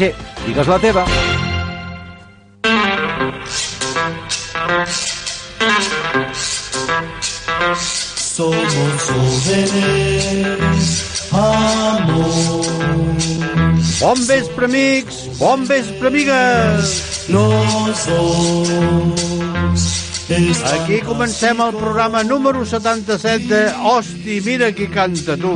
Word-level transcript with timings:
Sí, 0.00 0.08
digues 0.46 0.66
la 0.66 0.78
teva. 0.78 1.04
Somos 8.16 9.02
jóvenes, 9.10 10.48
amor. 11.32 12.64
Bon 14.00 14.26
vespre, 14.26 14.64
amics! 14.64 15.38
Bon 15.38 15.68
vespre, 15.68 16.08
amigues! 16.08 17.26
Los 17.28 18.06
dos. 18.06 19.20
están 20.30 20.80
Aquí 20.80 21.00
comencem 21.02 21.60
el 21.60 21.74
programa 21.74 22.24
número 22.24 22.64
77 22.64 23.54
de 23.54 23.72
Hosti, 23.84 24.40
mira 24.40 24.72
qui 24.72 24.86
canta 24.86 25.36
tu. 25.36 25.52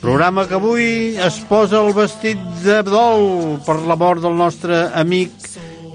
Programa 0.00 0.44
que 0.46 0.54
avui 0.54 1.16
es 1.16 1.38
posa 1.48 1.80
el 1.80 1.94
vestit 1.96 2.40
de 2.62 2.82
dol 2.86 3.56
per 3.66 3.78
la 3.88 3.96
mort 3.96 4.22
del 4.22 4.36
nostre 4.36 4.86
amic 4.94 5.32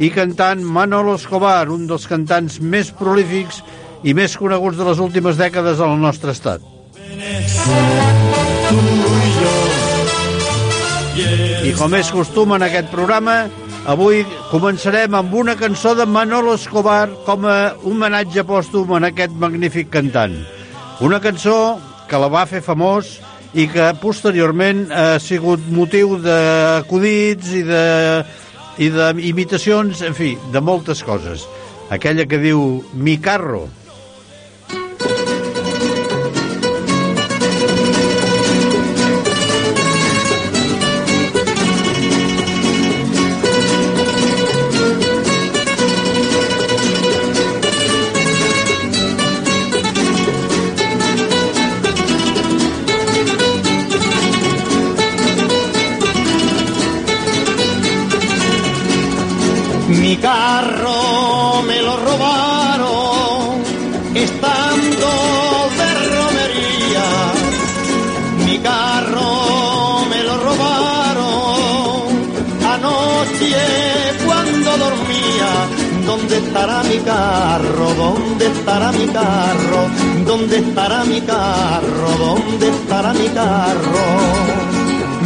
i 0.01 0.09
cantant 0.09 0.63
Manolo 0.65 1.15
Escobar, 1.19 1.69
un 1.69 1.85
dels 1.87 2.07
cantants 2.09 2.59
més 2.61 2.89
prolífics 2.97 3.61
i 4.03 4.15
més 4.17 4.35
coneguts 4.37 4.79
de 4.79 4.87
les 4.87 5.01
últimes 5.03 5.37
dècades 5.37 5.79
al 5.79 5.97
nostre 6.01 6.33
estat. 6.33 6.65
I 11.61 11.73
com 11.77 11.93
és 11.93 12.09
costum 12.09 12.55
en 12.57 12.65
aquest 12.65 12.89
programa, 12.89 13.45
avui 13.85 14.23
començarem 14.49 15.13
amb 15.17 15.33
una 15.37 15.55
cançó 15.59 15.93
de 15.95 16.07
Manolo 16.09 16.55
Escobar 16.57 17.05
com 17.27 17.45
a 17.45 17.75
homenatge 17.85 18.43
pòstum 18.49 18.97
en 18.97 19.11
aquest 19.11 19.37
magnífic 19.37 19.91
cantant. 19.93 20.39
Una 21.01 21.21
cançó 21.21 21.77
que 22.09 22.19
la 22.19 22.29
va 22.31 22.47
fer 22.49 22.63
famós 22.65 23.19
i 23.53 23.67
que 23.67 23.89
posteriorment 23.99 24.85
ha 24.95 25.19
sigut 25.19 25.65
motiu 25.71 26.15
d'acudits 26.21 27.51
i 27.57 27.65
de 27.67 27.83
i 28.81 28.87
d'imitacions, 28.89 29.99
en 30.07 30.15
fi, 30.15 30.31
de 30.53 30.61
moltes 30.63 31.03
coses. 31.05 31.43
Aquella 31.91 32.25
que 32.25 32.39
diu 32.39 32.81
Mi 32.93 33.17
carro, 33.21 33.65
estará 78.71 78.91
mi 78.93 79.07
carro? 79.07 79.79
¿Dónde 80.25 80.57
estará 80.59 81.03
mi 81.03 81.19
carro? 81.21 82.07
¿Dónde 82.19 82.69
estará 82.69 83.13
mi 83.13 83.27
carro? 83.27 84.03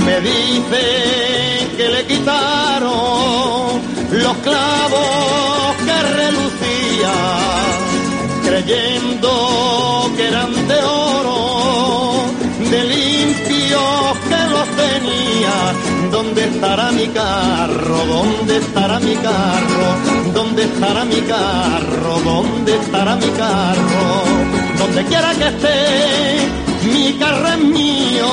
Me 0.03 0.19
dicen 0.19 1.77
que 1.77 1.89
le 1.89 2.05
quitaron 2.07 3.81
los 4.11 4.37
clavos 4.37 5.75
que 5.85 5.97
relucían, 6.21 7.65
creyendo 8.45 10.09
que 10.17 10.27
eran 10.27 10.67
de 10.67 10.79
oro, 10.83 12.25
de 12.71 12.83
limpios 12.83 14.17
que 14.29 14.41
los 14.53 14.67
tenía. 14.83 15.94
¿Dónde 16.15 16.45
estará 16.45 16.91
mi 16.91 17.07
carro? 17.07 18.05
¿Dónde 18.05 18.57
estará 18.59 18.99
mi 19.01 19.15
carro? 19.15 19.87
¿Dónde 20.33 20.63
estará 20.63 21.03
mi 21.03 21.19
carro? 21.33 22.21
¿Dónde 22.23 22.75
estará 22.77 23.15
mi 23.17 23.29
carro? 23.31 24.05
Donde 24.79 25.03
quiera 25.09 25.35
que 25.35 25.47
esté, 25.53 25.77
mi 26.93 27.13
carro 27.19 27.47
es 27.49 27.57
mío, 27.57 28.29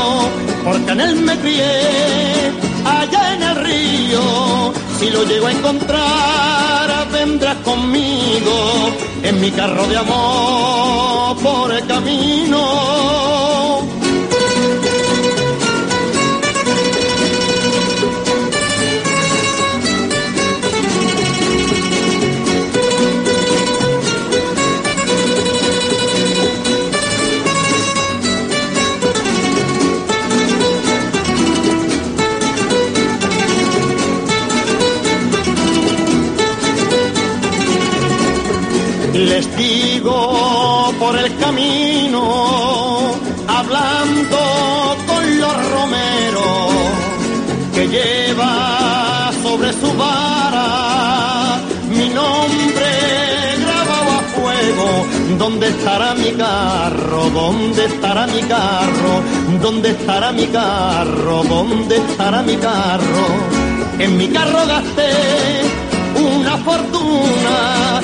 porque 0.62 0.92
en 0.92 1.00
él 1.00 1.16
me 1.16 1.36
crié, 1.38 2.52
allá 2.84 3.34
en 3.34 3.42
el 3.42 3.56
río. 3.56 4.72
Si 5.00 5.10
lo 5.10 5.24
llego 5.24 5.48
a 5.48 5.52
encontrar, 5.52 7.08
vendrás 7.10 7.56
conmigo 7.64 8.92
en 9.24 9.40
mi 9.40 9.50
carro 9.50 9.88
de 9.88 9.96
amor 9.96 11.36
por 11.42 11.72
el 11.72 11.84
camino. 11.88 13.31
El 41.24 41.36
camino, 41.36 43.14
hablando 43.46 44.38
con 45.06 45.40
los 45.40 45.70
romeros, 45.70 46.72
que 47.74 47.86
lleva 47.88 49.30
sobre 49.42 49.72
su 49.72 49.92
vara 49.96 51.60
mi 51.90 52.08
nombre 52.08 52.90
grabado 53.62 54.10
a 54.10 54.22
fuego. 54.34 55.06
¿Dónde 55.38 55.68
estará 55.68 56.14
mi 56.14 56.32
carro? 56.32 57.30
¿Dónde 57.30 57.84
estará 57.84 58.26
mi 58.26 58.42
carro? 58.42 59.22
¿Dónde 59.60 59.90
estará 59.90 60.32
mi 60.32 60.46
carro? 60.46 61.42
¿Dónde 61.44 61.96
estará 61.96 62.42
mi 62.42 62.56
carro? 62.56 63.26
En 63.98 64.16
mi 64.16 64.28
carro 64.28 64.66
gasté 64.66 65.12
una 66.16 66.56
fortuna 66.58 68.00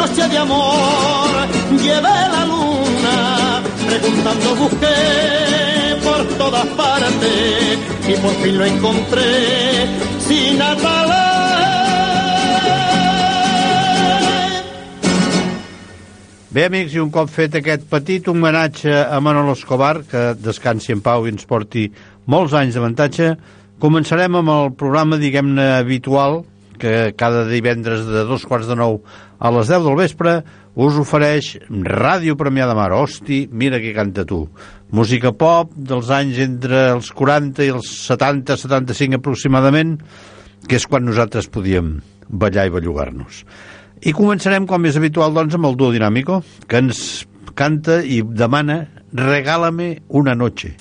noche 0.00 0.28
de 0.28 0.38
amor 0.38 1.30
llevé 1.76 2.20
la 2.34 2.44
luna 2.46 3.62
preguntando 3.86 4.54
busqué 4.56 4.98
por 6.02 6.20
todas 6.38 6.66
partes 6.68 7.78
y 8.08 8.14
por 8.22 8.34
fin 8.42 8.58
lo 8.58 8.64
encontré 8.64 9.86
sin 10.26 10.62
atales 10.62 11.28
Bé, 16.50 16.64
amics, 16.64 16.96
i 16.96 16.98
un 16.98 17.12
cop 17.14 17.28
fet 17.30 17.54
aquest 17.54 17.84
petit 17.86 18.26
homenatge 18.26 18.90
a 18.90 19.20
Manolo 19.22 19.52
Escobar, 19.54 20.00
que 20.02 20.32
descansi 20.34 20.90
en 20.90 20.98
pau 20.98 21.22
i 21.22 21.30
ens 21.30 21.46
porti 21.46 21.84
molts 22.26 22.56
anys 22.58 22.74
d'avantatge, 22.74 23.28
començarem 23.78 24.34
amb 24.40 24.50
el 24.50 24.72
programa, 24.74 25.20
diguem-ne, 25.22 25.68
habitual, 25.76 26.40
que 26.80 27.12
cada 27.18 27.44
divendres 27.48 28.06
de 28.08 28.24
dos 28.28 28.46
quarts 28.48 28.70
de 28.70 28.76
nou 28.78 29.00
a 29.38 29.52
les 29.54 29.70
10 29.70 29.86
del 29.86 29.98
vespre 29.98 30.34
us 30.80 30.98
ofereix 31.00 31.52
Ràdio 31.68 32.36
Premià 32.40 32.68
de 32.70 32.76
Mar. 32.78 32.90
Hosti, 32.96 33.44
mira 33.52 33.80
qui 33.82 33.92
canta 33.96 34.24
tu. 34.28 34.42
Música 34.96 35.34
pop 35.36 35.74
dels 35.76 36.10
anys 36.14 36.40
entre 36.42 36.86
els 36.96 37.10
40 37.16 37.66
i 37.66 37.74
els 37.74 37.90
70-75 38.08 39.20
aproximadament, 39.20 39.98
que 40.66 40.80
és 40.80 40.86
quan 40.88 41.04
nosaltres 41.06 41.50
podíem 41.52 41.98
ballar 42.28 42.68
i 42.68 42.72
bellugar-nos. 42.74 43.44
I 44.00 44.14
començarem, 44.16 44.64
com 44.66 44.86
és 44.88 44.96
habitual, 44.96 45.34
doncs, 45.36 45.58
amb 45.58 45.68
el 45.68 45.76
duo 45.76 45.92
dinàmico, 45.92 46.40
que 46.66 46.80
ens 46.80 47.26
canta 47.58 48.00
i 48.00 48.22
demana 48.24 48.86
Regálame 49.12 50.02
una 50.08 50.34
noche. 50.34 50.76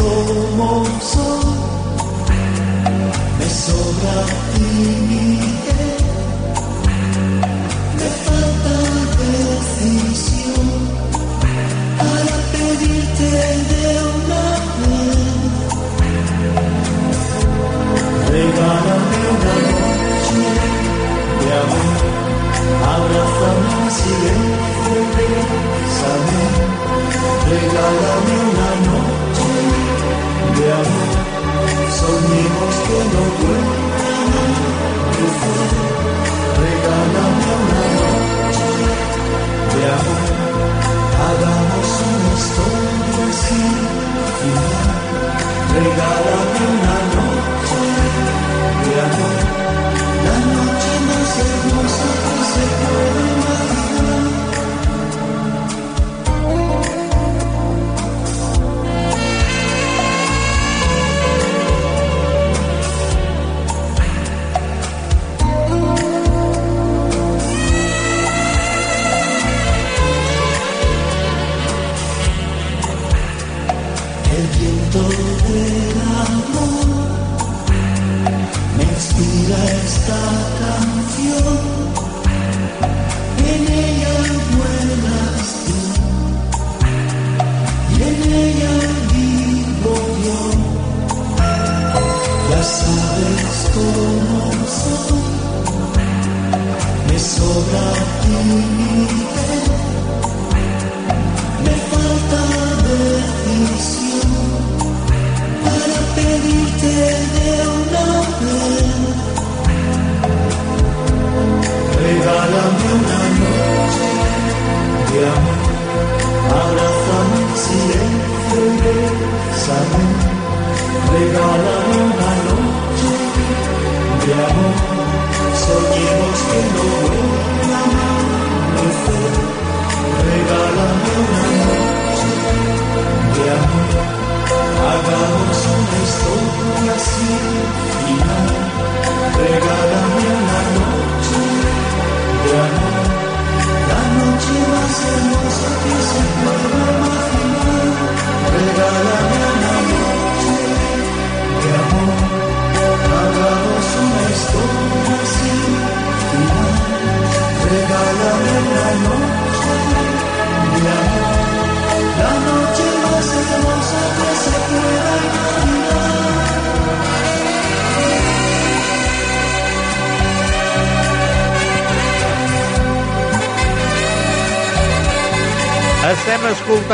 Sabes 0.00 0.32
cómo 0.56 0.84
soy, 1.00 1.44
me 3.38 3.48
sobra 3.48 4.16
timidez, 4.54 6.02
me 7.96 8.08
falta 8.24 8.74
decisión 9.20 10.68
para 11.98 12.34
pedirte 12.52 13.30
de 13.70 13.84
una 14.16 14.44
vez. 14.80 15.28
Regálame 18.30 19.20
una 19.36 19.54
noche 19.70 20.42
de 21.40 21.48
amor, 21.62 21.98
abrázame 22.94 23.72
en 23.82 23.90
silencio. 23.90 24.60
Regálame 27.50 28.34
una 28.50 28.70
noche 28.86 29.19
Yeah. 30.70 31.09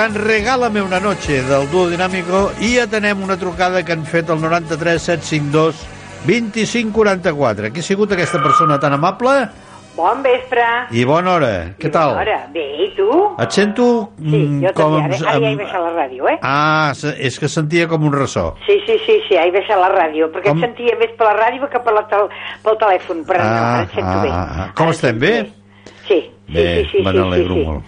Escoltant 0.07 0.27
Regálame 0.27 0.81
una 0.83 1.01
noche 1.01 1.43
del 1.43 1.69
duo 1.71 1.89
dinàmico 1.89 2.51
i 2.61 2.79
atenem 2.79 3.23
una 3.23 3.37
trucada 3.37 3.83
que 3.85 3.93
han 3.93 4.05
fet 4.07 4.31
al 4.31 4.41
93 4.41 5.03
752 5.03 5.87
2544. 6.27 7.71
Qui 7.73 7.81
ha 7.81 7.83
sigut 7.83 8.13
aquesta 8.13 8.41
persona 8.43 8.79
tan 8.79 8.93
amable? 8.95 9.49
Bon 9.97 10.21
vespre. 10.23 10.63
I 10.93 11.05
bona 11.09 11.33
hora. 11.37 11.51
Què 11.81 11.89
tal? 11.91 12.19
Ara, 12.21 12.47
bé, 12.53 12.65
i 12.85 12.91
tu? 12.97 13.07
Et 13.41 13.51
sento 13.51 14.11
Sí, 14.19 14.29
mm, 14.29 14.59
jo 14.67 14.73
com... 14.77 14.97
també. 15.01 15.17
Ara, 15.17 15.31
ara 15.31 15.41
ja 15.41 15.51
he 15.53 15.57
baixat 15.57 15.81
la 15.87 15.93
ràdio, 15.97 16.29
eh? 16.29 16.37
Ah, 16.43 16.93
és 17.17 17.39
que 17.41 17.49
sentia 17.49 17.89
com 17.89 18.05
un 18.05 18.13
ressò. 18.13 18.51
Sí, 18.67 18.77
sí, 18.87 18.99
sí, 19.07 19.19
sí, 19.29 19.39
he 19.41 19.51
baixat 19.55 19.81
la 19.81 19.89
ràdio, 19.95 20.29
perquè 20.35 20.53
Com? 20.53 20.61
em 20.61 20.69
sentia 20.69 20.99
més 21.01 21.15
per 21.17 21.31
la 21.31 21.37
ràdio 21.41 21.71
que 21.73 21.81
per 21.81 21.95
la 21.97 22.05
tel 22.13 22.29
pel 22.63 22.77
telèfon, 22.83 23.25
però 23.25 23.41
no, 23.41 23.49
Ah, 23.51 23.73
ara 23.73 23.83
et 23.89 23.95
sento 23.97 24.19
ah, 24.19 24.23
bé. 24.23 24.31
ah. 24.31 24.71
Com 24.77 24.87
Ara 24.91 24.95
estem, 24.99 25.19
sento 25.19 25.27
bé? 25.27 25.93
Sí, 26.07 26.21
sí, 26.21 26.53
Bé, 26.53 26.67
sí, 26.85 26.91
sí, 26.93 27.03
me 27.03 27.11
sí, 27.13 27.17
n'alegro 27.19 27.55
sí, 27.55 27.61
sí. 27.61 27.67
molt. 27.67 27.85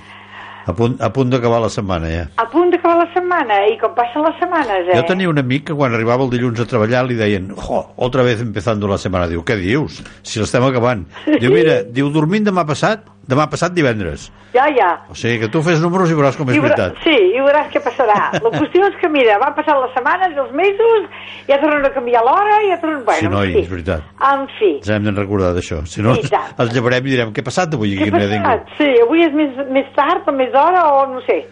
A 0.68 0.74
punt, 0.76 0.98
a 1.00 1.08
punt 1.08 1.30
d'acabar 1.32 1.62
la 1.64 1.70
setmana, 1.72 2.08
ja. 2.12 2.24
A 2.36 2.44
punt 2.52 2.68
d'acabar 2.74 2.98
la 3.00 3.06
setmana, 3.14 3.62
i 3.72 3.78
com 3.80 3.94
passen 3.96 4.20
les 4.26 4.34
setmanes, 4.36 4.90
eh? 4.90 4.98
Jo 4.98 5.06
tenia 5.08 5.30
un 5.30 5.40
amic 5.40 5.70
que 5.70 5.76
quan 5.78 5.96
arribava 5.96 6.26
el 6.26 6.32
dilluns 6.34 6.60
a 6.60 6.66
treballar 6.68 7.06
li 7.08 7.16
deien 7.16 7.48
jo, 7.56 7.78
otra 7.96 8.26
vez 8.26 8.42
empezando 8.44 8.90
la 8.90 8.98
setmana. 9.00 9.30
Diu, 9.32 9.40
què 9.48 9.56
dius? 9.56 10.02
Si 10.20 10.42
l'estem 10.42 10.66
acabant. 10.68 11.06
Diu, 11.24 11.54
mira, 11.54 11.80
diu, 11.88 12.10
dormint 12.12 12.44
demà 12.44 12.66
passat, 12.68 13.08
demà 13.28 13.44
passat 13.52 13.74
divendres. 13.76 14.30
Ja, 14.54 14.64
ja. 14.72 14.88
O 15.12 15.14
sigui 15.14 15.42
que 15.42 15.48
tu 15.52 15.60
fes 15.62 15.82
números 15.84 16.08
i 16.10 16.14
veuràs 16.16 16.36
com 16.38 16.48
és 16.48 16.56
I 16.56 16.62
veritat. 16.64 16.96
Sí, 17.04 17.12
i 17.12 17.40
veuràs 17.44 17.68
què 17.74 17.82
passarà. 17.84 18.30
La 18.40 18.50
qüestió 18.54 18.86
és 18.88 18.96
que, 19.00 19.10
mira, 19.12 19.36
van 19.42 19.52
passant 19.54 19.76
les 19.82 19.92
setmanes 19.94 20.32
els 20.40 20.54
mesos, 20.56 21.04
ja 21.50 21.58
tornen 21.60 21.84
a 21.84 21.90
canviar 21.92 22.22
l'hora, 22.24 22.56
ja 22.70 22.78
tornen... 22.80 23.04
Bueno, 23.04 23.20
Sí, 23.20 23.28
noi, 23.28 23.50
en 23.52 23.58
fi. 23.58 23.60
és 23.66 23.70
veritat. 23.74 24.08
En 24.32 24.46
fi. 24.58 24.70
Ens 24.80 24.88
hem 24.96 25.04
de 25.10 25.12
recordar 25.20 25.52
d'això. 25.56 25.82
Si 25.86 26.00
no, 26.02 26.16
tant. 26.24 26.54
ens 26.64 26.72
llevarem 26.74 27.06
i 27.06 27.12
direm, 27.14 27.32
què 27.36 27.44
ha 27.44 27.48
passat 27.50 27.76
avui? 27.76 27.92
Què 28.00 28.08
ha 28.08 28.16
no 28.16 28.24
hi 28.24 28.40
passat? 28.40 28.72
Sí, 28.80 28.88
avui 29.04 29.22
és 29.28 29.36
més, 29.36 29.60
més 29.76 29.92
tard 29.94 30.26
o 30.26 30.32
més 30.32 30.50
d'hora 30.56 30.86
o 30.96 31.04
no 31.12 31.20
sé. 31.28 31.42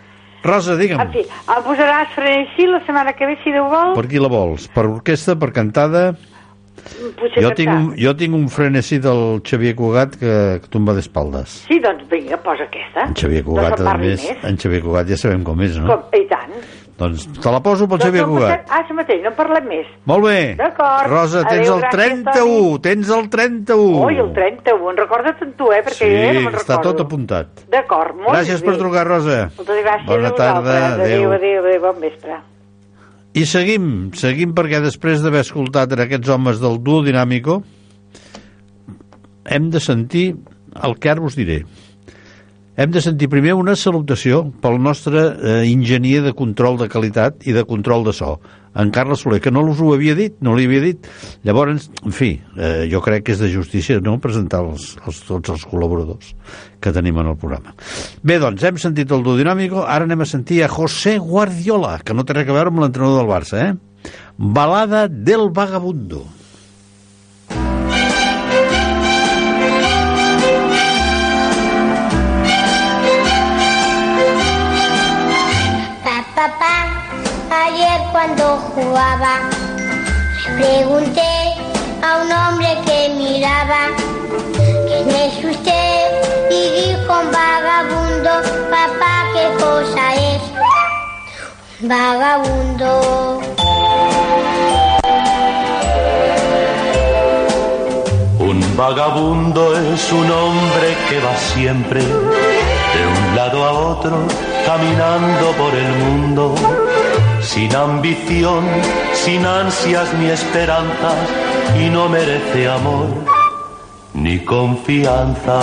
Rosa, 0.47 0.77
digue'm, 0.79 1.01
En 1.03 1.11
fi, 1.13 1.25
em 1.27 1.63
posaràs 1.67 2.13
frenesí 2.15 2.67
la 2.71 2.79
setmana 2.87 3.13
que 3.19 3.27
ve, 3.27 3.37
si 3.43 3.51
Déu 3.53 3.69
vol. 3.69 3.95
per 3.99 4.07
qui 4.09 4.21
la 4.23 4.29
vols? 4.31 4.69
Per 4.73 4.85
orquestra, 4.87 5.35
per 5.37 5.51
cantada? 5.53 6.13
Potser 7.19 7.43
Jo 7.43 7.51
tinc, 7.59 7.71
un, 7.71 7.95
jo 7.99 8.15
tinc 8.17 8.35
un 8.35 8.49
frenesí 8.49 8.99
del 9.03 9.41
Xavier 9.45 9.75
Cugat 9.75 10.17
que, 10.17 10.33
que 10.63 10.69
tomba 10.73 10.95
d'espaldes. 10.95 11.63
Sí, 11.69 11.81
doncs 11.81 12.09
vinga, 12.11 12.37
posa 12.39 12.65
aquesta. 12.69 13.09
En 13.09 13.15
Xavier 13.15 13.45
Cugat, 13.45 13.71
doncs 13.77 13.81
a 13.81 13.93
parli 13.93 14.09
més, 14.15 14.25
més. 14.31 14.45
en 14.45 14.57
Xavier 14.59 14.83
Cugat 14.83 15.07
ja 15.09 15.17
sabem 15.17 15.45
com 15.45 15.61
és, 15.63 15.77
no? 15.79 15.87
Com, 15.93 16.11
I 16.21 16.27
tant. 16.31 16.53
Doncs 16.97 17.27
te 17.45 17.51
la 17.53 17.59
poso 17.61 17.85
pel 17.85 17.99
Doncs 17.99 18.05
Xavier 18.07 18.23
no 18.25 18.33
Cugat. 18.33 18.63
passem- 18.65 18.87
Ah, 18.89 18.95
mateix, 18.97 19.23
no 19.23 19.31
parlem 19.37 19.67
més. 19.69 19.87
Molt 20.07 20.25
bé. 20.25 20.55
D'acord. 20.57 21.11
Rosa, 21.11 21.43
tens 21.45 21.69
Adéu, 21.69 21.75
el 21.75 21.83
gràcies, 21.83 22.23
31, 22.25 22.79
tens 22.81 23.11
el 23.11 23.29
31. 23.29 24.07
Ui, 24.07 24.17
el 24.19 24.33
31, 24.33 24.91
en 24.91 24.97
recorda't 24.97 25.43
en 25.43 25.53
tu, 25.53 25.71
eh, 25.73 25.83
perquè 25.85 25.93
Sí, 25.93 26.09
jo 26.09 26.17
ja 26.25 26.33
no 26.33 26.41
me'n 26.41 26.55
està 26.55 26.77
recordo. 26.79 26.93
tot 26.95 27.01
apuntat. 27.05 27.47
D'acord, 27.69 28.17
molt 28.17 28.31
Gràcies 28.33 28.63
per 28.65 28.73
bé. 28.73 28.79
trucar, 28.79 29.07
Rosa. 29.07 29.51
Moltes 29.59 29.85
gràcies 29.85 30.07
Bona 30.07 30.29
a 30.29 30.35
tarda, 30.35 30.95
adéu. 30.95 31.05
Adéu, 31.05 31.33
adéu, 31.33 31.65
adéu, 31.67 31.81
bon 31.83 32.01
vespre. 32.01 32.41
I 33.37 33.43
seguim, 33.45 34.15
seguim 34.17 34.55
perquè 34.57 34.79
després 34.81 35.21
d'haver 35.21 35.43
escoltat 35.45 35.91
en 35.93 36.01
aquests 36.07 36.31
homes 36.33 36.61
del 36.63 36.79
duo 36.81 37.03
dinàmico 37.05 37.59
hem 39.45 39.67
de 39.71 39.83
sentir 39.85 40.31
el 40.83 40.97
que 40.97 41.11
ara 41.13 41.21
us 41.21 41.37
diré. 41.37 41.59
Hem 42.81 42.95
de 42.95 43.03
sentir 43.05 43.29
primer 43.33 43.53
una 43.57 43.75
salutació 43.77 44.41
pel 44.65 44.79
nostre 44.81 45.21
eh, 45.21 45.59
enginyer 45.69 46.23
de 46.25 46.33
control 46.37 46.81
de 46.81 46.89
qualitat 46.93 47.45
i 47.45 47.53
de 47.57 47.65
control 47.69 48.09
de 48.09 48.17
so, 48.17 48.39
en 48.77 48.91
Carles 48.93 49.23
Soler, 49.25 49.41
que 49.41 49.51
no 49.51 49.65
us 49.67 49.81
ho 49.81 49.93
havia 49.95 50.15
dit, 50.19 50.37
no 50.45 50.55
li 50.57 50.67
havia 50.69 50.83
dit. 50.85 51.09
Llavors, 51.47 51.89
en 52.05 52.15
fi, 52.15 52.31
eh, 52.57 52.87
jo 52.93 53.01
crec 53.05 53.27
que 53.27 53.35
és 53.35 53.41
de 53.41 53.51
justícia 53.53 53.99
no 54.05 54.19
presentar 54.23 54.63
els, 54.67 54.93
els, 55.07 55.23
tots 55.27 55.55
els 55.55 55.67
col·laboradors 55.67 56.35
que 56.81 56.93
tenim 56.93 57.19
en 57.23 57.33
el 57.33 57.41
programa. 57.41 57.75
Bé, 58.23 58.39
doncs, 58.43 58.65
hem 58.69 58.81
sentit 58.83 59.13
el 59.17 59.25
duo 59.27 59.37
dinàmico, 59.39 59.87
ara 59.89 60.05
anem 60.09 60.23
a 60.23 60.29
sentir 60.29 60.63
a 60.63 60.71
José 60.73 61.17
Guardiola, 61.19 61.99
que 62.05 62.15
no 62.15 62.27
té 62.27 62.37
res 62.37 62.49
a 62.53 62.57
veure 62.57 62.75
amb 62.75 62.85
l'entrenador 62.85 63.23
del 63.25 63.33
Barça, 63.33 63.63
eh? 63.65 64.13
Balada 64.37 65.07
del 65.09 65.49
vagabundo. 65.51 66.27
Jugaba, 78.75 79.41
pregunté 80.57 81.55
a 82.03 82.23
un 82.23 82.33
hombre 82.33 82.79
que 82.85 83.09
miraba, 83.17 83.89
¿quién 84.87 85.09
es 85.11 85.45
usted? 85.45 85.97
Y 86.51 86.61
dijo 86.81 87.21
un 87.21 87.31
vagabundo, 87.33 88.31
papá, 88.71 89.27
¿qué 89.35 89.47
cosa 89.63 90.15
es? 90.15 90.43
Un 91.81 91.89
vagabundo. 91.89 93.41
Un 98.39 98.77
vagabundo 98.77 99.77
es 99.77 100.13
un 100.13 100.31
hombre 100.31 100.97
que 101.09 101.21
va 101.21 101.37
siempre 101.37 102.01
de 102.97 103.07
un 103.07 103.37
lado 103.37 103.65
a 103.65 103.73
otro, 103.73 104.27
caminando 104.65 105.53
por 105.53 105.75
el 105.75 105.89
mundo, 105.97 106.55
sin 107.47 107.75
ambición, 107.75 108.65
sin 109.15 109.47
ansias 109.47 110.13
ni 110.15 110.31
esperanzas, 110.31 111.15
y 111.81 111.89
no 111.89 112.09
merece 112.09 112.69
amor 112.69 113.09
ni 114.15 114.39
confianza. 114.45 115.61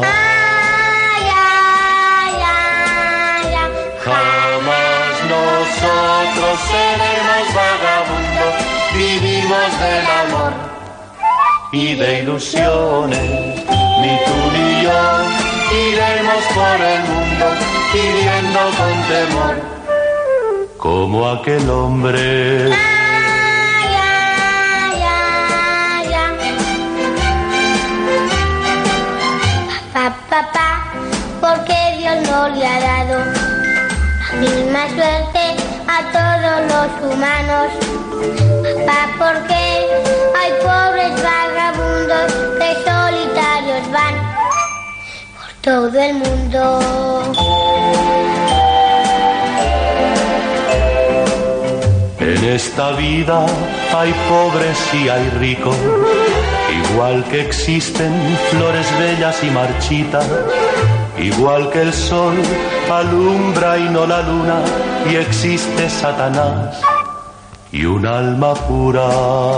Ay, 0.00 1.26
ay, 1.34 2.34
ay. 2.44 3.68
Jamás 4.04 5.14
nosotros 5.34 6.54
seremos 6.72 7.44
vagabundos, 7.60 8.54
vivimos 8.94 9.70
del 9.80 10.06
amor 10.24 10.52
y 11.72 11.94
de 11.94 12.20
ilusiones, 12.20 13.30
ni 14.00 14.12
tú 14.26 14.38
ni 14.54 14.82
yo 14.82 15.02
iremos 15.88 16.42
por 16.54 16.78
el 16.80 17.00
mundo 17.10 17.46
pidiendo 17.92 18.60
con 18.78 18.94
temor, 19.08 19.75
como 20.86 21.28
aquel 21.28 21.68
hombre. 21.68 22.70
Ay, 22.72 23.92
ay, 24.04 25.02
ay. 25.02 26.14
Papá, 29.92 30.16
papá, 30.30 30.68
porque 31.40 31.76
Dios 31.98 32.16
no 32.30 32.40
le 32.50 32.64
ha 32.64 32.78
dado 32.78 33.16
la 34.20 34.30
misma 34.38 34.82
suerte 34.94 35.44
a 35.88 35.98
todos 36.16 36.56
los 36.70 36.88
humanos. 37.10 37.68
Papá, 38.86 39.00
porque 39.18 39.62
hay 40.38 40.50
pobres 40.62 41.12
vagabundos 41.30 42.28
que 42.60 42.70
solitarios 42.86 43.84
van 43.90 44.14
por 45.34 45.50
todo 45.62 45.96
el 46.00 46.14
mundo. 46.14 47.55
Esta 52.54 52.92
vida 52.92 53.44
hay 53.94 54.14
pobres 54.28 54.78
y 54.94 55.08
hay 55.08 55.28
ricos, 55.30 55.76
igual 56.90 57.24
que 57.24 57.40
existen 57.40 58.12
flores 58.50 58.86
bellas 58.98 59.42
y 59.42 59.50
marchitas, 59.50 60.26
igual 61.18 61.70
que 61.70 61.82
el 61.82 61.92
sol 61.92 62.34
alumbra 62.90 63.78
y 63.78 63.88
no 63.88 64.06
la 64.06 64.22
luna, 64.22 64.60
y 65.10 65.16
existe 65.16 65.90
Satanás 65.90 66.80
y 67.72 67.84
un 67.84 68.06
alma 68.06 68.54
pura. 68.54 69.08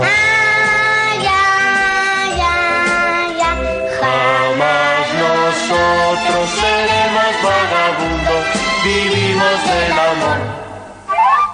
Ay, 0.01 1.27
ay, 1.27 2.41
ay, 2.41 3.39
ay. 3.41 3.85
Jamás 4.01 5.05
nosotros 5.25 6.49
seremos 6.59 7.33
vagabundos, 7.43 8.45
vivimos 8.83 9.63
del 9.65 9.93
amor 9.93 10.68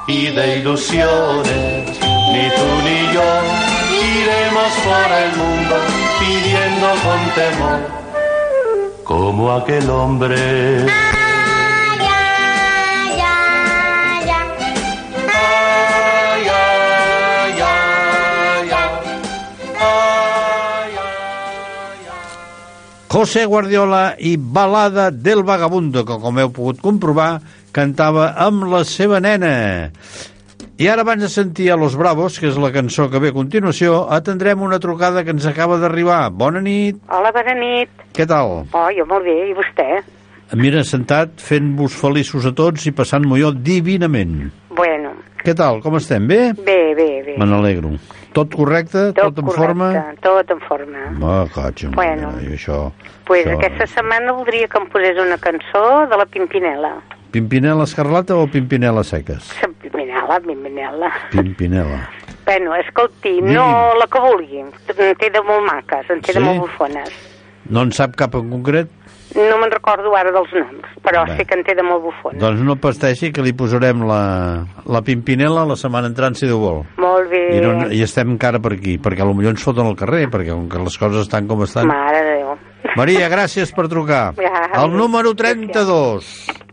y 0.08 0.28
de 0.28 0.60
ilusiones. 0.60 2.00
Ni 2.34 2.50
tú 2.56 2.68
ni 2.84 3.14
yo 3.14 3.30
iremos 4.18 4.74
por 4.84 5.10
el 5.24 5.32
mundo 5.38 5.76
pidiendo 6.20 6.88
con 7.04 7.22
temor, 7.36 7.80
como 9.04 9.52
aquel 9.52 9.90
hombre. 9.90 10.86
José 23.16 23.46
Guardiola 23.46 24.16
i 24.20 24.36
Balada 24.36 25.10
del 25.10 25.42
Vagabundo, 25.48 26.04
que 26.04 26.18
com 26.20 26.36
heu 26.36 26.50
pogut 26.52 26.82
comprovar, 26.84 27.40
cantava 27.76 28.30
amb 28.40 28.64
la 28.72 28.84
seva 28.88 29.20
nena. 29.24 29.92
I 30.80 30.88
ara, 30.92 31.04
abans 31.06 31.22
de 31.24 31.30
sentir 31.32 31.70
a 31.72 31.78
Los 31.80 31.96
Bravos, 31.96 32.38
que 32.40 32.50
és 32.50 32.58
la 32.60 32.72
cançó 32.76 33.06
que 33.12 33.20
ve 33.24 33.30
a 33.32 33.36
continuació, 33.36 34.06
atendrem 34.12 34.62
una 34.64 34.80
trucada 34.84 35.24
que 35.24 35.32
ens 35.36 35.46
acaba 35.48 35.78
d'arribar. 35.80 36.30
Bona 36.36 36.60
nit, 36.64 36.98
Hola, 37.08 37.32
bona 37.36 37.54
nit. 37.56 37.90
què 38.16 38.28
tal? 38.28 38.66
Oh, 38.72 38.90
jo 38.96 39.06
molt 39.08 39.24
bé, 39.28 39.38
i 39.52 39.56
vostè? 39.56 40.02
Mira, 40.56 40.84
sentat, 40.86 41.40
fent-vos 41.42 41.96
feliços 41.98 42.46
a 42.46 42.52
tots 42.54 42.86
i 42.86 42.92
passant-m'ho 42.96 43.40
jo 43.40 43.52
divinament. 43.56 44.52
Bueno, 44.76 45.16
Què 45.46 45.54
tal, 45.54 45.78
com 45.82 45.96
estem, 46.00 46.26
bé? 46.28 46.54
bé, 46.58 46.96
bé, 46.98 47.22
bé. 47.26 47.36
Me 47.38 47.46
n'alegro. 47.46 47.92
Tot 48.34 48.50
correcte? 48.58 49.12
Tot, 49.14 49.38
en 49.40 49.50
forma? 49.54 49.90
Tot 50.20 50.50
en 50.52 50.60
forma. 50.68 51.04
Ah, 51.22 51.46
catxo, 51.54 51.92
Bueno. 51.94 52.32
i 52.42 52.56
això... 52.58 52.92
Pues 53.28 53.46
això... 53.46 53.54
aquesta 53.60 53.86
setmana 53.94 54.34
voldria 54.34 54.68
que 54.68 54.80
em 54.82 54.88
posés 54.90 55.20
una 55.22 55.38
cançó 55.38 56.08
de 56.10 56.18
la 56.18 56.26
Pimpinela. 56.26 56.96
Pimpinela 57.36 57.84
escarlata 57.84 58.38
o 58.40 58.48
pimpinela 58.48 59.04
seques? 59.04 59.50
La 59.60 59.68
Pimpinela, 59.82 60.40
Pimpinela. 60.40 61.10
Pimpinela. 61.32 62.10
Bueno, 62.46 62.76
escolti, 62.80 63.28
Digui'm. 63.42 63.52
no 63.54 63.92
la 64.00 64.08
que 64.08 64.20
vulgui. 64.24 64.60
En 64.62 65.16
té 65.20 65.28
de 65.34 65.42
molt 65.44 65.66
maques, 65.68 66.08
en 66.16 66.22
té 66.22 66.32
Sí? 66.32 66.40
de 66.40 66.46
molt 66.46 66.62
bufones. 66.64 67.10
No 67.68 67.82
en 67.84 67.92
sap 67.92 68.16
cap 68.16 68.36
en 68.40 68.50
concret? 68.50 68.88
No 69.36 69.58
me'n 69.60 69.72
recordo 69.74 70.16
ara 70.16 70.32
dels 70.32 70.54
noms, 70.54 70.88
però 71.04 71.26
Bé. 71.28 71.36
sé 71.36 71.46
que 71.46 71.56
en 71.60 71.64
té 71.68 71.76
de 71.76 71.84
molt 71.84 72.04
bufones. 72.04 72.40
Doncs 72.40 72.62
no 72.64 72.78
pasteixi 72.78 73.34
que 73.34 73.42
li 73.44 73.52
posarem 73.52 74.06
la, 74.08 74.64
la 74.86 75.02
pimpinela 75.02 75.66
la 75.68 75.76
setmana 75.76 76.08
entrant, 76.08 76.36
si 76.40 76.48
Déu 76.48 76.60
vol. 76.62 76.86
Molt 76.96 77.28
bé. 77.30 77.58
I, 77.58 77.60
no, 77.60 77.90
I 77.92 78.02
estem 78.06 78.32
encara 78.32 78.62
per 78.64 78.78
aquí, 78.78 78.96
perquè 78.98 79.28
potser 79.28 79.50
ens 79.52 79.62
foten 79.66 79.86
al 79.92 79.96
carrer, 80.00 80.30
perquè 80.32 80.54
com 80.56 80.70
que 80.70 80.80
les 80.80 80.98
coses 80.98 81.26
estan 81.28 81.48
com 81.52 81.64
estan... 81.68 81.88
Mare 81.92 82.24
de 82.24 82.38
Déu. 82.40 82.56
Maria, 82.96 83.28
gràcies 83.28 83.74
per 83.76 83.90
trucar. 83.92 84.32
Ja, 84.40 84.70
El 84.86 84.96
número 84.96 85.34
32. 85.36 86.46
Gràcies 86.48 86.65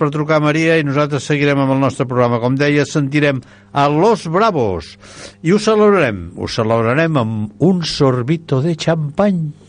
per 0.00 0.08
trucar, 0.08 0.40
Maria, 0.40 0.78
i 0.80 0.84
nosaltres 0.88 1.26
seguirem 1.28 1.60
amb 1.60 1.74
el 1.74 1.82
nostre 1.82 2.06
programa. 2.08 2.40
Com 2.40 2.56
deia, 2.56 2.86
sentirem 2.88 3.42
a 3.72 3.88
Los 3.92 4.24
Bravos 4.26 4.96
i 5.44 5.52
ho 5.52 5.58
celebrarem. 5.60 6.30
Ho 6.40 6.48
celebrarem 6.48 7.18
amb 7.20 7.66
un 7.70 7.82
sorbito 7.84 8.62
de 8.64 8.72
xampany. 8.74 9.59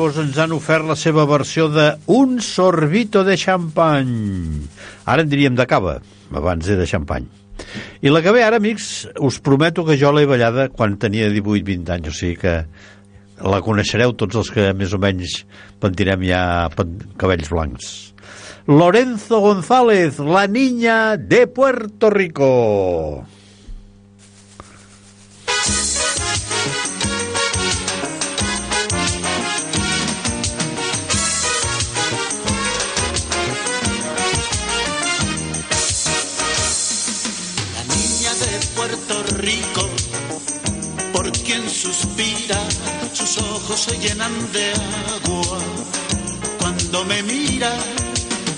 Bravos 0.00 0.16
ens 0.16 0.38
han 0.40 0.54
ofert 0.56 0.86
la 0.88 0.94
seva 0.96 1.26
versió 1.28 1.66
de 1.68 1.82
Un 2.08 2.38
sorbito 2.40 3.20
de 3.20 3.34
xampany. 3.36 4.12
Ara 5.04 5.20
en 5.20 5.28
diríem 5.28 5.58
de 5.58 5.66
cava, 5.68 5.98
abans 6.32 6.70
era 6.72 6.80
de 6.80 6.86
xampany. 6.88 7.26
I 8.00 8.08
la 8.08 8.22
que 8.24 8.32
ve 8.32 8.40
ara, 8.40 8.56
amics, 8.56 9.10
us 9.20 9.36
prometo 9.44 9.84
que 9.84 9.98
jo 10.00 10.08
l'he 10.16 10.24
ballada 10.24 10.70
quan 10.72 10.94
tenia 10.96 11.28
18-20 11.28 11.92
anys, 11.98 12.08
o 12.08 12.16
sigui 12.16 12.38
que 12.40 12.54
la 13.44 13.60
coneixereu 13.66 14.14
tots 14.16 14.40
els 14.40 14.48
que 14.54 14.70
més 14.72 14.94
o 14.96 15.00
menys 15.04 15.42
pentinem 15.84 16.24
ja 16.30 16.40
cabells 17.20 17.52
blancs. 17.52 17.90
Lorenzo 18.72 19.42
González, 19.44 20.16
la 20.16 20.46
niña 20.48 21.18
de 21.20 21.44
Puerto 21.44 22.08
Rico. 22.08 22.48
Suspira, 41.80 42.60
sus 43.14 43.38
ojos 43.38 43.80
se 43.80 43.96
llenan 43.98 44.32
de 44.52 44.72
agua. 45.24 45.58
Cuando 46.58 47.04
me 47.06 47.22
mira, 47.22 47.72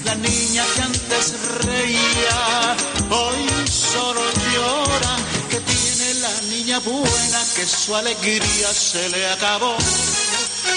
la 0.04 0.14
niña 0.16 0.64
que 0.74 0.82
antes 0.82 1.34
reía, 1.64 2.76
hoy 3.10 3.68
solo 3.68 4.20
llora, 4.52 5.16
que 5.50 5.60
tiene 5.60 6.14
la 6.14 6.40
niña 6.50 6.80
buena, 6.80 7.40
que 7.54 7.64
su 7.64 7.94
alegría 7.94 8.68
se 8.74 9.08
le 9.10 9.28
acabó. 9.28 9.76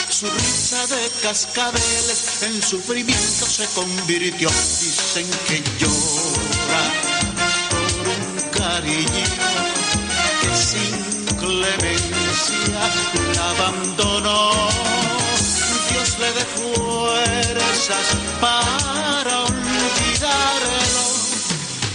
Su 0.10 0.29
risa 0.29 0.86
de 0.88 1.10
cascabeles 1.23 2.43
en 2.43 2.62
sufrimiento 2.62 3.45
se 3.45 3.65
convirtió. 3.73 4.49
Dicen 4.49 5.27
que 5.47 5.63
llora 5.79 6.84
por 7.71 8.08
un 8.08 8.49
cariño 8.51 9.25
que 10.41 10.55
sin 10.55 11.25
clemencia 12.45 13.34
la 13.36 13.49
abandonó. 13.51 14.51
Dios 15.89 16.19
le 16.19 16.31
dé 16.34 16.45
fuerzas 16.45 18.08
para 18.41 19.43
olvidarlo. 19.43 21.05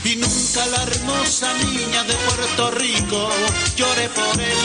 Y 0.05 0.17
nunca 0.17 0.67
la 0.67 0.83
hermosa 0.83 1.53
niña 1.55 2.05
de 2.05 2.15
Puerto 2.15 2.71
Rico 2.73 3.31
llore 3.77 4.09
por 4.11 4.41
él. 4.41 4.63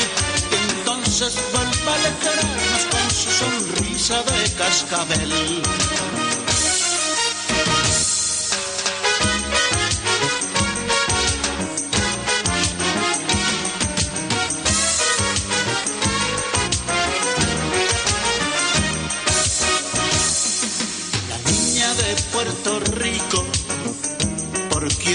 Y 0.52 0.78
entonces 0.80 1.38
vuelva 1.52 1.92
a 1.92 1.96
alegrarnos 1.96 2.86
con 2.92 3.12
su 3.12 3.30
sonrisa 3.32 4.24
de 4.24 4.52
cascabel. 4.54 5.34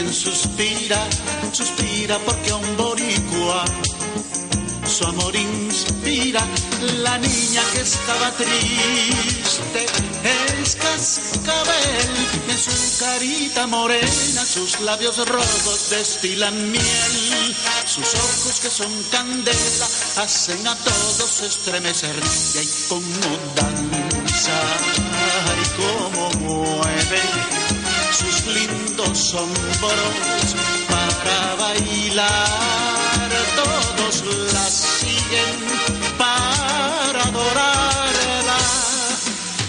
Suspira, 0.08 1.06
suspira 1.52 2.18
porque 2.24 2.52
un 2.52 2.76
boricua 2.76 3.64
su 4.90 5.04
amor 5.04 5.34
inspira. 5.36 6.44
La 7.02 7.16
niña 7.18 7.62
que 7.72 7.80
estaba 7.80 8.30
triste 8.32 9.86
es 10.24 10.76
cascabel, 10.76 12.10
en 12.48 12.58
su 12.58 12.98
carita 13.04 13.66
morena 13.66 14.44
sus 14.44 14.80
labios 14.80 15.16
rojos 15.28 15.90
destilan 15.90 16.72
miel, 16.72 17.56
sus 17.86 18.14
ojos 18.14 18.60
que 18.60 18.70
son 18.70 18.92
candela 19.10 19.86
hacen 20.16 20.66
a 20.66 20.74
todos 20.74 21.40
estremecer 21.40 22.16
y 22.54 22.58
ahí 22.58 22.68
como 22.88 23.38
danza, 23.54 24.60
ay 25.50 25.62
como 25.76 26.30
mueve 26.40 27.69
sus 28.12 28.46
lindos 28.46 29.34
hombros 29.34 30.54
para 30.88 31.54
bailar. 31.56 33.30
Todos 33.56 34.24
la 34.52 34.68
siguen 34.68 35.56
para 36.18 37.22
adorarla. 37.22 38.58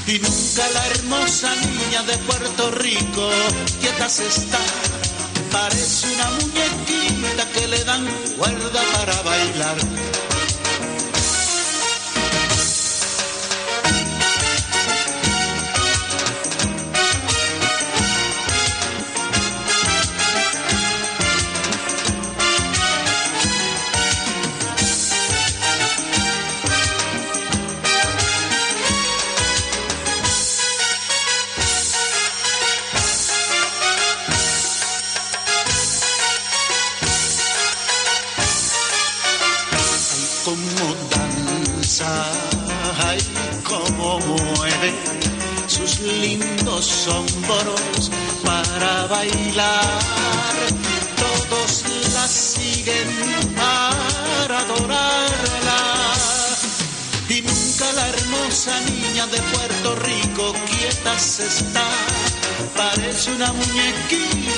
Y 0.08 0.19
nunca 0.19 0.67
la 0.73 0.88
hermosa 0.88 1.56
niña 1.56 2.04
de 2.04 2.17
Puerto 2.19 2.71
Rico 2.71 3.30
quieta 3.80 4.10
se 4.10 4.27
está. 4.27 4.60
Parece 5.51 6.08
una 6.13 6.30
muñequita 6.32 7.49
que 7.54 7.67
le 7.67 7.84
dan 7.84 8.06
cuerda 8.38 8.82
para 8.93 9.21
bailar. 9.21 9.77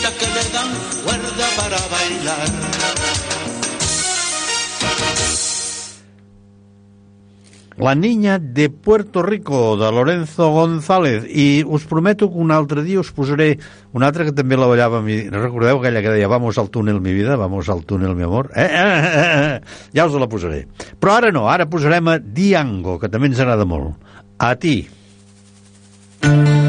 Muñequita 0.03 0.11
que 0.17 0.25
le 0.25 0.43
dan 0.51 0.69
cuerda 1.03 1.47
para 1.57 1.77
bailar. 1.89 2.47
La 7.75 7.95
niña 7.95 8.37
de 8.37 8.69
Puerto 8.69 9.23
Rico, 9.23 9.75
de 9.77 9.91
Lorenzo 9.91 10.51
González. 10.51 11.25
I 11.27 11.63
us 11.65 11.85
prometo 11.85 12.29
que 12.31 12.37
un 12.37 12.51
altre 12.51 12.83
dia 12.83 12.99
us 12.99 13.11
posaré 13.11 13.57
una 13.93 14.07
altra 14.07 14.25
que 14.25 14.31
també 14.31 14.55
la 14.55 14.67
ballàvem. 14.69 15.09
i 15.09 15.29
Recordeu 15.29 15.79
aquella 15.79 16.03
que 16.03 16.13
deia 16.13 16.27
Vamos 16.27 16.57
al 16.59 16.69
túnel, 16.69 17.01
mi 17.01 17.13
vida, 17.13 17.35
vamos 17.35 17.69
al 17.69 17.83
túnel, 17.83 18.15
mi 18.15 18.23
amor? 18.23 18.51
Eh, 18.55 18.61
eh, 18.61 18.69
eh, 18.69 19.57
eh. 19.57 19.61
Ja 19.95 20.05
us 20.05 20.13
la 20.13 20.29
posaré. 20.29 20.67
Però 20.99 21.17
ara 21.17 21.31
no, 21.31 21.49
ara 21.49 21.65
posarem 21.65 22.07
a 22.07 22.19
Diango, 22.19 22.99
que 22.99 23.09
també 23.09 23.33
ens 23.33 23.41
agrada 23.41 23.65
molt. 23.65 23.97
A 24.37 24.55
ti. 24.55 24.83
ti, 26.21 26.62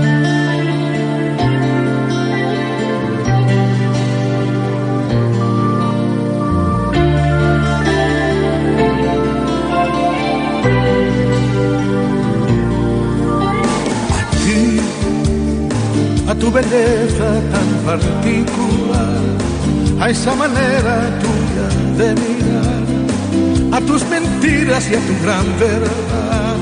y 24.74 24.94
a 24.96 24.98
tu 24.98 25.22
gran 25.22 25.46
verdad, 25.60 26.56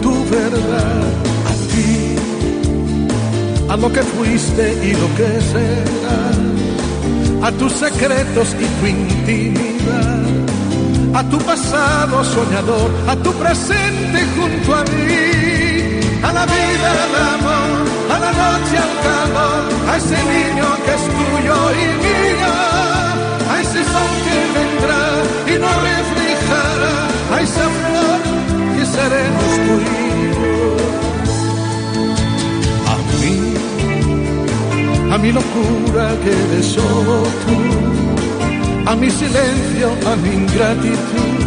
tu 0.00 0.24
verdad, 0.30 1.02
a 1.44 1.52
ti, 1.70 2.16
a 3.68 3.76
lo 3.76 3.92
que 3.92 4.02
fuiste 4.02 4.72
y 4.82 4.92
lo 4.92 5.08
que 5.16 5.28
serás, 5.52 6.38
a 7.42 7.52
tus 7.52 7.72
secretos 7.74 8.56
y 8.58 8.64
tu 8.80 8.86
intimidad 8.86 10.16
a 11.14 11.22
tu 11.24 11.38
pasado 11.38 12.24
soñador, 12.24 12.90
a 13.06 13.16
tu 13.16 13.32
presente 13.34 14.18
junto 14.36 14.74
a 14.74 14.82
mí, 14.84 16.00
a 16.22 16.32
la 16.32 16.44
vida, 16.44 16.88
al 17.04 17.14
amor, 17.34 17.86
a 18.14 18.18
la 18.18 18.32
noche, 18.32 18.76
al 18.76 18.94
calor, 19.06 19.90
a 19.90 19.96
ese 19.96 20.18
niño 20.34 20.76
tuyo 21.16 21.56
y 21.72 21.86
mía, 22.02 23.05
A 29.06 29.08
mí, 33.20 33.34
a 35.12 35.18
mi 35.18 35.30
locura 35.30 36.10
que 36.24 36.62
solo 36.62 37.22
tú, 37.46 37.56
a 38.90 38.96
mi 38.96 39.08
silencio, 39.08 39.92
a 40.10 40.16
mi 40.16 40.30
ingratitud, 40.42 41.38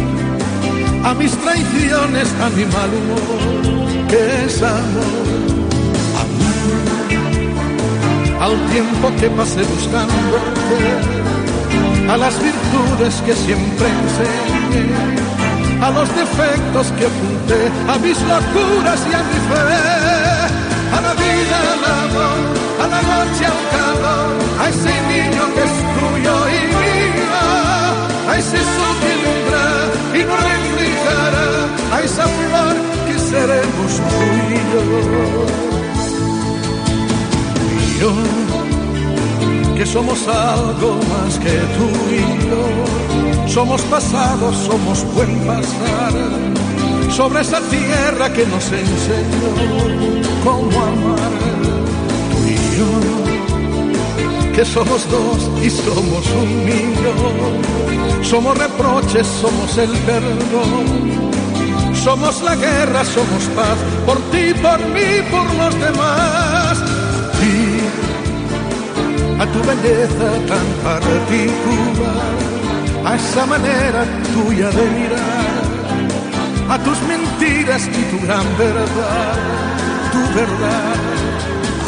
a 1.04 1.12
mis 1.12 1.32
traiciones, 1.36 2.28
a 2.40 2.48
mi 2.56 2.64
mal 2.64 2.90
humor, 2.98 4.08
que 4.08 4.44
es 4.46 4.62
amor. 4.62 5.50
A 6.20 6.22
mí, 6.36 6.52
al 8.40 8.54
tiempo 8.70 9.06
que 9.20 9.28
pasé 9.36 9.62
buscándote, 9.64 10.80
a 12.08 12.16
las 12.16 12.34
virtudes 12.42 13.20
que 13.26 13.34
siempre 13.34 13.86
enseñé, 14.00 15.20
a 15.82 15.90
los 15.90 16.08
defectos 16.14 16.92
que 16.98 17.06
apunté, 17.06 17.60
a 17.88 17.98
mis 17.98 18.18
locuras 18.22 19.00
y 19.10 19.14
a 19.14 19.22
mi 19.28 19.38
fe, 19.48 19.64
a 20.96 21.00
la 21.00 21.14
vida, 21.14 21.56
al 21.74 21.84
amor, 22.04 22.40
a 22.82 22.86
la 22.92 23.00
noche, 23.02 23.42
al 23.46 23.60
calor, 23.72 24.30
a 24.60 24.62
ese 24.68 24.92
niño 25.12 25.42
que 25.54 25.62
es 25.68 25.74
tuyo 25.96 26.34
y 26.48 26.60
mío, 26.76 27.44
a 28.28 28.32
ese 28.38 28.58
sol 28.58 28.94
que 29.02 29.12
vendrá 29.24 29.68
y 30.14 30.20
nos 30.28 30.40
reflejará, 30.52 31.48
a 31.94 31.96
esa 32.02 32.24
flor 32.24 32.76
que 33.06 33.16
seremos 33.18 33.92
tú 34.10 34.24
y 37.76 38.00
yo. 38.00 38.12
Que 39.76 39.84
somos 39.86 40.28
algo 40.28 40.90
más 41.08 41.38
que 41.38 41.54
tú 41.76 41.88
y 42.12 43.29
somos 43.50 43.82
pasados, 43.82 44.56
somos 44.56 45.04
buen 45.14 45.38
pasar, 45.40 46.12
sobre 47.10 47.40
esa 47.40 47.60
tierra 47.62 48.32
que 48.32 48.46
nos 48.46 48.64
enseñó 48.70 49.50
cómo 50.44 50.80
amar. 50.80 51.32
Tú 52.30 52.38
y 52.46 52.56
yo, 52.78 52.92
que 54.54 54.64
somos 54.64 55.10
dos 55.10 55.50
y 55.62 55.70
somos 55.70 56.24
un 56.42 56.64
millón, 56.64 58.22
somos 58.22 58.56
reproches, 58.56 59.26
somos 59.26 59.76
el 59.78 59.90
perdón. 59.90 61.30
Somos 62.04 62.40
la 62.42 62.56
guerra, 62.56 63.04
somos 63.04 63.44
paz, 63.54 63.76
por 64.06 64.16
ti, 64.30 64.54
por 64.62 64.80
mí, 64.94 65.20
por 65.30 65.44
los 65.54 65.74
demás. 65.78 66.78
Ti, 67.38 67.80
a 69.38 69.46
tu 69.52 69.58
belleza 69.68 70.28
tan 70.48 70.66
particular, 70.82 72.49
a 73.04 73.16
esa 73.16 73.46
manera 73.46 74.04
tuya 74.34 74.70
de 74.70 74.84
mirar, 74.98 75.62
a 76.68 76.78
tus 76.78 77.00
mentiras 77.02 77.88
y 77.88 78.02
tu 78.10 78.26
gran 78.26 78.46
verdad, 78.58 79.36
tu 80.12 80.20
verdad. 80.34 80.94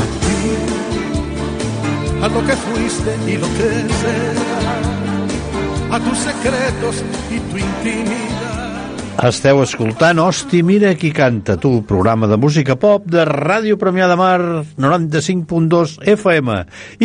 A 0.01 0.05
ti, 0.23 0.45
a 2.23 2.29
lo 2.29 2.47
que 2.47 2.57
fuiste 2.57 3.17
y 3.27 3.37
lo 3.37 3.47
que 3.57 3.69
serás, 4.01 4.83
a 5.91 5.99
tus 6.01 6.19
secretos 6.19 6.97
y 7.31 7.39
tu 7.39 7.59
intimidad. 7.59 8.42
Esteu 9.23 9.61
escoltant 9.63 10.19
Hosti, 10.19 10.65
mira 10.67 10.97
qui 10.99 11.13
canta, 11.15 11.55
tu, 11.55 11.87
programa 11.87 12.27
de 12.27 12.35
música 12.43 12.75
pop 12.75 13.05
de 13.07 13.23
Ràdio 13.23 13.79
Premià 13.79 14.11
de 14.11 14.19
Mar 14.19 14.67
95.2 14.83 16.03
FM. 16.11 16.57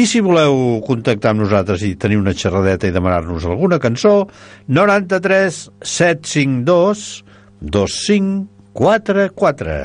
I 0.02 0.10
si 0.10 0.18
voleu 0.26 0.82
contactar 0.88 1.36
amb 1.36 1.44
nosaltres 1.44 1.84
i 1.86 1.92
tenir 1.94 2.18
una 2.18 2.34
xerradeta 2.34 2.90
i 2.90 2.96
demanar-nos 2.96 3.46
alguna 3.46 3.78
cançó, 3.78 4.26
93 4.66 5.78
752 5.78 7.22
2544. 7.62 9.78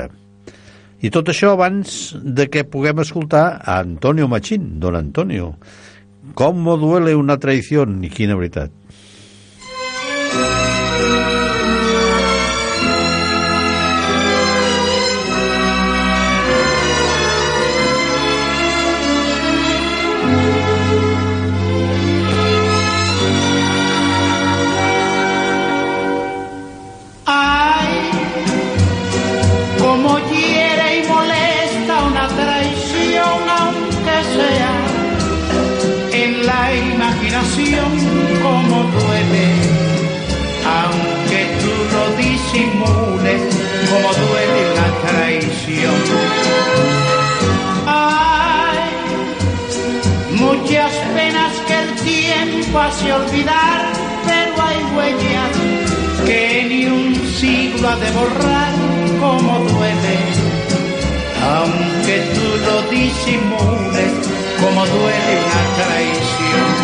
I 1.05 1.13
tot 1.13 1.29
això 1.29 1.53
abans 1.53 2.17
de 2.17 2.49
que 2.49 2.65
puguem 2.65 2.97
escoltar 3.05 3.61
a 3.61 3.77
Antonio 3.77 4.25
Machín, 4.25 4.81
don 4.81 4.97
Antonio. 4.97 5.61
Com 6.33 6.65
duele 6.81 7.13
una 7.13 7.37
traición, 7.37 8.01
i 8.01 8.09
quina 8.09 8.33
veritat. 8.33 8.73
Duele, 38.99 39.47
aunque 40.81 41.39
tú 41.61 41.73
lo 41.93 42.03
disimules, 42.17 43.41
como 43.89 44.09
duele 44.23 44.59
una 44.73 44.89
traición. 45.07 45.99
Ay, 47.85 48.79
muchas 50.31 50.91
penas 51.15 51.53
que 51.67 51.75
el 51.83 51.89
tiempo 52.13 52.79
hace 52.79 53.13
olvidar, 53.13 53.81
pero 54.25 54.53
hay 54.67 54.79
huellas 54.95 55.53
que 56.25 56.65
ni 56.69 56.85
un 56.85 57.15
siglo 57.39 57.89
ha 57.89 57.95
de 57.97 58.11
borrar 58.11 58.73
como 59.19 59.59
duele, 59.59 60.17
aunque 61.55 62.15
tú 62.33 62.47
lo 62.65 62.81
disimules, 62.89 64.11
como 64.61 64.85
duele 64.85 65.33
una 65.45 65.63
traición. 65.83 66.82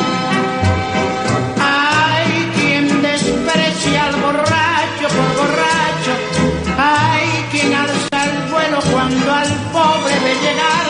Al 9.32 9.48
pobre 9.72 10.14
ve 10.24 10.34
llegar, 10.46 10.88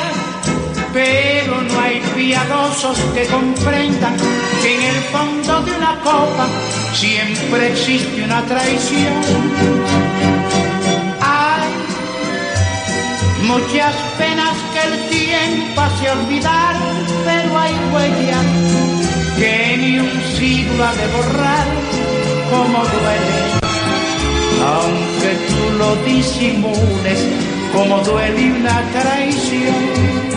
pero 0.93 1.61
no 1.61 1.79
hay 1.81 2.01
piadosos 2.15 2.97
que 3.13 3.25
comprendan 3.27 4.15
que 4.61 4.75
en 4.75 4.81
el 4.81 5.01
fondo 5.11 5.61
de 5.61 5.71
una 5.71 5.99
copa 6.01 6.47
siempre 6.93 7.71
existe 7.71 8.23
una 8.23 8.41
traición. 8.45 9.13
Hay 11.21 11.67
muchas 13.47 13.95
penas 14.17 14.55
que 14.73 14.81
el 14.87 14.95
tiempo 15.09 15.81
hace 15.81 16.09
olvidar, 16.11 16.75
pero 17.25 17.57
hay 17.57 17.73
huellas 17.93 18.45
que 19.37 19.77
ni 19.77 19.99
un 19.99 20.21
siglo 20.37 20.83
ha 20.85 20.93
de 20.93 21.07
borrar, 21.15 21.67
como 22.51 22.79
duele. 22.79 23.59
Aunque 24.61 25.29
tú 25.47 25.77
lo 25.77 25.95
disimules, 26.03 27.19
como 27.73 27.99
duele 28.03 28.51
una 28.53 28.81
traición. 28.91 30.28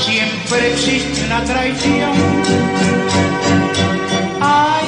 siempre 0.00 0.72
existe 0.72 1.24
una 1.26 1.44
traición. 1.44 2.12
Hay 4.40 4.86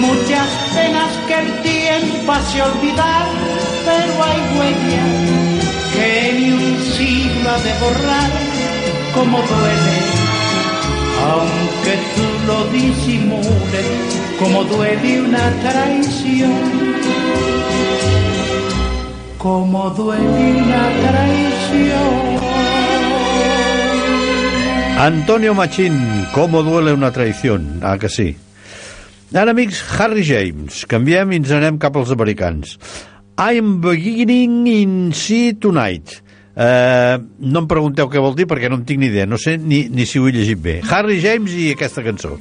muchas 0.00 0.48
penas 0.74 1.12
que 1.28 1.34
el 1.34 1.62
tiempo 1.62 2.32
hace 2.32 2.62
olvidar, 2.62 3.26
pero 3.84 4.24
hay 4.24 4.40
huellas 4.56 5.10
que 5.92 6.32
ni 6.38 6.52
un 6.52 6.78
siglo 6.96 7.50
ha 7.50 7.58
de 7.58 7.72
borrar, 7.78 8.30
como 9.14 9.38
duele. 9.38 9.98
Aunque 11.30 11.94
tú 12.16 12.26
lo 12.48 12.64
disimules, 12.72 13.86
como 14.40 14.64
duele 14.64 15.20
una 15.20 15.50
traición 15.60 16.92
como 19.42 19.90
duele 19.90 20.62
una 20.62 20.88
traición. 21.02 21.61
Antonio 25.02 25.52
Machín, 25.52 25.98
¿cómo 26.32 26.62
duele 26.62 26.92
una 26.92 27.10
traición? 27.10 27.80
Ah, 27.82 27.98
que 27.98 28.08
sí. 28.08 28.36
Ara, 29.34 29.50
amics, 29.50 29.82
Harry 29.98 30.22
James. 30.22 30.84
Canviem 30.86 31.32
i 31.32 31.40
ens 31.40 31.50
anem 31.50 31.78
cap 31.82 31.96
als 31.98 32.12
americans. 32.14 32.76
I'm 33.34 33.80
beginning 33.82 34.68
in 34.70 34.92
see 35.16 35.54
tonight. 35.58 36.20
Uh, 36.52 37.16
no 37.40 37.64
em 37.64 37.66
pregunteu 37.66 38.10
què 38.12 38.20
vol 38.20 38.36
dir 38.36 38.44
perquè 38.46 38.68
no 38.70 38.78
en 38.78 38.84
tinc 38.86 39.00
ni 39.02 39.08
idea. 39.10 39.26
No 39.26 39.40
sé 39.40 39.56
ni, 39.58 39.88
ni 39.90 40.06
si 40.06 40.20
ho 40.20 40.28
he 40.28 40.36
llegit 40.36 40.60
bé. 40.62 40.76
Harry 40.86 41.18
James 41.24 41.56
i 41.56 41.72
aquesta 41.72 42.04
cançó. 42.06 42.36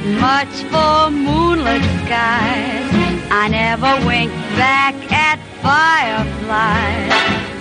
Cared 0.00 0.20
much 0.20 0.64
for 0.70 1.10
moonlit 1.10 1.82
skies. 2.04 2.90
I 3.30 3.48
never 3.48 4.06
winked 4.06 4.36
back 4.56 4.94
at 5.12 5.38
fireflies. 5.62 7.12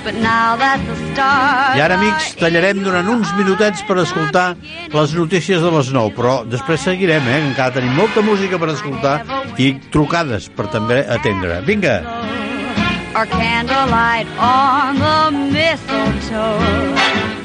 But 0.03 0.15
now 0.15 0.55
that 0.55 0.79
the 0.87 0.95
stars 1.11 1.75
I 1.75 1.81
ara, 1.81 1.97
amics, 1.97 2.33
tallarem 2.39 2.81
durant 2.83 3.07
uns 3.07 3.29
minutets 3.37 3.83
per 3.83 3.99
escoltar 3.99 4.55
les 4.93 5.13
notícies 5.13 5.61
de 5.61 5.71
les 5.75 5.91
9, 5.91 6.15
però 6.15 6.39
després 6.47 6.81
seguirem, 6.81 7.27
eh? 7.27 7.41
Encara 7.51 7.75
tenim 7.75 7.93
molta 7.93 8.23
música 8.23 8.57
per 8.57 8.71
escoltar 8.73 9.19
i 9.59 9.73
trucades 9.91 10.49
per 10.55 10.69
també 10.71 11.03
atendre. 11.05 11.61
Vinga! 11.67 12.01
or 13.15 13.25
candlelight 13.25 14.27
on 14.37 14.95
the 14.95 15.51
mistletoe. 15.51 16.61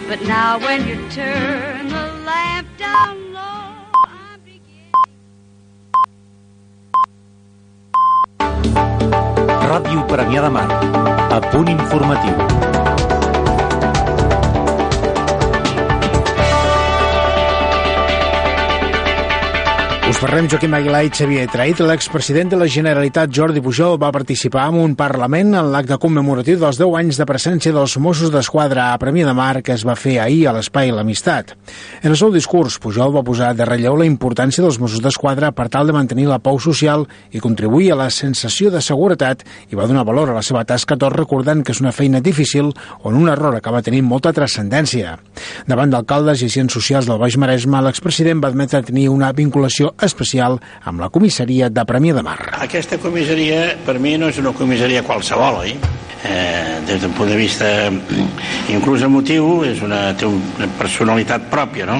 But 0.06 0.20
now 0.28 0.58
when 0.60 0.86
you 0.86 1.00
turn 1.08 1.73
de 10.44 10.50
Mar. 10.50 10.68
A 11.30 11.40
punt 11.40 11.68
informatiu. 11.68 12.73
Parlem 20.24 20.46
Joaquim 20.48 20.72
Aguilar 20.72 21.02
i 21.04 21.10
Xavier 21.12 21.42
Traït. 21.52 21.82
L'expresident 21.84 22.48
de 22.48 22.56
la 22.56 22.64
Generalitat, 22.64 23.28
Jordi 23.28 23.60
Pujol, 23.60 23.98
va 24.00 24.08
participar 24.08 24.70
en 24.70 24.78
un 24.80 24.94
Parlament 24.96 25.50
en 25.52 25.66
l'acte 25.68 25.98
commemoratiu 26.00 26.56
dels 26.56 26.78
10 26.80 26.94
anys 26.96 27.18
de 27.20 27.26
presència 27.28 27.74
dels 27.76 27.98
Mossos 28.00 28.32
d'Esquadra 28.32 28.86
a 28.94 29.00
Premià 29.02 29.26
de 29.28 29.34
Mar 29.36 29.60
que 29.60 29.74
es 29.76 29.84
va 29.84 29.92
fer 30.00 30.14
ahir 30.22 30.46
a 30.48 30.54
l'Espai 30.56 30.94
L'Amistat. 30.96 31.52
En 32.00 32.08
el 32.08 32.16
seu 32.16 32.32
discurs, 32.32 32.78
Pujol 32.80 33.12
va 33.12 33.24
posar 33.26 33.50
de 33.52 33.66
relleu 33.68 33.98
la 34.00 34.06
importància 34.08 34.64
dels 34.64 34.78
Mossos 34.80 35.02
d'Esquadra 35.04 35.50
per 35.52 35.68
tal 35.68 35.92
de 35.92 35.96
mantenir 35.98 36.24
la 36.30 36.40
pau 36.40 36.56
social 36.56 37.04
i 37.30 37.44
contribuir 37.44 37.92
a 37.92 38.00
la 38.06 38.08
sensació 38.08 38.72
de 38.72 38.80
seguretat 38.80 39.44
i 39.68 39.76
va 39.76 39.90
donar 39.90 40.06
valor 40.08 40.32
a 40.32 40.38
la 40.38 40.46
seva 40.46 40.64
tasca 40.64 40.96
tot 40.96 41.12
recordant 41.12 41.60
que 41.60 41.76
és 41.76 41.84
una 41.84 41.92
feina 41.92 42.24
difícil 42.24 42.72
on 43.02 43.20
un 43.20 43.28
error 43.28 43.60
acaba 43.60 43.84
tenint 43.84 44.08
molta 44.08 44.32
transcendència. 44.32 45.18
Davant 45.68 45.92
d'alcaldes 45.92 46.40
i 46.40 46.48
agents 46.48 46.80
socials 46.80 47.12
del 47.12 47.20
Baix 47.20 47.36
Maresme, 47.36 47.84
l'expresident 47.84 48.40
va 48.40 48.48
admetre 48.48 48.80
tenir 48.88 49.10
una 49.12 49.34
vinculació 49.36 49.92
especial 49.92 50.13
amb 50.84 51.02
la 51.02 51.10
comissaria 51.12 51.70
de 51.70 51.84
Premià 51.88 52.14
de 52.16 52.24
Mar. 52.26 52.38
Aquesta 52.64 52.98
comissaria 53.02 53.74
per 53.86 53.98
mi 53.98 54.16
no 54.20 54.30
és 54.32 54.40
una 54.42 54.54
comissaria 54.56 55.04
qualsevol, 55.06 55.62
oi? 55.64 55.76
Eh, 56.24 56.80
des 56.88 57.02
d'un 57.02 57.12
punt 57.12 57.28
de 57.28 57.36
vista 57.36 57.66
inclús 58.72 59.02
emotiu 59.04 59.58
és 59.68 59.82
una, 59.84 60.14
té 60.16 60.24
una 60.24 60.70
personalitat 60.78 61.50
pròpia, 61.52 61.84
no? 61.90 61.98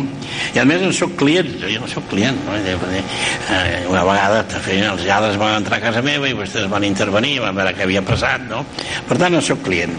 I 0.55 0.62
a 0.62 0.64
més 0.64 0.81
en 0.81 0.94
soc 0.96 1.12
client, 1.20 1.50
jo 1.61 1.68
no 1.83 1.88
soc 1.90 2.07
client, 2.09 2.38
no? 2.46 2.57
Eh, 2.57 3.85
una 3.90 4.05
vegada 4.09 4.40
els 4.64 5.05
lladres 5.05 5.37
van 5.40 5.59
entrar 5.59 5.77
a 5.77 5.85
casa 5.85 6.03
meva 6.05 6.29
i 6.31 6.37
vostès 6.37 6.70
van 6.72 6.87
intervenir, 6.88 7.37
van 7.44 7.57
veure 7.57 7.74
què 7.77 7.85
havia 7.85 8.00
passat, 8.07 8.48
no? 8.48 8.62
Per 9.09 9.18
tant, 9.20 9.37
en 9.37 9.44
soc 9.44 9.61
client. 9.66 9.92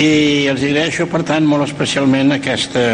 I 0.00 0.48
els 0.48 0.64
agraeixo, 0.64 1.04
per 1.10 1.20
tant, 1.28 1.44
molt 1.44 1.66
especialment 1.66 2.32
aquesta, 2.38 2.84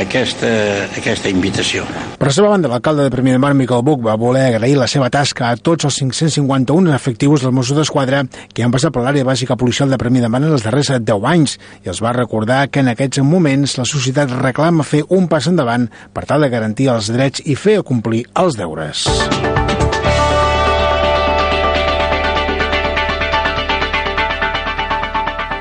aquesta, 0.00 0.50
aquesta 0.98 1.30
invitació. 1.30 1.86
Per 2.18 2.28
la 2.28 2.34
seva 2.34 2.50
banda, 2.50 2.70
l'alcalde 2.72 3.06
de 3.06 3.14
Premià 3.14 3.38
de 3.38 3.42
Mar, 3.42 3.52
Miquel 3.54 3.84
Buch, 3.90 4.04
va 4.06 4.14
voler 4.14 4.44
agrair 4.46 4.76
la 4.78 4.86
seva 4.86 5.08
tasca 5.10 5.48
a 5.50 5.56
tots 5.58 5.88
els 5.88 5.96
551 5.98 6.92
efectius 6.94 7.42
dels 7.42 7.54
Mossos 7.56 7.78
d'Esquadra 7.80 8.22
que 8.54 8.62
han 8.62 8.70
passat 8.70 8.94
per 8.94 9.02
l'àrea 9.02 9.26
bàsica 9.26 9.56
policial 9.58 9.90
de 9.90 9.98
Premià 9.98 10.22
de 10.22 10.30
Mar 10.30 10.42
en 10.44 10.52
els 10.52 10.66
darrers 10.66 10.92
10 10.94 11.26
anys 11.32 11.56
i 11.82 11.90
els 11.90 12.02
va 12.04 12.14
recordar 12.14 12.62
que 12.70 12.84
en 12.84 12.92
aquests 12.94 13.24
moments 13.26 13.74
la 13.80 13.88
societat 13.88 14.30
reclama 14.38 14.86
fer 14.86 15.02
un 15.08 15.26
pas 15.32 15.50
endavant 15.50 15.88
per 16.14 16.28
tal 16.30 16.46
de 16.46 16.52
garantir 16.54 16.92
els 16.94 17.10
drets 17.10 17.42
i 17.46 17.58
fer 17.58 17.80
complir 17.82 18.28
els 18.38 18.60
deures. 18.60 19.08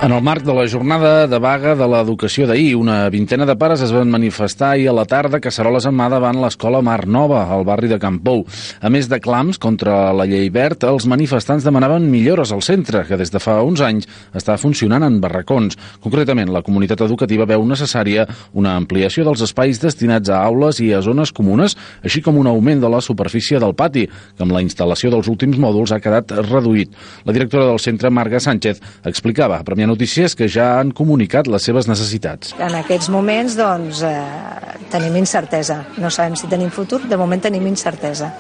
En 0.01 0.13
el 0.13 0.21
marc 0.23 0.45
de 0.47 0.53
la 0.55 0.63
jornada 0.65 1.27
de 1.27 1.37
vaga 1.43 1.73
de 1.75 1.83
l'educació 1.91 2.45
d'ahir, 2.47 2.77
una 2.79 3.09
vintena 3.11 3.43
de 3.43 3.57
pares 3.59 3.81
es 3.83 3.91
van 3.91 4.07
manifestar 4.07 4.69
ahir 4.71 4.85
a 4.87 4.93
la 4.95 5.03
tarda 5.03 5.37
a 5.37 5.43
Caceroles 5.43 5.83
en 5.89 5.97
mà 5.97 6.05
davant 6.07 6.37
l'escola 6.39 6.79
Mar 6.79 7.01
Nova, 7.03 7.41
al 7.51 7.65
barri 7.67 7.89
de 7.91 7.97
Campou. 7.99 8.45
A 8.79 8.87
més 8.87 9.09
de 9.11 9.19
clams 9.19 9.59
contra 9.59 10.13
la 10.15 10.23
llei 10.23 10.47
verd, 10.55 10.85
els 10.87 11.03
manifestants 11.03 11.67
demanaven 11.67 12.05
millores 12.07 12.53
al 12.55 12.63
centre, 12.63 13.01
que 13.09 13.17
des 13.19 13.33
de 13.33 13.41
fa 13.43 13.57
uns 13.59 13.83
anys 13.83 14.07
està 14.31 14.55
funcionant 14.55 15.03
en 15.03 15.17
barracons. 15.19 15.75
Concretament, 15.99 16.47
la 16.47 16.63
comunitat 16.63 17.03
educativa 17.03 17.49
veu 17.51 17.67
necessària 17.67 18.23
una 18.53 18.77
ampliació 18.79 19.27
dels 19.27 19.43
espais 19.49 19.83
destinats 19.83 20.31
a 20.31 20.39
aules 20.45 20.79
i 20.79 20.93
a 20.95 21.03
zones 21.03 21.35
comunes, 21.35 21.75
així 22.07 22.23
com 22.23 22.39
un 22.39 22.47
augment 22.47 22.79
de 22.79 22.93
la 22.95 23.03
superfície 23.03 23.59
del 23.59 23.75
pati, 23.75 24.07
que 24.07 24.47
amb 24.47 24.55
la 24.55 24.63
instal·lació 24.63 25.11
dels 25.11 25.27
últims 25.27 25.59
mòduls 25.59 25.91
ha 25.91 25.99
quedat 25.99 26.31
reduït. 26.47 26.95
La 27.27 27.35
directora 27.35 27.67
del 27.67 27.83
centre, 27.83 28.07
Marga 28.07 28.39
Sánchez, 28.39 28.79
explicava 29.03 29.59
a 29.59 29.67
Notícies 29.89 30.35
que 30.37 30.47
ja 30.51 30.75
han 30.77 30.93
comunicat 30.93 31.49
les 31.49 31.65
seves 31.65 31.89
necessitats. 31.89 32.53
En 32.61 32.75
aquests 32.77 33.09
moments, 33.09 33.57
doncs, 33.57 34.03
eh, 34.05 34.79
tenim 34.93 35.15
incertesa. 35.17 35.83
No 35.97 36.11
sabem 36.13 36.35
si 36.37 36.47
tenim 36.51 36.69
futur, 36.69 37.01
de 37.09 37.17
moment 37.17 37.41
tenim 37.41 37.65
incertesa. 37.67 38.33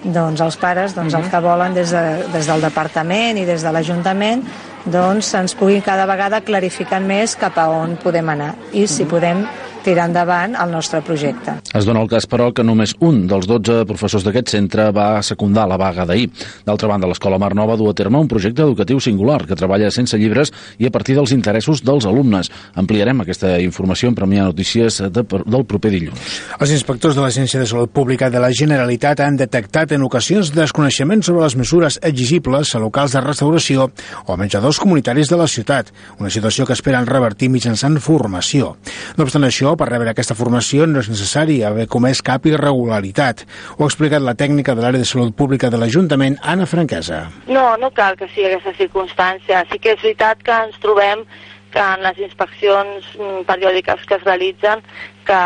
doncs 0.00 0.40
els 0.40 0.56
pares 0.56 0.94
doncs, 0.96 1.14
el 1.14 1.26
que 1.28 1.40
volen 1.44 1.74
des, 1.76 1.90
de, 1.92 2.28
des 2.32 2.46
del 2.48 2.62
departament 2.64 3.36
i 3.36 3.44
des 3.44 3.60
de 3.60 3.72
l'Ajuntament 3.72 4.42
doncs 4.88 5.34
ens 5.36 5.54
puguin 5.58 5.82
cada 5.84 6.06
vegada 6.08 6.40
clarificar 6.40 7.02
més 7.04 7.34
cap 7.36 7.58
a 7.60 7.66
on 7.68 7.98
podem 8.00 8.32
anar 8.32 8.54
i 8.72 8.86
si 8.88 9.04
podem 9.04 9.44
tirar 9.84 10.08
endavant 10.10 10.56
el 10.58 10.72
nostre 10.72 11.00
projecte. 11.04 11.56
Es 11.76 11.86
dona 11.88 12.02
el 12.02 12.10
cas, 12.10 12.26
però, 12.30 12.50
que 12.54 12.64
només 12.66 12.94
un 13.04 13.24
dels 13.30 13.48
12 13.48 13.84
professors 13.88 14.24
d'aquest 14.26 14.52
centre 14.52 14.88
va 14.96 15.22
secundar 15.26 15.66
la 15.70 15.78
vaga 15.80 16.06
d'ahir. 16.08 16.28
D'altra 16.66 16.90
banda, 16.90 17.08
l'Escola 17.10 17.38
Mar 17.40 17.52
Nova 17.54 17.76
du 17.80 17.88
a 17.88 17.94
terme 17.96 18.20
un 18.20 18.28
projecte 18.28 18.62
educatiu 18.62 19.00
singular 19.00 19.44
que 19.46 19.58
treballa 19.58 19.90
sense 19.90 20.18
llibres 20.18 20.52
i 20.78 20.88
a 20.88 20.92
partir 20.94 21.16
dels 21.18 21.32
interessos 21.36 21.84
dels 21.86 22.06
alumnes. 22.08 22.50
Ampliarem 22.80 23.22
aquesta 23.24 23.56
informació 23.62 24.10
en 24.10 24.18
Premià 24.18 24.44
Notícies 24.48 25.00
de, 25.08 25.24
del 25.24 25.66
proper 25.68 25.92
dilluns. 25.94 26.40
Els 26.60 26.74
inspectors 26.76 27.16
de 27.16 27.24
l'Agència 27.24 27.60
de 27.60 27.68
Salut 27.70 27.92
Pública 27.94 28.30
de 28.30 28.42
la 28.42 28.52
Generalitat 28.52 29.22
han 29.24 29.38
detectat 29.40 29.94
en 29.96 30.04
ocasions 30.06 30.52
desconeixements 30.54 31.30
sobre 31.30 31.44
les 31.44 31.56
mesures 31.56 31.98
exigibles 32.02 32.74
a 32.74 32.82
locals 32.82 33.16
de 33.16 33.24
restauració 33.24 33.90
o 34.26 34.34
a 34.34 34.38
menjadors 34.40 34.80
comunitaris 34.82 35.30
de 35.30 35.38
la 35.40 35.48
ciutat, 35.48 35.92
una 36.18 36.30
situació 36.30 36.66
que 36.66 36.76
esperen 36.76 37.08
revertir 37.08 37.50
mitjançant 37.50 37.98
formació. 38.02 38.74
No 39.16 39.26
obstant 39.26 39.46
això, 39.46 39.69
per 39.76 39.90
rebre 39.90 40.12
aquesta 40.12 40.36
formació 40.38 40.86
no 40.86 41.02
és 41.02 41.10
necessari 41.12 41.60
haver 41.66 41.86
comès 41.90 42.22
cap 42.24 42.46
irregularitat. 42.48 43.44
Ho 43.76 43.84
ha 43.84 43.90
explicat 43.90 44.24
la 44.24 44.36
tècnica 44.38 44.74
de 44.74 44.84
l'àrea 44.84 45.02
de 45.02 45.08
salut 45.08 45.34
pública 45.36 45.70
de 45.70 45.80
l'Ajuntament, 45.80 46.38
Anna 46.42 46.66
Franquesa. 46.70 47.26
No, 47.46 47.76
no 47.80 47.92
cal 47.94 48.18
que 48.18 48.28
sigui 48.32 48.48
aquesta 48.50 48.74
circumstància. 48.78 49.64
Sí 49.70 49.78
que 49.78 49.94
és 49.96 50.02
veritat 50.02 50.42
que 50.46 50.58
ens 50.66 50.80
trobem 50.82 51.26
que 51.70 51.80
en 51.80 52.02
les 52.02 52.18
inspeccions 52.18 53.06
mm, 53.14 53.46
periòdiques 53.48 54.02
que 54.06 54.18
es 54.18 54.24
realitzen 54.26 54.82
que, 55.26 55.40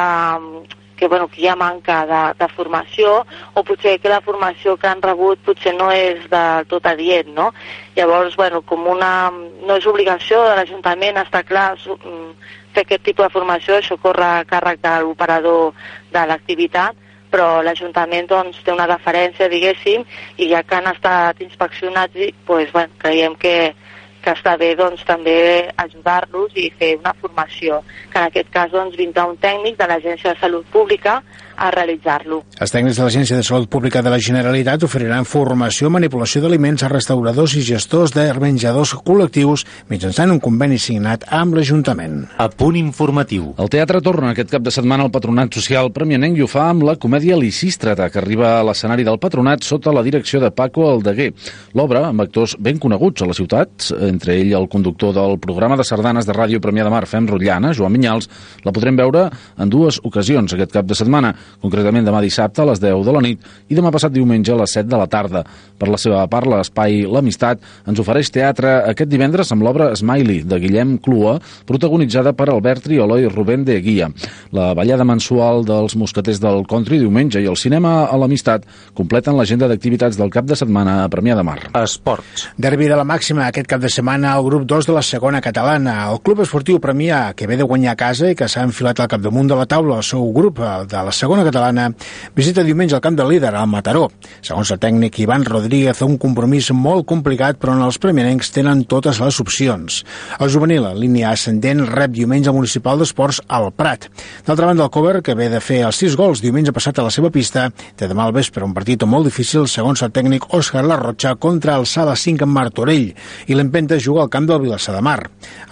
que, 0.96 1.08
bueno, 1.08 1.28
que 1.28 1.42
hi 1.42 1.48
ha 1.48 1.56
manca 1.56 2.00
de, 2.08 2.22
de 2.40 2.48
formació 2.56 3.14
o 3.52 3.64
potser 3.64 3.98
que 4.00 4.12
la 4.12 4.22
formació 4.24 4.76
que 4.80 4.88
han 4.88 5.02
rebut 5.04 5.42
potser 5.44 5.74
no 5.76 5.90
és 5.92 6.24
del 6.32 6.68
tot 6.70 6.86
adient, 6.88 7.34
no? 7.36 7.50
Llavors, 7.96 8.36
bueno, 8.40 8.62
com 8.62 8.86
una... 8.88 9.30
no 9.64 9.76
és 9.76 9.86
obligació 9.86 10.42
de 10.48 10.56
l'Ajuntament, 10.58 11.20
està 11.20 11.44
clar, 11.46 11.74
mm, 11.76 12.30
fer 12.74 12.84
aquest 12.84 13.04
tipus 13.06 13.28
de 13.28 13.34
formació, 13.34 13.78
això 13.78 13.96
corre 14.02 14.26
a 14.26 14.44
càrrec 14.48 14.82
de 14.82 14.94
l'operador 15.04 15.72
de 16.12 16.26
l'activitat, 16.30 17.00
però 17.34 17.62
l'Ajuntament 17.66 18.28
doncs, 18.30 18.60
té 18.62 18.74
una 18.74 18.86
referència, 18.90 19.50
diguéssim, 19.50 20.04
i 20.38 20.50
ja 20.52 20.62
que 20.62 20.76
han 20.78 20.90
estat 20.90 21.40
inspeccionats, 21.42 22.14
doncs, 22.46 22.70
bueno, 22.74 22.94
creiem 23.02 23.34
que, 23.40 23.74
que 24.22 24.34
està 24.36 24.54
bé 24.60 24.74
doncs, 24.78 25.02
també 25.08 25.36
ajudar-los 25.82 26.54
i 26.54 26.68
fer 26.78 26.94
una 27.00 27.14
formació, 27.20 27.82
que 28.12 28.20
en 28.20 28.28
aquest 28.28 28.52
cas 28.54 28.70
doncs, 28.74 28.98
vindrà 29.00 29.26
un 29.30 29.40
tècnic 29.42 29.80
de 29.80 29.90
l'Agència 29.90 30.34
de 30.34 30.40
Salut 30.40 30.70
Pública 30.74 31.20
a 31.56 31.70
realitzar-lo. 31.74 32.42
Els 32.60 32.72
tècnics 32.72 32.98
de 32.98 33.06
l'Agència 33.06 33.38
de 33.38 33.46
Salut 33.46 33.68
Pública 33.70 34.02
de 34.02 34.12
la 34.12 34.18
Generalitat 34.22 34.84
oferiran 34.86 35.26
formació, 35.28 35.90
manipulació 35.92 36.42
d'aliments 36.44 36.84
a 36.84 36.90
restauradors 36.92 37.56
i 37.58 37.64
gestors 37.66 38.14
de 38.14 38.26
menjadors 38.40 38.94
col·lectius 39.06 39.64
mitjançant 39.90 40.32
un 40.34 40.40
conveni 40.42 40.78
signat 40.78 41.26
amb 41.34 41.56
l'Ajuntament. 41.58 42.24
A 42.38 42.48
punt 42.50 42.78
informatiu. 42.78 43.52
El 43.58 43.70
teatre 43.72 44.02
torna 44.04 44.32
aquest 44.32 44.52
cap 44.52 44.64
de 44.64 44.72
setmana 44.74 45.06
al 45.06 45.12
Patronat 45.14 45.54
Social 45.54 45.90
Premianenc 45.94 46.38
i 46.38 46.44
ho 46.44 46.50
fa 46.50 46.68
amb 46.70 46.86
la 46.86 46.96
comèdia 47.00 47.38
Licístrata, 47.38 48.10
que 48.10 48.20
arriba 48.22 48.58
a 48.58 48.64
l'escenari 48.66 49.06
del 49.06 49.20
Patronat 49.22 49.64
sota 49.66 49.94
la 49.94 50.04
direcció 50.06 50.40
de 50.42 50.50
Paco 50.54 50.88
Aldeguer. 50.90 51.30
L'obra, 51.78 52.08
amb 52.10 52.24
actors 52.24 52.56
ben 52.58 52.78
coneguts 52.82 53.22
a 53.22 53.30
la 53.30 53.36
ciutat, 53.36 53.90
entre 54.08 54.38
ell 54.40 54.54
el 54.58 54.68
conductor 54.72 55.14
del 55.16 55.38
programa 55.42 55.78
de 55.78 55.86
sardanes 55.86 56.26
de 56.26 56.34
ràdio 56.36 56.62
Premià 56.62 56.86
de 56.86 56.92
Mar, 56.94 57.04
Fem 57.10 57.28
Rotllana, 57.30 57.74
Joan 57.76 57.94
Minyals, 57.94 58.28
la 58.64 58.72
podrem 58.74 58.96
veure 58.98 59.28
en 59.58 59.70
dues 59.70 60.00
ocasions 60.02 60.54
aquest 60.54 60.74
cap 60.74 60.88
de 60.88 60.98
setmana, 60.98 61.34
concretament 61.62 62.06
demà 62.06 62.20
dissabte 62.24 62.62
a 62.62 62.68
les 62.68 62.80
10 62.82 63.04
de 63.06 63.14
la 63.14 63.22
nit 63.24 63.48
i 63.68 63.78
demà 63.78 63.92
passat 63.94 64.12
diumenge 64.12 64.52
a 64.52 64.58
les 64.60 64.76
7 64.76 64.88
de 64.90 65.00
la 65.00 65.08
tarda. 65.10 65.44
Per 65.78 65.88
la 65.90 65.98
seva 66.00 66.22
part, 66.30 66.48
l'espai 66.50 67.02
L'Amistat 67.10 67.62
ens 67.88 68.00
ofereix 68.00 68.30
teatre 68.34 68.76
aquest 68.90 69.10
divendres 69.10 69.50
amb 69.52 69.64
l'obra 69.66 69.90
Smiley, 69.96 70.44
de 70.46 70.58
Guillem 70.62 70.96
Clua, 71.02 71.38
protagonitzada 71.66 72.34
per 72.36 72.50
Albert 72.52 72.84
Triolo 72.86 73.18
i 73.20 73.28
Rubén 73.30 73.64
de 73.66 73.80
Guia. 73.82 74.10
La 74.54 74.72
ballada 74.76 75.06
mensual 75.08 75.64
dels 75.66 75.96
mosqueters 75.98 76.40
del 76.42 76.62
country 76.70 77.00
diumenge 77.02 77.42
i 77.42 77.48
el 77.50 77.58
cinema 77.60 78.04
a 78.06 78.18
l'Amistat 78.20 78.68
completen 78.94 79.36
l'agenda 79.38 79.68
d'activitats 79.70 80.18
del 80.20 80.30
cap 80.30 80.46
de 80.46 80.56
setmana 80.58 81.00
a 81.02 81.10
Premià 81.10 81.34
de 81.38 81.46
Mar. 81.46 81.58
Esports. 81.82 82.48
Derbi 82.60 82.88
de 82.90 82.98
la 82.98 83.06
màxima 83.08 83.48
aquest 83.48 83.68
cap 83.70 83.82
de 83.82 83.90
setmana 83.90 84.34
al 84.34 84.46
grup 84.46 84.68
2 84.70 84.86
de 84.86 84.94
la 84.94 85.02
segona 85.02 85.42
catalana. 85.42 85.96
El 86.12 86.22
club 86.22 86.44
esportiu 86.44 86.78
Premià, 86.78 87.32
que 87.34 87.48
ve 87.50 87.58
de 87.58 87.66
guanyar 87.66 87.94
a 87.94 88.00
casa 88.06 88.30
i 88.30 88.38
que 88.38 88.48
s'ha 88.48 88.62
enfilat 88.68 89.02
al 89.02 89.10
capdamunt 89.10 89.50
de 89.50 89.58
la 89.58 89.66
taula 89.66 89.98
el 89.98 90.06
seu 90.06 90.30
grup 90.32 90.62
de 90.62 91.02
la 91.08 91.12
segona 91.12 91.33
catalana, 91.42 91.88
visita 92.36 92.62
diumenge 92.62 92.94
el 92.94 93.00
camp 93.02 93.16
del 93.18 93.32
líder, 93.32 93.50
al 93.58 93.66
Mataró. 93.66 94.04
Segons 94.38 94.70
el 94.70 94.78
tècnic 94.78 95.18
Ivan 95.24 95.42
Rodríguez, 95.44 96.02
un 96.06 96.14
compromís 96.22 96.70
molt 96.70 97.08
complicat, 97.10 97.58
però 97.58 97.74
on 97.74 97.82
els 97.82 97.98
premianencs 97.98 98.52
tenen 98.54 98.84
totes 98.86 99.18
les 99.18 99.40
opcions. 99.42 100.04
El 100.38 100.52
juvenil, 100.54 100.86
en 100.86 101.00
línia 101.00 101.32
ascendent, 101.32 101.82
rep 101.90 102.14
diumenge 102.14 102.52
al 102.52 102.58
Municipal 102.60 103.02
d'Esports 103.02 103.40
al 103.48 103.72
Prat. 103.74 104.06
D'altra 104.46 104.70
banda, 104.70 104.86
el 104.86 104.92
cover, 104.94 105.22
que 105.26 105.34
ve 105.34 105.48
de 105.50 105.58
fer 105.64 105.80
els 105.88 105.98
sis 105.98 106.14
gols 106.14 106.44
diumenge 106.44 106.72
passat 106.76 107.00
a 107.00 107.08
la 107.08 107.10
seva 107.10 107.32
pista, 107.34 107.66
té 107.96 108.06
demà 108.06 108.28
al 108.28 108.36
vespre 108.36 108.62
un 108.62 108.76
partit 108.76 109.02
molt 109.08 109.26
difícil, 109.26 109.66
segons 109.66 110.04
el 110.06 110.12
tècnic 110.14 110.46
Òscar 110.54 110.84
Larrocha, 110.86 111.34
contra 111.40 111.78
el 111.80 111.88
Sala 111.90 112.14
5 112.14 112.46
en 112.46 112.54
Martorell, 112.54 113.10
i 113.48 113.58
l'empenta 113.58 113.98
juga 113.98 114.22
al 114.22 114.30
camp 114.30 114.46
del 114.46 114.62
Vilassar 114.62 114.94
de 114.94 115.02
Mar. 115.02 115.18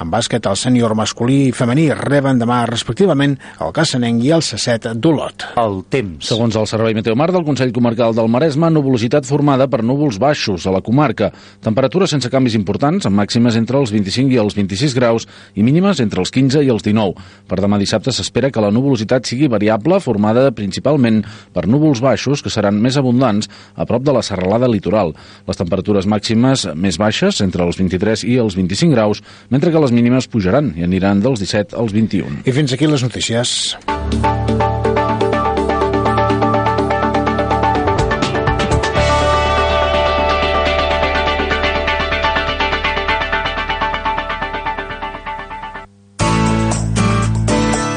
En 0.01 0.11
bàsquet, 0.11 0.47
el 0.49 0.59
sènior 0.59 0.97
masculí 0.99 1.43
i 1.49 1.57
femení 1.57 1.91
reben 1.99 2.41
demà, 2.41 2.65
respectivament, 2.71 3.39
el 3.61 3.77
Cassanenc 3.77 4.25
i 4.25 4.33
el 4.35 4.43
Sasset 4.47 4.93
d'Olot. 4.97 5.52
El 5.59 5.83
temps. 5.93 6.25
Segons 6.25 6.57
el 6.57 6.67
Servei 6.69 6.95
Meteomar 6.97 7.29
del 7.33 7.45
Consell 7.45 7.73
Comarcal 7.77 8.15
del 8.17 8.29
Maresme, 8.33 8.71
nuvolositat 8.73 9.27
formada 9.29 9.67
per 9.69 9.83
núvols 9.85 10.17
baixos 10.23 10.65
a 10.67 10.73
la 10.73 10.81
comarca. 10.85 11.29
Temperatures 11.65 12.15
sense 12.15 12.31
canvis 12.33 12.57
importants, 12.57 13.05
amb 13.09 13.21
màximes 13.21 13.59
entre 13.61 13.77
els 13.81 13.93
25 13.93 14.33
i 14.33 14.41
els 14.41 14.57
26 14.57 14.97
graus 14.97 15.29
i 15.55 15.65
mínimes 15.67 16.01
entre 16.01 16.23
els 16.25 16.33
15 16.33 16.65
i 16.65 16.73
els 16.73 16.87
19. 16.87 17.27
Per 17.49 17.61
demà 17.61 17.81
dissabte 17.81 18.15
s'espera 18.15 18.51
que 18.51 18.65
la 18.65 18.73
nuvolositat 18.73 19.29
sigui 19.29 19.51
variable, 19.53 20.01
formada 20.01 20.49
principalment 20.57 21.21
per 21.53 21.67
núvols 21.69 22.01
baixos 22.01 22.43
que 22.43 22.53
seran 22.53 22.81
més 22.81 22.97
abundants 22.97 23.51
a 23.77 23.87
prop 23.89 24.07
de 24.07 24.17
la 24.17 24.25
serralada 24.25 24.71
litoral. 24.73 25.13
Les 25.49 25.61
temperatures 25.61 26.09
màximes 26.09 26.69
més 26.75 26.97
baixes, 27.01 27.43
entre 27.45 27.67
els 27.69 27.77
23 27.81 28.25
i 28.25 28.39
els 28.41 28.57
25 28.57 28.97
graus, 28.97 29.21
mentre 29.53 29.73
que 29.73 29.85
les 29.85 29.93
mínimes 29.93 30.31
pujaran 30.33 30.73
i 30.77 30.89
aniran 30.89 31.21
dels 31.21 31.45
17 31.45 31.77
als 31.77 31.93
21. 31.93 32.47
I 32.49 32.57
fins 32.57 32.73
aquí 32.73 32.89
les 32.89 33.05
notícies. 33.05 33.77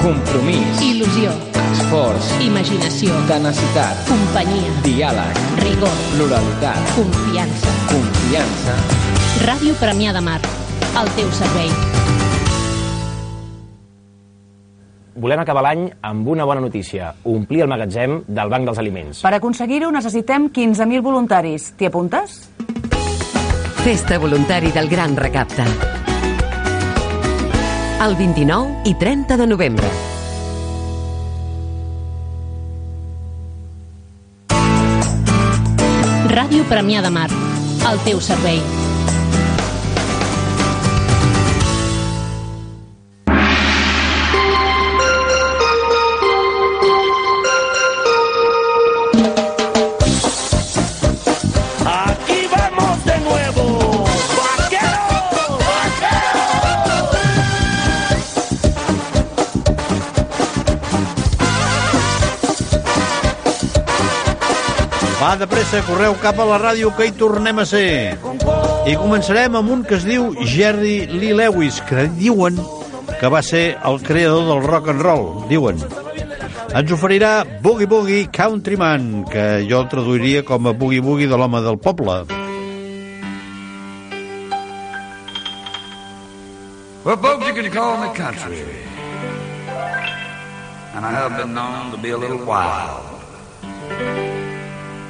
Compromís. 0.05 0.81
Il·lusió. 0.85 1.31
Esforç. 1.73 2.27
Imaginació. 2.45 3.15
Tenacitat. 3.25 4.03
Companyia. 4.05 4.73
Diàleg. 4.85 5.39
Rigor. 5.63 5.95
Pluralitat. 6.11 6.91
Confiança. 6.93 7.73
Confiança. 7.89 8.75
Ràdio 9.47 9.73
Premià 9.81 10.13
de 10.13 10.21
Mar. 10.21 10.37
Al 11.01 11.09
teu 11.17 11.33
servei. 11.33 11.73
Volem 15.17 15.41
acabar 15.41 15.65
l'any 15.65 15.87
amb 16.05 16.29
una 16.29 16.45
bona 16.45 16.61
notícia, 16.61 17.09
omplir 17.25 17.65
el 17.65 17.73
magatzem 17.73 18.19
del 18.27 18.53
Banc 18.53 18.69
dels 18.69 18.85
Aliments. 18.85 19.25
Per 19.25 19.33
aconseguir-ho 19.39 19.89
necessitem 19.89 20.51
15.000 20.53 21.01
voluntaris. 21.01 21.71
T'hi 21.79 21.89
apuntes? 21.89 22.43
Festa 23.81 24.21
voluntari 24.21 24.69
del 24.69 24.85
Gran 24.85 25.17
Recapte. 25.17 26.04
El 28.05 28.15
29 28.15 28.83
i 28.85 28.93
30 28.93 29.35
de 29.35 29.47
novembre. 29.49 29.87
Ràdio 36.29 36.67
Premià 36.69 37.01
de 37.01 37.09
Mar. 37.09 37.31
Al 37.89 37.97
teu 38.05 38.21
servei. 38.21 38.61
De 65.35 65.47
pressa, 65.51 65.81
correu 65.83 66.13
cap 66.23 66.37
a 66.39 66.45
la 66.47 66.57
ràdio 66.61 66.93
que 66.95 67.09
hi 67.09 67.11
tornem 67.19 67.59
a 67.59 67.65
ser. 67.67 68.15
I 68.87 68.95
començarem 68.95 69.57
amb 69.59 69.73
un 69.73 69.83
que 69.83 69.97
es 69.99 70.05
diu 70.07 70.29
Jerry 70.47 71.09
Lee 71.11 71.35
Lewis, 71.35 71.81
que 71.89 72.07
diuen 72.15 72.55
que 73.19 73.31
va 73.31 73.43
ser 73.43 73.65
el 73.83 73.99
creador 74.03 74.47
del 74.47 74.63
rock 74.63 74.93
and 74.93 75.03
roll, 75.03 75.45
diuen. 75.51 75.83
ens 76.75 76.91
oferirà 76.91 77.45
Boogie 77.63 77.87
Boogie 77.87 78.29
Countryman, 78.35 79.23
que 79.31 79.63
jo 79.69 79.79
el 79.79 79.87
traduiria 79.87 80.43
com 80.43 80.67
a 80.67 80.73
Boogie 80.73 80.99
Boogie 80.99 81.27
de 81.31 81.37
l'home 81.39 81.61
del 81.63 81.77
poble. 81.79 82.25
Well, 87.05 87.17
folks, 87.17 87.47
you 87.47 87.53
can 87.53 87.71
call 87.71 87.97
me 87.97 88.13
country. 88.15 88.59
And 90.95 91.05
I 91.05 91.11
have 91.11 91.37
been 91.37 91.53
known 91.53 91.91
to 91.91 91.97
be 91.97 92.09
a 92.09 92.17
little 92.17 92.43
wild. 92.45 93.03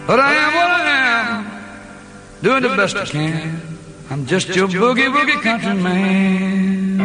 But 0.07 0.19
I 0.19 0.33
am 0.35 0.53
what 0.53 0.69
I 0.69 0.83
am, 1.01 1.45
doing 2.43 2.61
the 2.61 2.69
best 2.77 2.95
I 2.95 3.05
can. 3.05 3.59
I'm 4.11 4.27
just 4.27 4.55
your 4.55 4.67
boogie 4.67 5.09
boogie 5.09 5.41
country 5.41 5.73
man. 5.73 6.97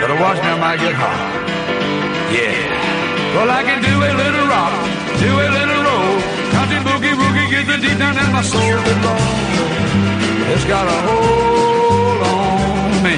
Better 0.00 0.18
watch 0.18 0.38
I 0.42 0.58
might 0.58 0.80
get 0.80 0.94
hot. 0.98 1.14
Yeah. 2.34 3.38
Well, 3.38 3.50
I 3.50 3.62
can 3.62 3.80
do 3.82 3.94
a 4.02 4.12
little 4.18 4.46
rock, 4.50 4.74
do 5.22 5.30
a 5.30 5.48
little 5.58 5.80
roll. 5.86 6.18
Country 6.50 6.80
boogie 6.82 7.14
boogie 7.14 7.50
gets 7.50 7.68
the 7.70 7.76
deep 7.78 7.98
down 7.98 8.18
in 8.18 8.32
my 8.32 8.42
soul. 8.42 8.60
Good 8.60 8.98
Lord, 9.04 9.53
it's 10.52 10.64
got 10.64 10.86
a 10.86 10.98
hold 11.08 12.20
on 12.22 13.02
me. 13.04 13.16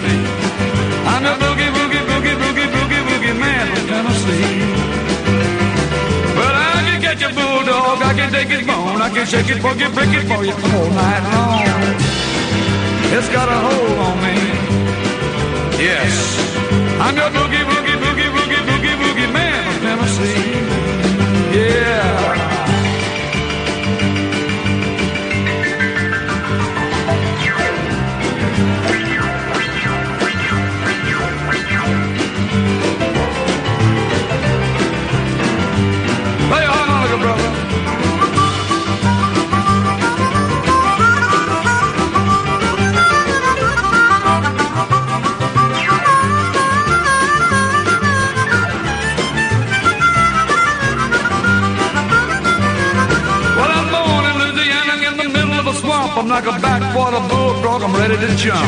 I'm 1.11 1.25
a 1.25 1.35
boogie 1.43 1.71
boogie 1.77 2.05
boogie 2.11 2.37
boogie 2.43 2.69
boogie 2.75 3.03
boogie 3.09 3.37
man 3.39 3.67
from 3.75 3.87
Tennessee. 3.89 4.61
But 6.39 6.55
I 6.55 6.79
can 6.87 6.99
catch 7.03 7.23
a 7.23 7.31
bulldog, 7.35 8.03
I 8.03 8.13
can 8.15 8.31
take 8.31 8.49
his 8.49 8.67
bone, 8.67 9.01
I 9.03 9.09
can 9.11 9.27
shake 9.27 9.49
it 9.49 9.59
you, 9.59 9.89
break 9.97 10.13
it 10.19 10.25
for 10.31 10.45
you 10.45 10.55
all 10.55 10.91
night 11.03 11.25
long. 11.35 12.17
It's 13.17 13.29
got 13.31 13.49
a 13.49 13.59
hold 13.67 13.99
on 14.07 14.17
me. 14.25 14.37
Yes, 15.83 16.15
I'm 17.01 17.17
your 17.17 17.31
boogie 17.31 17.65
boogie 17.71 17.99
boogie 18.03 18.31
boogie 18.37 18.63
boogie 18.69 18.97
boogie 19.03 19.33
man 19.33 19.59
from 19.65 19.79
Tennessee. 19.83 20.77
Yeah. 21.57 22.36
Like 56.37 56.59
a 56.59 56.61
backwater 56.61 57.23
bullfrog. 57.31 57.83
I'm 57.83 57.95
ready 57.97 58.15
to 58.15 58.37
jump. 58.37 58.61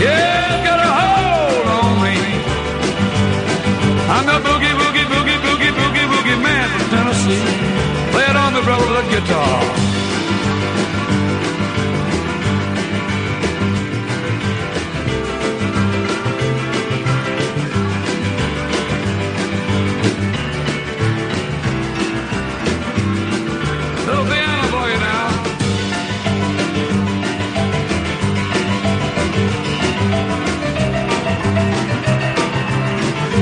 Yeah, 0.00 0.64
got 0.64 0.80
a 0.80 0.90
hold 1.00 1.66
on 1.78 1.92
me. 2.00 2.16
I'm 4.08 4.24
the 4.24 4.38
boogie, 4.46 4.72
boogie, 4.80 5.04
boogie, 5.12 5.38
boogie, 5.44 5.72
boogie, 5.78 6.06
boogie 6.12 6.42
man 6.42 6.66
from 6.72 6.88
Tennessee. 6.88 7.44
Play 8.12 8.24
it 8.24 8.36
on 8.36 8.54
with 8.54 8.64
a 8.64 9.10
guitar. 9.10 9.93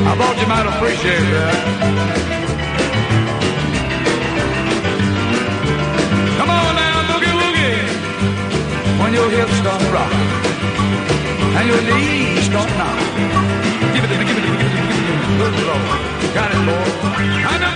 I 0.05 0.13
thought 0.19 0.37
you 0.41 0.49
might 0.51 0.67
appreciate 0.67 1.27
that. 1.35 1.57
Come 6.39 6.51
on 6.51 6.75
now, 6.75 7.07
boogie 7.11 7.35
woogie. 7.41 7.79
When 9.01 9.13
your 9.15 9.29
hips 9.31 9.57
start 9.63 9.83
rocking 9.95 10.43
and 11.59 11.69
your 11.69 11.83
knees 11.83 12.45
start 12.51 12.71
knocking. 12.81 13.31
Give 13.95 14.03
it 14.05 14.09
to 14.11 14.17
me, 14.19 14.25
give 14.27 14.39
it 14.39 14.43
to 14.43 14.51
me, 14.51 14.57
give 14.59 14.67
it 14.67 14.75
to 14.75 14.83
me. 14.83 14.95
Good 15.39 15.55
Lord. 15.69 16.01
Got 16.35 16.51
it, 16.51 16.63
boy. 16.67 16.89
I'm 17.47 17.61
the 17.61 17.72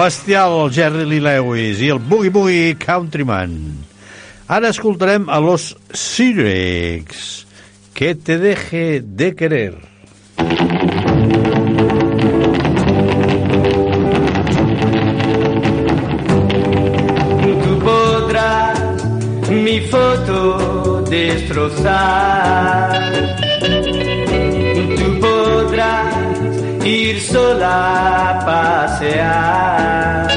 Bestial, 0.00 0.70
Jerry 0.72 1.04
Lee 1.04 1.20
Lewis 1.20 1.82
i 1.84 1.90
el 1.92 1.98
Boogie 2.00 2.30
Boogie 2.32 2.72
Countryman. 2.80 3.52
Ara 4.48 4.70
escoltarem 4.72 5.26
a 5.28 5.36
los 5.44 5.76
Sirex, 5.92 7.44
que 7.92 8.14
te 8.14 8.38
deje 8.38 9.02
de 9.04 9.34
querer. 9.36 9.76
Tú 17.44 17.78
podrás 17.84 19.04
mi 19.50 19.80
foto 19.80 21.04
destrozar. 21.10 23.09
Ir 26.90 27.20
sola 27.20 28.30
a 28.30 28.44
pasear. 28.44 30.28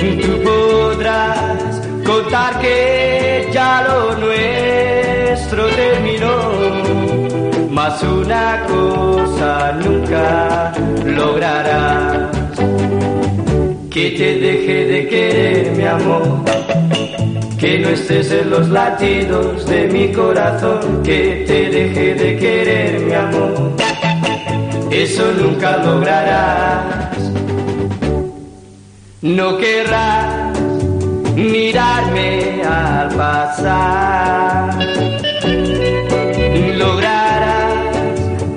Tú 0.00 0.32
podrás 0.42 1.80
contar 2.04 2.58
que 2.60 3.48
ya 3.52 3.86
lo 3.86 4.16
nuestro 4.16 5.66
terminó. 5.66 6.36
Mas 7.70 8.02
una 8.02 8.64
cosa 8.66 9.72
nunca 9.72 10.72
lograrás 11.04 12.30
que 13.90 14.10
te 14.10 14.38
deje 14.38 14.84
de 14.86 15.08
querer, 15.08 15.76
mi 15.76 15.84
amor. 15.84 16.44
Que 17.58 17.78
no 17.78 17.90
estés 17.90 18.32
en 18.32 18.50
los 18.50 18.68
latidos 18.68 19.64
de 19.66 19.86
mi 19.86 20.10
corazón, 20.10 21.02
que 21.04 21.44
te 21.46 21.70
deje 21.70 22.14
de 22.14 22.36
querer, 22.36 23.00
mi 23.00 23.12
amor. 23.12 23.72
Eso 24.92 25.32
nunca 25.32 25.78
lograrás. 25.78 27.16
No 29.22 29.56
querrás 29.56 30.58
mirarme 31.34 32.62
al 32.62 33.08
pasar. 33.16 34.78
Lograrás 36.76 37.74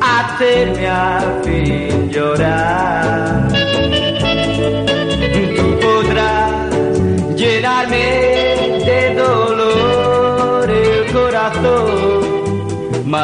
hacerme 0.02 0.88
al 0.90 1.42
fin 1.42 2.10
llorar. 2.12 2.85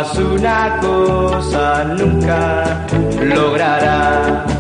Mas 0.02 0.18
una 0.18 0.80
cosa 0.82 1.84
nunca 1.84 2.88
lograrás. 3.22 4.52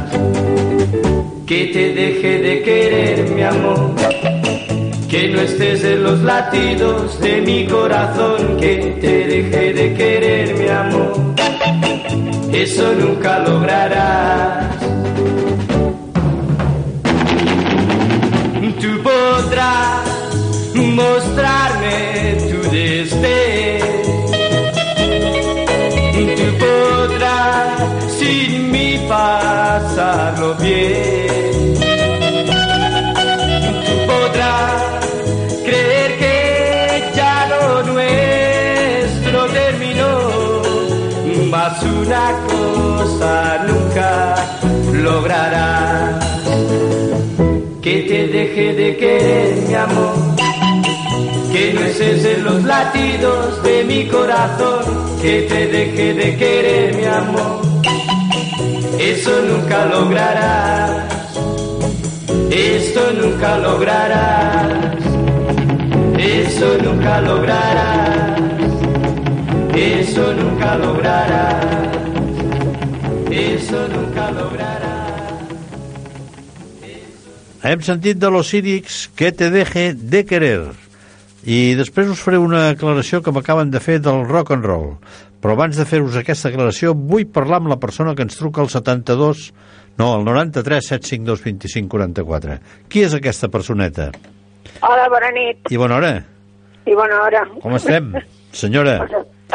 Que 1.47 1.65
te 1.73 1.93
deje 1.93 2.37
de 2.47 2.61
querer, 2.61 3.29
mi 3.31 3.41
amor. 3.41 3.95
Que 5.09 5.29
no 5.29 5.41
estés 5.41 5.83
en 5.83 6.03
los 6.03 6.19
latidos 6.21 7.19
de 7.19 7.41
mi 7.41 7.65
corazón, 7.65 8.57
que 8.59 8.75
te 9.01 9.25
deje 9.31 9.73
de 9.73 9.93
querer, 9.95 10.55
mi 10.55 10.67
amor. 10.67 11.13
Eso 12.53 12.93
nunca 12.93 13.39
lograrás. 13.39 14.70
De 48.73 48.95
querer, 48.97 49.55
mi 49.67 49.73
amor. 49.73 50.15
Que 51.51 51.73
no 51.73 51.81
estés 51.81 52.25
en 52.25 52.43
los 52.43 52.63
latidos 52.63 53.61
de 53.63 53.83
mi 53.83 54.07
corazón, 54.07 54.83
que 55.21 55.41
te 55.43 55.67
deje 55.67 56.13
de 56.13 56.37
querer, 56.37 56.95
mi 56.95 57.05
amor. 57.05 57.61
Eso 58.99 59.31
nunca 59.49 59.85
lograrás, 59.85 61.05
esto 62.49 63.01
nunca 63.21 63.57
lograrás, 63.57 64.71
eso 66.17 66.77
nunca 66.83 67.21
lograrás, 67.21 68.39
eso 69.75 70.33
nunca 70.33 70.75
lograrás, 70.77 71.65
eso 73.31 73.87
nunca 73.87 74.00
Hem 77.71 77.79
sentit 77.87 78.17
de 78.19 78.29
los 78.29 78.49
círics 78.49 79.09
que 79.15 79.31
te 79.31 79.49
deje 79.49 79.93
de 79.93 80.25
querer. 80.27 80.73
I 81.47 81.71
després 81.79 82.09
us 82.11 82.19
faré 82.19 82.35
una 82.41 82.65
aclaració 82.73 83.21
que 83.23 83.31
m'acaben 83.31 83.71
de 83.71 83.79
fer 83.79 83.95
del 84.03 84.25
rock 84.27 84.51
and 84.57 84.67
roll. 84.67 84.89
Però 85.39 85.55
abans 85.55 85.79
de 85.79 85.85
fer-vos 85.87 86.17
aquesta 86.19 86.51
aclaració, 86.51 86.91
vull 86.91 87.29
parlar 87.31 87.61
amb 87.61 87.71
la 87.71 87.79
persona 87.79 88.11
que 88.17 88.27
ens 88.27 88.35
truca 88.35 88.59
al 88.59 88.67
72, 88.73 89.45
no, 89.95 90.09
al 90.17 90.27
93 90.27 90.91
752 90.97 91.45
25 91.47 91.89
44. 91.95 92.59
Qui 92.91 93.05
és 93.07 93.15
aquesta 93.15 93.47
personeta? 93.55 94.09
Hola, 94.83 95.07
bona 95.15 95.31
nit 95.39 95.71
I 95.71 95.79
bona 95.79 96.01
hora. 96.01 96.13
i 96.83 96.99
bona 96.99 97.23
hora. 97.23 97.47
Com 97.63 97.79
estem, 97.79 98.11
senyora? 98.51 98.99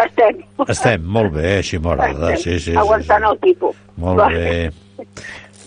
Estem. 0.08 0.40
Estem, 0.72 1.04
molt 1.04 1.36
bé, 1.36 1.58
així 1.60 1.76
m'agrada. 1.78 2.32
Sí, 2.40 2.56
sí, 2.56 2.72
sí, 2.72 2.80
Aguantant 2.80 3.28
el 3.28 3.38
tipus. 3.44 3.76
sí. 3.76 4.00
Molt 4.00 4.24
Va. 4.24 4.32
bé. 4.32 4.72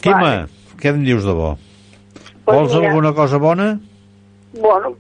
Quima, 0.02 0.48
què 0.82 0.98
em 0.98 1.06
dius 1.06 1.30
de 1.30 1.38
bo? 1.46 1.58
Pues 2.50 2.58
Vols 2.60 2.76
mira. 2.76 2.90
alguna 2.90 3.14
cosa 3.14 3.38
bona? 3.38 3.80
Bueno, 4.54 4.96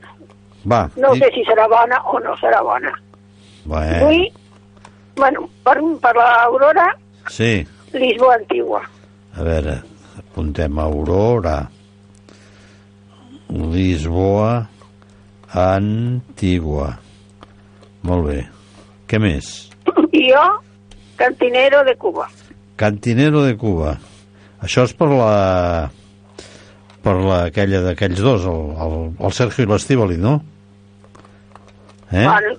Va. 0.69 0.89
no 0.95 1.13
di- 1.13 1.19
sé 1.19 1.31
si 1.33 1.43
serà 1.47 1.65
bona 1.67 1.97
o 2.05 2.19
no 2.19 2.35
serà 2.37 2.61
bona. 2.61 2.93
Bé, 3.65 3.99
Vull, 4.03 4.27
bueno, 5.15 5.49
per, 5.63 5.77
per 6.01 6.13
l'Aurora, 6.15 6.87
sí. 7.27 7.65
Lisboa 7.93 8.35
Antigua. 8.35 8.81
A 9.35 9.43
veure, 9.43 9.79
apuntem 10.19 10.77
Aurora. 10.79 11.57
Lisboa 13.49 14.67
Antigua. 15.53 16.93
Molt 18.05 18.27
bé. 18.27 18.39
Què 19.09 19.17
més? 19.19 19.47
I 20.13 20.27
jo, 20.29 20.43
Cantinero 21.17 21.81
de 21.83 21.95
Cuba. 21.97 22.27
Cantinero 22.77 23.41
de 23.43 23.55
Cuba. 23.57 23.95
Això 24.61 24.83
és 24.85 24.93
per 24.93 25.07
la 25.09 25.89
per 27.03 27.15
la, 27.23 27.43
aquella 27.49 27.81
d'aquells 27.85 28.19
dos, 28.23 28.45
el, 28.49 28.63
el, 28.85 28.95
el 29.27 29.35
Sergio 29.37 29.65
i 29.65 29.69
l'Estivali, 29.71 30.17
no? 30.19 30.37
Eh? 32.11 32.25
Bueno, 32.25 32.55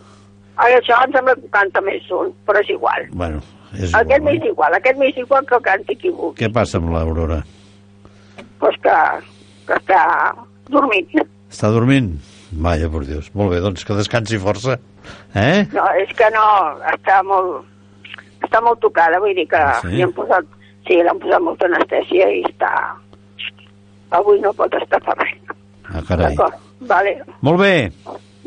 ai, 0.63 0.75
això 0.79 0.99
em 1.05 1.13
sembla 1.17 1.35
que 1.39 1.49
canta 1.55 1.83
més 1.85 2.07
un, 2.15 2.31
però 2.47 2.61
és 2.63 2.71
igual. 2.73 3.09
Bueno, 3.13 3.41
és 3.75 3.93
aquest 3.95 4.21
igual. 4.21 4.27
m'és 4.29 4.47
igual, 4.53 4.77
aquest 4.79 5.01
m'és 5.01 5.19
igual 5.25 5.47
que 5.49 5.57
el 5.59 5.65
canti 5.67 5.97
qui 5.99 6.13
vulgui. 6.15 6.39
Què 6.45 6.53
passa 6.55 6.79
amb 6.81 6.93
l'Aurora? 6.95 7.41
Pues 8.61 8.77
que, 8.85 8.97
que 9.67 9.77
està 9.81 10.03
dormint. 10.71 11.11
Està 11.51 11.71
dormint? 11.75 12.13
Vaja, 12.51 12.89
per 12.91 13.05
Dios. 13.07 13.29
Molt 13.39 13.53
bé, 13.55 13.61
doncs 13.63 13.85
que 13.87 13.95
descansi 13.99 14.39
força. 14.43 14.79
Eh? 15.39 15.67
No, 15.75 15.85
és 16.01 16.11
que 16.19 16.27
no, 16.35 16.47
està 16.93 17.21
molt, 17.27 17.67
està 18.43 18.61
molt 18.63 18.81
tocada, 18.83 19.21
vull 19.23 19.35
dir 19.39 19.47
que 19.51 19.61
Sí? 19.83 19.93
li 19.97 20.03
han 20.07 20.13
posat, 20.17 20.47
sí, 20.89 20.99
l'han 21.03 21.19
posat 21.23 21.43
molta 21.47 21.69
anestèsia 21.71 22.27
i 22.35 22.43
està, 22.49 22.73
avui 24.11 24.41
no 24.41 24.53
pot 24.57 24.75
estar 24.81 25.01
per 25.05 25.17
res. 25.19 25.39
Ah, 25.91 26.03
carai. 26.07 26.35
D'acord, 26.37 26.55
vale, 26.81 27.17
Molt 27.43 27.59
bé. 27.61 27.91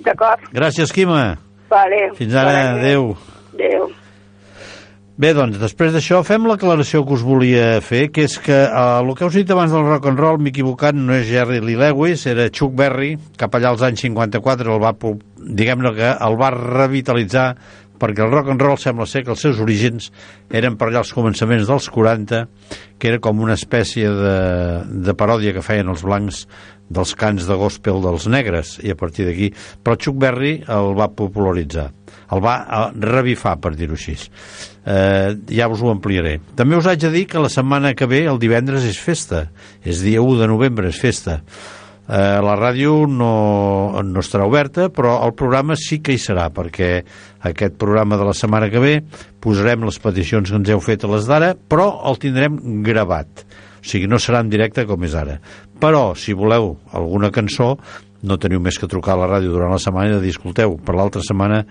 d'acord, 0.03 0.39
Gràcies, 0.53 0.91
Quima. 0.93 1.37
vale. 1.69 2.09
Fins 2.15 2.33
ara. 2.35 2.73
Nit. 2.73 2.79
Adéu. 2.83 3.17
Adéu. 3.53 3.89
Bé, 5.15 5.29
doncs, 5.37 5.59
després 5.61 5.91
d'això 5.93 6.23
fem 6.25 6.47
l'aclaració 6.49 7.03
que 7.05 7.13
us 7.13 7.21
volia 7.21 7.79
fer, 7.85 8.07
que 8.11 8.23
és 8.25 8.39
que 8.41 8.55
eh, 8.65 8.99
el 8.99 9.11
que 9.13 9.27
us 9.27 9.35
he 9.35 9.43
dit 9.43 9.51
abans 9.53 9.69
del 9.71 9.85
rock 9.85 10.07
and 10.09 10.17
roll, 10.17 10.39
m'he 10.41 10.49
equivocat, 10.49 10.95
no 10.97 11.13
és 11.13 11.27
Jerry 11.29 11.59
Lee 11.61 11.77
Lewis, 11.77 12.25
era 12.25 12.47
Chuck 12.49 12.73
Berry, 12.73 13.11
cap 13.37 13.53
allà 13.53 13.69
als 13.69 13.83
anys 13.85 14.01
54 14.07 14.73
el 14.73 14.81
va, 14.81 14.95
diguem-ne 15.37 15.91
que 15.93 16.09
el 16.17 16.39
va 16.41 16.49
revitalitzar 16.55 17.51
perquè 18.01 18.25
el 18.25 18.31
rock 18.33 18.51
and 18.53 18.63
roll 18.63 18.79
sembla 18.81 19.07
ser 19.09 19.23
que 19.23 19.33
els 19.33 19.43
seus 19.43 19.61
orígens 19.63 20.09
eren 20.51 20.77
per 20.79 20.89
allà 20.89 21.03
als 21.03 21.13
començaments 21.15 21.67
dels 21.69 21.89
40, 21.93 22.45
que 22.99 23.11
era 23.11 23.21
com 23.23 23.41
una 23.43 23.57
espècie 23.59 24.09
de, 24.09 24.37
de 25.07 25.17
paròdia 25.17 25.53
que 25.55 25.65
feien 25.65 25.91
els 25.91 26.05
blancs 26.05 26.45
dels 26.93 27.13
cants 27.17 27.47
de 27.47 27.57
gospel 27.57 28.01
dels 28.03 28.27
negres, 28.29 28.77
i 28.83 28.93
a 28.93 28.97
partir 28.99 29.27
d'aquí... 29.27 29.51
Però 29.83 29.97
Chuck 29.97 30.19
Berry 30.19 30.57
el 30.71 30.93
va 30.97 31.09
popularitzar, 31.15 31.89
el 32.33 32.43
va 32.43 32.57
eh, 32.61 32.81
revifar, 33.07 33.55
per 33.63 33.73
dir-ho 33.77 33.97
així. 33.97 34.17
Eh, 34.83 35.29
ja 35.55 35.69
us 35.71 35.81
ho 35.81 35.91
ampliaré. 35.93 36.37
També 36.59 36.77
us 36.77 36.89
haig 36.89 37.01
de 37.01 37.13
dir 37.13 37.25
que 37.31 37.41
la 37.41 37.51
setmana 37.51 37.93
que 37.97 38.09
ve, 38.09 38.25
el 38.29 38.41
divendres, 38.41 38.85
és 38.89 38.99
festa. 38.99 39.47
És 39.83 40.03
dia 40.05 40.21
1 40.21 40.43
de 40.43 40.51
novembre, 40.51 40.91
és 40.91 40.99
festa. 40.99 41.41
Eh, 42.03 42.39
la 42.43 42.55
ràdio 42.59 43.05
no, 43.07 44.01
no 44.03 44.19
estarà 44.19 44.43
oberta, 44.43 44.89
però 44.91 45.15
el 45.23 45.31
programa 45.39 45.77
sí 45.79 46.01
que 46.03 46.15
hi 46.15 46.19
serà, 46.19 46.49
perquè 46.51 46.97
aquest 47.47 47.77
programa 47.79 48.19
de 48.19 48.27
la 48.27 48.35
setmana 48.35 48.67
que 48.71 48.81
ve 48.83 48.95
posarem 49.43 49.85
les 49.87 49.99
peticions 50.03 50.51
que 50.51 50.59
ens 50.59 50.71
heu 50.73 50.83
fet 50.83 51.05
a 51.07 51.11
les 51.13 51.29
d'ara, 51.29 51.53
però 51.55 51.87
el 52.09 52.19
tindrem 52.19 52.59
gravat. 52.83 53.45
O 53.79 53.87
sigui, 53.87 54.07
no 54.11 54.19
serà 54.19 54.43
en 54.43 54.51
directe 54.51 54.85
com 54.87 55.07
és 55.07 55.15
ara. 55.15 55.39
Però, 55.79 56.11
si 56.15 56.35
voleu 56.35 56.73
alguna 56.95 57.31
cançó, 57.35 57.73
no 58.23 58.39
teniu 58.39 58.61
més 58.63 58.79
que 58.79 58.87
trucar 58.87 59.15
a 59.17 59.23
la 59.23 59.31
ràdio 59.37 59.51
durant 59.51 59.71
la 59.71 59.81
setmana 59.83 60.17
i 60.17 60.21
dir, 60.23 60.35
escolteu, 60.35 60.77
per 60.83 60.95
l'altra 60.95 61.23
setmana 61.23 61.63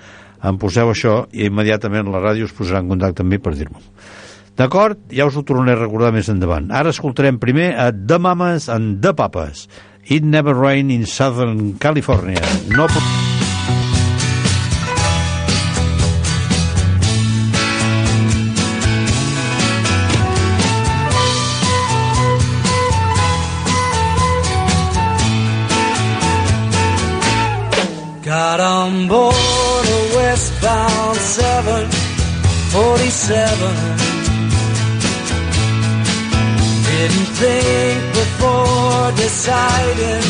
em 0.48 0.58
poseu 0.60 0.90
això 0.92 1.22
i 1.32 1.46
immediatament 1.48 2.10
la 2.12 2.20
ràdio 2.20 2.48
us 2.48 2.56
posarà 2.56 2.82
en 2.82 2.90
contacte 2.92 3.24
amb 3.24 3.32
mi 3.32 3.40
per 3.40 3.54
dir-m'ho. 3.56 3.80
D'acord? 4.58 4.98
Ja 5.08 5.24
us 5.24 5.36
ho 5.38 5.44
tornaré 5.48 5.78
a 5.78 5.80
recordar 5.80 6.10
més 6.12 6.28
endavant. 6.28 6.68
Ara 6.76 6.92
escoltarem 6.92 7.38
primer 7.40 7.70
a 7.72 7.88
The 7.92 8.18
Mamas 8.20 8.68
and 8.72 9.00
The 9.00 9.14
Papas. 9.16 9.64
It 10.04 10.24
Never 10.24 10.52
Rain 10.52 10.90
in 10.90 11.06
Southern 11.06 11.78
California. 11.78 12.42
No... 12.68 12.88
Got 28.24 28.60
on 28.60 29.08
board 29.08 29.34
a 29.34 30.16
westbound 30.16 31.16
747. 31.16 33.58
Didn't 36.84 37.28
think 37.38 38.12
before 38.42 39.12
deciding 39.14 40.24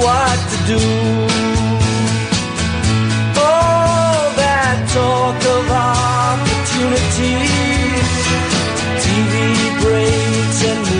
what 0.00 0.38
to 0.50 0.58
do. 0.72 0.80
All 3.36 4.24
that 4.40 4.76
talk 4.96 5.40
of 5.56 5.64
opportunities, 5.92 7.00
TV 9.04 9.34
breaks 9.82 10.60
and 10.70 10.93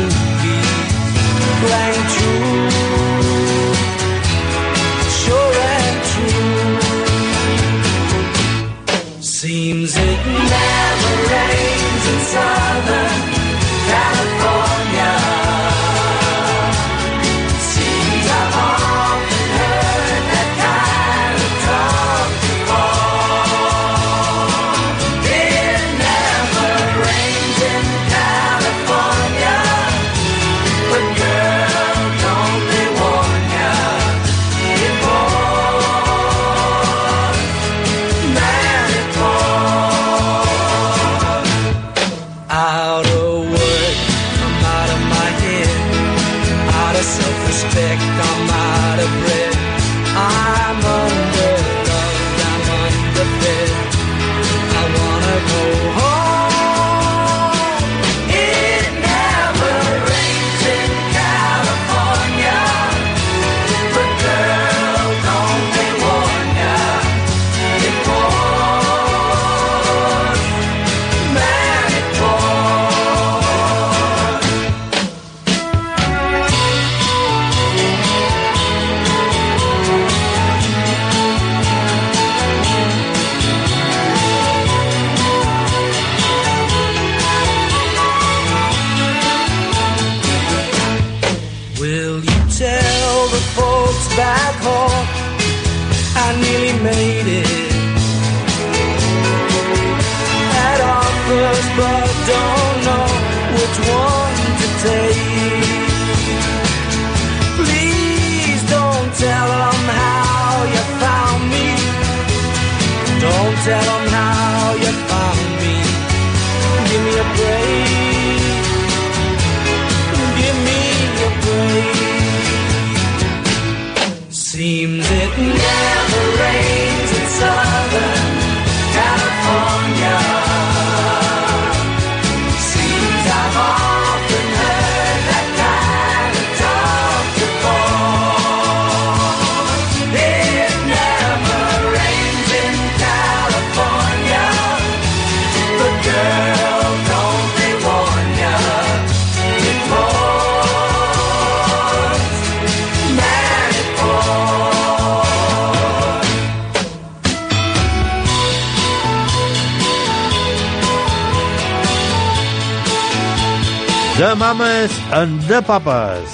and 165.25 165.41
the 165.49 165.63
Papas. 165.63 166.29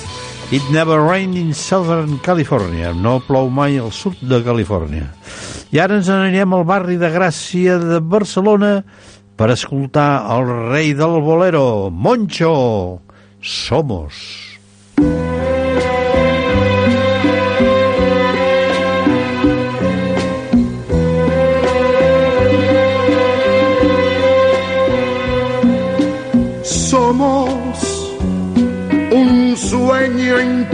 It 0.51 0.63
never 0.73 0.99
rained 1.07 1.37
in 1.39 1.55
Southern 1.55 2.19
California. 2.19 2.91
No 2.93 3.21
plou 3.23 3.47
mai 3.47 3.79
al 3.79 3.93
sud 3.95 4.19
de 4.19 4.41
Califòrnia. 4.43 5.07
I 5.71 5.79
ara 5.79 6.01
ens 6.01 6.11
anirem 6.11 6.57
al 6.57 6.67
barri 6.67 6.99
de 6.99 7.13
Gràcia 7.15 7.79
de 7.79 8.01
Barcelona 8.03 8.81
per 9.39 9.53
escoltar 9.55 10.27
el 10.35 10.51
rei 10.73 10.91
del 10.99 11.21
bolero, 11.23 11.65
Moncho. 11.95 12.55
Somos. 13.39 14.40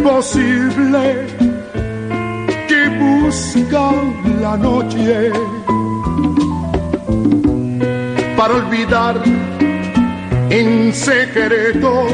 Imposible 0.06 1.26
que 2.68 2.88
busca 3.00 3.90
la 4.40 4.56
noche 4.56 5.32
para 8.36 8.54
olvidar 8.54 9.20
en 10.50 10.94
secreto 10.94 12.06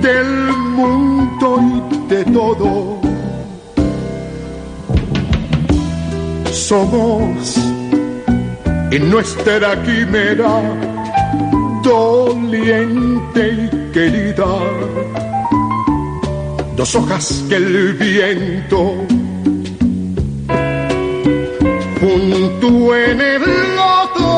del 0.00 0.52
mundo 0.76 1.58
y 1.60 2.14
de 2.14 2.24
todo. 2.26 3.00
Somos 6.52 7.56
en 8.92 9.10
nuestra 9.10 9.82
quimera 9.82 10.62
doliente 11.82 13.54
y 13.64 13.92
querida. 13.92 15.29
Dos 16.80 16.94
hojas 16.94 17.44
que 17.46 17.56
el 17.56 17.92
viento 17.92 18.94
junto 22.00 22.96
en 22.96 23.20
el 23.20 23.42
otoño. 24.00 24.30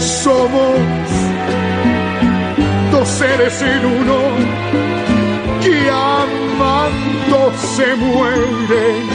Somos 0.00 0.80
dos 2.90 3.08
seres 3.08 3.62
en 3.62 3.86
uno 3.86 4.18
que 5.62 5.88
amando 5.90 7.52
se 7.76 7.94
mueren 7.94 9.06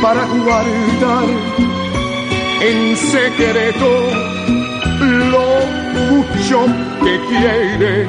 para 0.00 0.24
guardar 0.24 1.26
en 2.62 2.96
secreto 2.96 4.31
lo 5.12 5.46
mucho 6.08 6.66
que 7.04 7.20
quieren. 7.28 8.08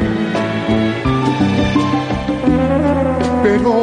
Pero, 3.44 3.76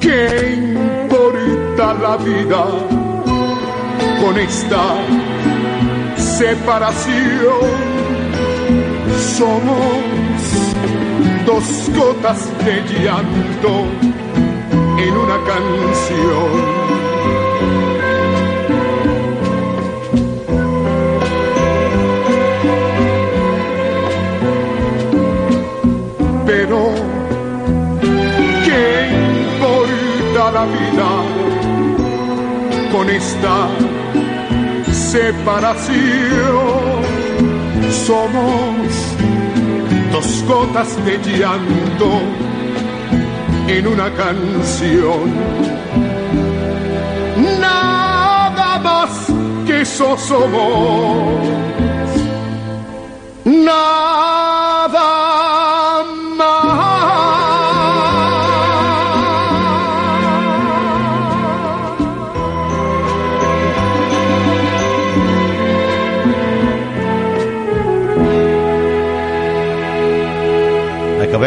¿qué 0.00 0.54
importa 0.56 1.94
la 1.94 2.16
vida 2.18 2.64
con 4.20 4.38
esta 4.38 4.84
separación? 6.16 7.96
Somos 9.36 10.16
dos 11.46 11.90
gotas 11.96 12.40
de 12.64 13.02
llanto 13.02 13.72
en 14.98 15.16
una 15.16 15.38
canción. 15.44 17.05
Con 32.92 33.10
esta 33.10 33.68
separación? 34.92 35.96
Somos 38.06 39.16
dos 40.12 40.44
gotas 40.48 40.96
de 41.04 41.18
llanto 41.18 42.10
en 43.68 43.86
una 43.86 44.10
canción. 44.14 45.34
Nada 47.60 48.78
más 48.78 49.10
que 49.66 49.84
somos. 49.84 50.36
Nada 53.44 54.25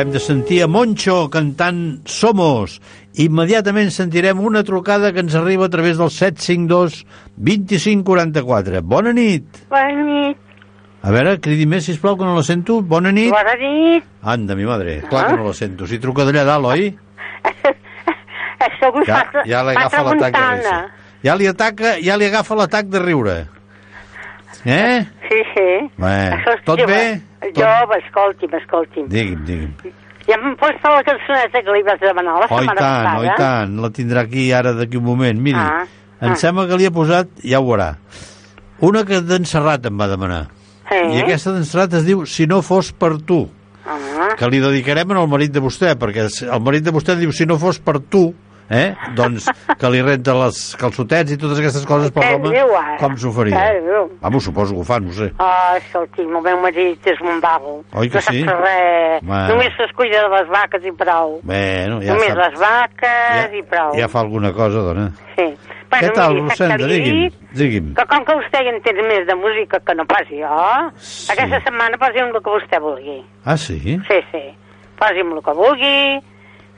Acabem 0.10 0.18
de 0.18 0.26
sentir 0.26 0.64
a 0.64 0.68
Moncho 0.68 1.30
cantant 1.30 2.02
Somos. 2.10 2.80
Immediatament 3.14 3.92
sentirem 3.94 4.40
una 4.42 4.64
trucada 4.66 5.12
que 5.14 5.22
ens 5.22 5.36
arriba 5.38 5.68
a 5.68 5.70
través 5.70 6.00
del 6.00 6.10
752 6.10 7.06
2544. 7.38 8.82
Bona 8.82 9.14
nit. 9.14 9.46
Bona 9.70 10.08
nit. 10.08 10.40
A 11.06 11.14
veure, 11.14 11.36
cridi 11.38 11.68
més, 11.70 11.86
sisplau, 11.86 12.18
que 12.18 12.26
no 12.26 12.34
la 12.34 12.42
sento. 12.48 12.80
Bona 12.82 13.12
nit. 13.14 13.30
Bona 13.30 13.54
nit. 13.62 14.08
Anda, 14.26 14.58
mi 14.58 14.66
madre. 14.66 15.04
Clar 15.12 15.28
que 15.28 15.38
no 15.38 15.52
la 15.52 15.54
sento. 15.54 15.86
Si 15.86 16.02
truca 16.02 16.26
d'allà 16.26 16.48
dalt, 16.48 16.66
oi? 16.74 16.90
Un 18.90 19.06
Ja, 19.06 19.22
ja 19.46 19.62
li 19.62 19.78
agafa 19.78 20.04
l'atac 20.10 20.34
de 20.34 20.48
risa. 20.48 20.78
Ja 21.22 21.38
li, 21.38 21.54
ataca, 21.54 21.98
ja 22.02 22.18
li 22.18 22.26
agafa 22.34 22.58
l'atac 22.58 22.90
de 22.90 23.06
riure. 23.06 23.38
Eh? 24.66 25.06
Sí, 25.30 25.40
sí. 25.54 25.68
Bé, 25.98 26.16
Escolti, 26.36 26.66
tot 26.66 26.82
bé? 26.88 27.22
Jo, 27.56 27.70
escolti'm, 27.98 28.56
escolti'm. 28.60 29.08
Digui'm, 29.10 29.46
digui'm. 29.46 29.74
Ja 30.30 30.38
m'han 30.38 30.56
posat 30.60 30.84
la 30.84 31.04
cançoneta 31.08 31.62
que 31.66 31.74
li 31.74 31.84
vas 31.88 32.00
demanar 32.02 32.36
la 32.42 32.48
Oh, 32.50 32.60
setmana 32.60 32.80
tant, 32.82 33.06
passada. 33.06 33.20
oh, 33.20 33.24
i 33.26 33.36
tant. 33.38 33.78
La 33.82 33.90
tindrà 33.90 34.22
aquí 34.28 34.52
ara 34.54 34.74
d'aquí 34.74 34.98
un 34.98 35.04
moment. 35.08 35.40
Miri, 35.42 35.58
Ah, 35.58 35.86
em 36.22 36.32
ah. 36.32 36.36
sembla 36.36 36.68
que 36.68 36.78
li 36.78 36.86
ha 36.86 36.92
posat, 36.92 37.30
ja 37.44 37.60
ho 37.60 37.66
veurà, 37.66 37.96
una 38.82 39.06
que 39.06 39.22
d'en 39.22 39.46
Serrat 39.46 39.86
em 39.88 39.98
va 40.00 40.08
demanar. 40.08 40.48
Sí. 40.90 41.00
I 41.16 41.22
aquesta 41.24 41.52
d'en 41.56 41.66
Serrat 41.66 41.94
es 41.94 42.06
diu 42.06 42.26
Si 42.26 42.46
no 42.48 42.62
fos 42.62 42.92
per 42.92 43.18
tu, 43.22 43.48
Ah, 43.90 44.36
que 44.38 44.48
li 44.50 44.60
dedicarem 44.60 45.12
al 45.12 45.28
marit 45.28 45.52
de 45.52 45.62
vostè, 45.62 45.96
perquè 45.98 46.28
el 46.52 46.62
marit 46.62 46.84
de 46.84 46.92
vostè 46.92 47.16
diu 47.18 47.32
Si 47.32 47.46
no 47.46 47.58
fos 47.58 47.80
per 47.80 48.00
tu, 48.00 48.34
eh? 48.70 48.94
doncs 49.18 49.48
que 49.80 49.90
li 49.92 50.02
renta 50.06 50.36
les 50.38 50.60
calçotets 50.80 51.34
i 51.34 51.38
totes 51.42 51.60
aquestes 51.62 51.86
coses 51.90 52.12
per 52.16 52.26
l'home, 52.32 52.52
ara? 52.54 52.98
com 53.02 53.16
s'ho 53.18 53.32
faria? 53.36 53.64
Vamos, 54.22 54.44
suposo 54.44 54.74
que 54.76 54.82
ho 54.82 54.88
fan, 54.88 55.06
no 55.08 55.14
sé. 55.16 55.32
oh, 55.40 55.78
escolti'm, 55.80 56.36
el 56.38 56.44
meu 56.46 56.62
marit 56.62 57.08
és 57.10 57.20
un 57.26 57.42
vago. 57.44 57.80
Oi 57.94 58.10
que 58.10 58.22
no 58.22 58.28
sí? 58.30 58.44
res. 58.46 59.24
Bueno. 59.24 59.48
Només 59.56 59.80
es 59.86 59.92
cuida 59.98 60.22
de 60.28 60.30
les 60.36 60.48
vaques 60.54 60.86
i 60.86 60.94
prou. 61.00 61.40
Bueno, 61.44 62.00
ja, 62.04 62.14
Només 62.14 62.34
sap, 62.36 62.44
les 62.46 62.60
vaques 62.62 63.58
i 63.60 63.64
prou. 63.74 63.98
ja 63.98 64.08
fa 64.12 64.24
alguna 64.24 64.54
cosa, 64.54 64.86
dona. 64.92 65.10
Sí. 65.36 65.50
Què 65.90 66.12
tal, 66.14 66.36
Rosenda? 66.38 66.86
Digui'm, 66.86 67.32
digui'm. 67.58 67.94
Que 67.98 68.04
com 68.12 68.26
que 68.28 68.36
vostè 68.38 68.60
hi 68.62 68.70
entén 68.70 69.00
més 69.10 69.24
de 69.26 69.34
música 69.40 69.80
que 69.82 69.96
no 69.98 70.06
pas 70.06 70.28
jo, 70.30 70.46
aquesta 71.34 71.60
setmana 71.66 71.98
posi'm 71.98 72.30
el 72.30 72.36
que 72.38 72.52
vostè 72.54 72.78
vulgui. 72.84 73.18
Ah, 73.44 73.58
sí? 73.58 73.80
Sí, 74.06 74.20
sí. 74.30 74.44
Posi'm 75.00 75.34
el 75.34 75.42
que 75.42 75.56
vulgui, 75.58 76.20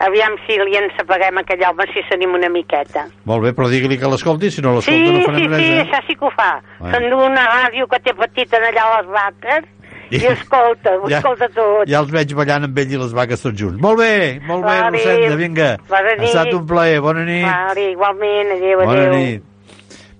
aviam 0.08 0.34
si 0.48 0.58
li 0.58 0.78
ensapaguem 0.80 1.38
aquell 1.42 1.64
home 1.70 1.86
si 1.94 2.02
s'anima 2.10 2.38
una 2.40 2.50
miqueta. 2.50 3.06
Molt 3.30 3.44
bé, 3.46 3.52
però 3.58 3.70
digui-li 3.70 3.98
que 4.02 4.10
l'escolti, 4.10 4.50
si 4.52 4.62
no 4.62 4.80
Sí, 4.82 4.92
l'escolta 4.92 5.12
no 5.12 5.20
sí, 5.20 5.26
farem 5.26 5.44
sí, 5.44 5.52
res, 5.52 5.68
eh? 5.68 5.84
això 5.86 6.02
sí 6.08 6.16
que 6.18 6.26
ho 6.26 6.32
fa. 6.36 6.50
Bueno. 6.80 6.94
S'endú 6.96 7.22
una 7.26 7.46
ràdio 7.52 7.88
que 7.92 8.00
té 8.06 8.14
petita 8.18 8.58
allà 8.58 8.88
a 8.88 8.98
les 9.02 9.12
vaques 9.14 9.70
i 10.12 10.26
escolta, 10.28 10.98
ho 11.00 11.08
escolta 11.08 11.48
tot. 11.56 11.86
Ja 11.88 12.02
els 12.04 12.12
veig 12.12 12.34
ballant 12.36 12.66
amb 12.68 12.78
ell 12.84 12.92
i 12.92 12.98
les 13.00 13.14
vaques 13.16 13.42
tots 13.46 13.56
junts. 13.62 13.80
Molt 13.82 14.00
bé, 14.02 14.42
molt 14.48 14.66
bé, 14.66 14.74
Vale. 14.82 14.98
Rosenda, 14.98 15.36
vinga. 15.40 15.70
Bona 15.88 16.16
Ha 16.18 16.24
estat 16.26 16.46
nit. 16.50 16.58
un 16.58 16.66
plaer, 16.68 17.00
bona 17.02 17.24
nit. 17.24 17.46
Vale, 17.46 17.86
igualment, 17.94 18.52
adéu, 18.58 18.84
Bona 18.84 19.00
adéu. 19.06 19.16
nit. 19.16 19.44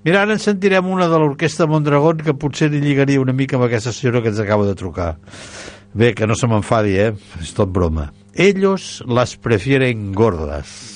Mira, 0.04 0.22
ara 0.24 0.32
en 0.34 0.40
sentirem 0.40 0.88
una 0.90 1.06
de 1.12 1.18
l'orquestra 1.20 1.68
Mondragón 1.70 2.24
que 2.26 2.34
potser 2.34 2.72
li 2.72 2.80
lligaria 2.82 3.20
una 3.22 3.34
mica 3.34 3.56
amb 3.60 3.66
aquesta 3.68 3.92
senyora 3.94 4.22
que 4.24 4.30
ens 4.32 4.40
acaba 4.40 4.66
de 4.66 4.74
trucar. 4.74 5.18
Bé, 5.94 6.14
que 6.16 6.26
no 6.26 6.34
se 6.40 6.48
m'enfadi, 6.48 6.96
eh? 6.98 7.12
És 7.42 7.52
tot 7.54 7.70
broma. 7.70 8.08
Ellos 8.34 9.04
las 9.08 9.36
prefieren 9.36 10.14
gordas. 10.14 10.91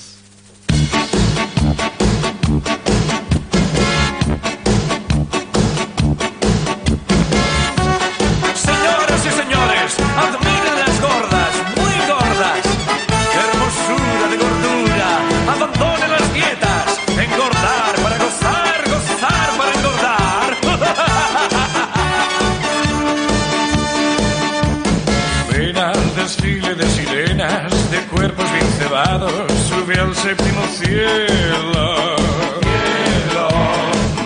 Séptimo 30.25 30.63
cielo. 30.79 32.15
Cielo. 32.63 33.47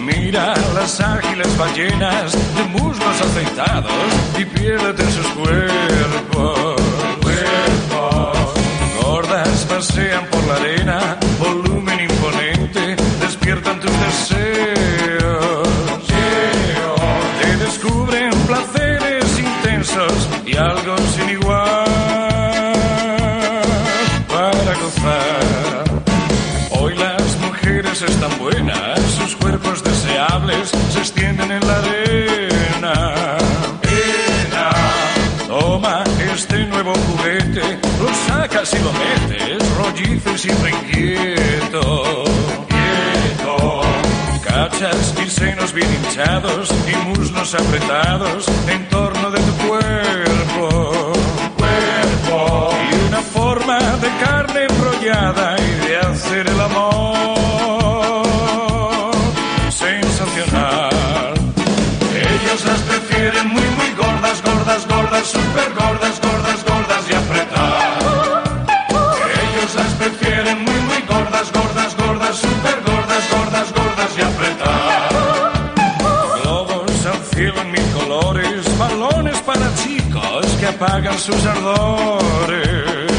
Mira 0.02 0.54
las 0.74 1.02
ágiles 1.02 1.58
ballenas 1.58 2.32
de 2.56 2.64
muslos 2.80 3.22
aceitados 3.22 3.92
y 4.38 4.46
piérdete 4.46 5.04
en 5.04 5.12
sus 5.12 5.28
cuerpos. 5.40 6.82
Cuerpos. 7.22 8.54
Gordas 9.02 9.66
pasean 9.66 10.26
por 10.28 10.42
la 10.48 10.56
arena, 10.56 11.18
volumen 11.38 12.00
imponente, 12.00 12.96
despiertan 13.20 13.82
tus 13.82 13.92
deseos. 14.06 15.68
Te 17.42 17.58
descubren 17.58 18.32
placeres 18.48 19.38
intensos 19.38 20.30
y 20.46 20.56
algo 20.56 20.96
se 30.92 31.00
extienden 31.00 31.50
en 31.50 31.66
la 31.66 31.78
arena. 31.78 32.94
Arena. 33.84 34.70
Toma 35.48 36.04
este 36.34 36.66
nuevo 36.66 36.94
juguete, 36.94 37.80
lo 38.00 38.14
sacas 38.28 38.74
y 38.74 38.80
lo 38.80 38.92
metes, 38.92 39.78
rollizo 39.78 40.32
y 40.34 40.38
siempre 40.38 40.72
inquieto. 40.72 42.24
Quieto. 42.68 43.82
Cachas 44.44 45.16
y 45.26 45.30
senos 45.30 45.74
bien 45.74 45.88
hinchados 45.94 46.70
y 46.92 46.96
muslos 47.08 47.56
apretados 47.56 48.46
en 48.68 48.90
torno 48.90 49.32
de 49.32 49.40
tu 49.40 49.54
cuerpo. 49.68 51.14
Cuerpo. 51.58 52.70
Y 52.92 53.08
una 53.08 53.22
forma 53.22 53.80
de 53.80 54.10
carne 54.26 54.66
enrollada 54.70 55.56
y 55.58 55.88
de 55.88 55.98
hacer 55.98 56.48
el 56.48 56.60
amor 56.60 57.19
que 80.60 80.68
apagan 80.68 81.18
sus 81.18 81.46
ardores. 81.46 83.10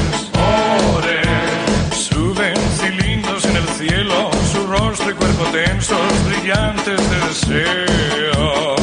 Ores, 0.95 1.97
suben 1.97 2.57
cilindros 2.79 3.45
en 3.47 3.57
el 3.57 3.69
cielo, 3.69 4.31
su 4.53 4.67
rostro 4.67 5.11
y 5.11 5.15
cuerpo 5.15 5.45
tensos, 5.47 6.25
brillantes 6.29 7.11
de 7.11 7.19
deseo. 7.29 8.77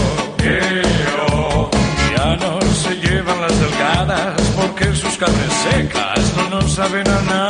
Eo, 0.43 1.70
Ya 2.16 2.36
no 2.38 2.60
se 2.62 2.95
llevan 2.95 3.41
las 3.41 3.60
delgadas 3.60 4.41
porque 4.55 4.95
sus 4.95 5.16
carnes 5.18 5.53
secas 5.70 6.34
no 6.38 6.49
nos 6.49 6.74
saben 6.74 7.08
a 7.08 7.22
nada. 7.22 7.47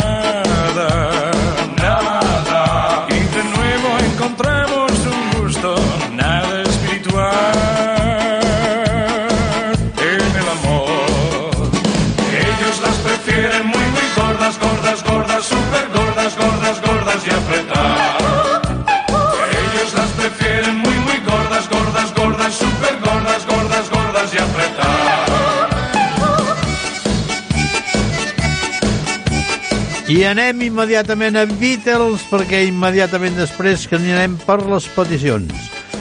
Anem 30.26 30.61
immediatament 30.65 31.36
a 31.38 31.43
Beatles, 31.45 32.24
perquè 32.32 32.63
immediatament 32.65 33.36
després 33.38 33.84
que 33.86 33.99
anirem 33.99 34.38
per 34.47 34.55
les 34.65 34.88
peticions. 34.95 35.51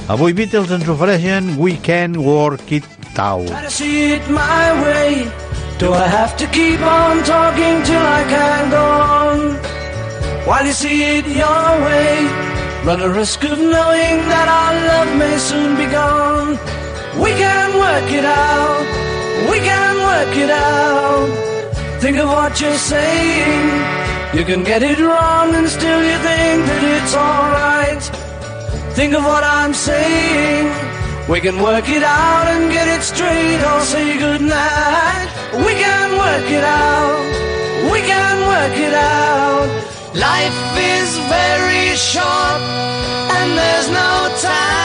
Avui 0.09 0.33
Beatles 0.33 0.71
ens 0.73 0.89
ofereixen 0.89 1.57
We 1.61 1.75
Can 1.85 2.15
Work 2.25 2.71
It 2.73 2.87
Out. 3.19 3.49
Try 3.51 3.65
to 3.65 3.71
see 3.71 4.13
it 4.15 4.25
my 4.31 4.73
way. 4.87 5.27
Do 5.79 5.93
I 5.93 6.07
have 6.09 6.37
to 6.39 6.47
keep 6.49 6.81
on 6.81 7.25
talking 7.25 7.83
till 7.85 8.01
I 8.01 8.23
can 8.31 8.71
go 8.71 8.81
on? 8.81 9.39
While 10.47 10.65
you 10.65 10.73
see 10.73 11.03
it 11.19 11.27
your 11.27 11.69
way, 11.85 12.25
run 12.87 13.03
a 13.03 13.11
risk 13.11 13.45
of 13.45 13.59
knowing 13.59 14.17
that 14.33 14.49
our 14.49 14.75
love 14.89 15.11
may 15.19 15.37
soon 15.39 15.77
be 15.77 15.87
gone. 15.93 16.57
We 17.21 17.33
can 17.37 17.69
work 17.77 18.09
it 18.13 18.25
out. 18.25 18.87
We 19.51 19.59
can 19.61 19.95
work 20.09 20.37
it 20.37 20.51
out. 20.51 21.29
Think 22.01 22.19
of 22.19 22.29
what 22.29 22.61
you're 22.61 22.79
saying. 22.79 24.06
You 24.37 24.45
can 24.45 24.63
get 24.65 24.83
it 24.83 24.99
wrong 24.99 25.55
and 25.55 25.67
still 25.67 26.03
you 26.05 26.19
think 26.29 26.67
that 26.69 26.83
it's 26.97 27.15
alright. 27.17 28.03
Think 28.93 29.15
of 29.15 29.25
what 29.25 29.43
I'm 29.43 29.73
saying. 29.73 30.69
We 31.27 31.41
can 31.41 31.57
work 31.63 31.89
it 31.89 32.03
out 32.03 32.47
and 32.47 32.71
get 32.71 32.87
it 32.87 33.03
straight 33.03 33.63
or 33.65 33.81
say 33.81 34.19
goodnight. 34.19 35.29
We 35.65 35.73
can 35.81 36.09
work 36.21 36.51
it 36.53 36.65
out. 36.65 37.25
We 37.91 38.01
can 38.13 38.37
work 38.53 38.77
it 38.77 38.93
out. 38.93 39.69
Life 40.13 40.61
is 41.01 41.17
very 41.33 41.97
short 41.97 42.61
and 43.41 43.49
there's 43.57 43.89
no 43.89 44.13
time 44.45 44.77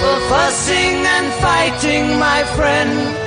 for 0.00 0.16
fussing 0.32 1.04
and 1.04 1.26
fighting, 1.44 2.18
my 2.18 2.44
friend. 2.56 3.25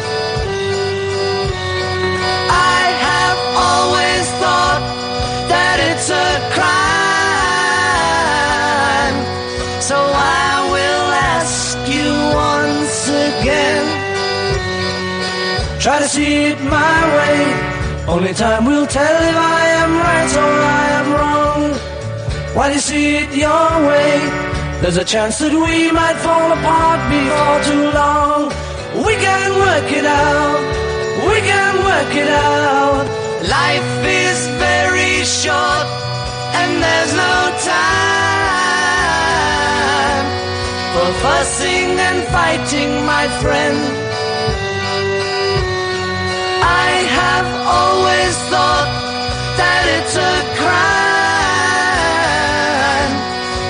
It's 6.00 6.12
a 6.12 6.30
crime. 6.56 6.70
So 9.90 9.98
I 10.00 10.52
will 10.74 11.08
ask 11.36 11.78
you 11.96 12.10
once 12.48 13.00
again. 13.28 13.86
Try 15.84 15.98
to 16.00 16.08
see 16.08 16.34
it 16.52 16.60
my 16.62 17.00
way. 17.18 17.40
Only 18.16 18.34
time 18.34 18.64
will 18.66 18.88
tell 18.88 19.18
if 19.32 19.38
I 19.60 19.64
am 19.82 19.92
right 20.08 20.34
or 20.46 20.56
I 20.82 20.86
am 21.00 21.08
wrong. 21.18 21.62
While 22.56 22.72
you 22.72 22.80
see 22.80 23.18
it 23.22 23.30
your 23.46 23.72
way, 23.90 24.12
there's 24.82 24.98
a 24.98 25.08
chance 25.14 25.40
that 25.40 25.54
we 25.66 25.92
might 25.92 26.18
fall 26.26 26.50
apart 26.58 27.02
before 27.16 27.60
too 27.70 27.86
long. 28.02 28.42
We 29.06 29.14
can 29.26 29.50
work 29.66 29.90
it 30.00 30.06
out. 30.06 30.62
We 31.30 31.38
can 31.52 31.74
work 31.90 32.14
it 32.24 32.30
out. 32.30 33.19
Life 33.42 34.04
is 34.04 34.48
very 34.60 35.24
short 35.24 35.88
and 36.60 36.84
there's 36.84 37.14
no 37.14 37.56
time 37.64 38.60
for 40.94 41.08
fussing 41.24 41.98
and 42.08 42.28
fighting, 42.36 43.06
my 43.06 43.30
friend. 43.40 43.80
I 46.62 46.90
have 47.20 47.50
always 47.80 48.36
thought 48.52 48.92
that 49.56 49.84
it's 49.96 50.16
a 50.18 50.36
crime. 50.60 51.00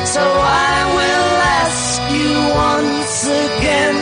So 0.07 0.23
I 0.65 0.77
will 0.97 1.33
ask 1.61 2.01
you 2.17 2.33
once 2.73 3.29
again. 3.45 3.97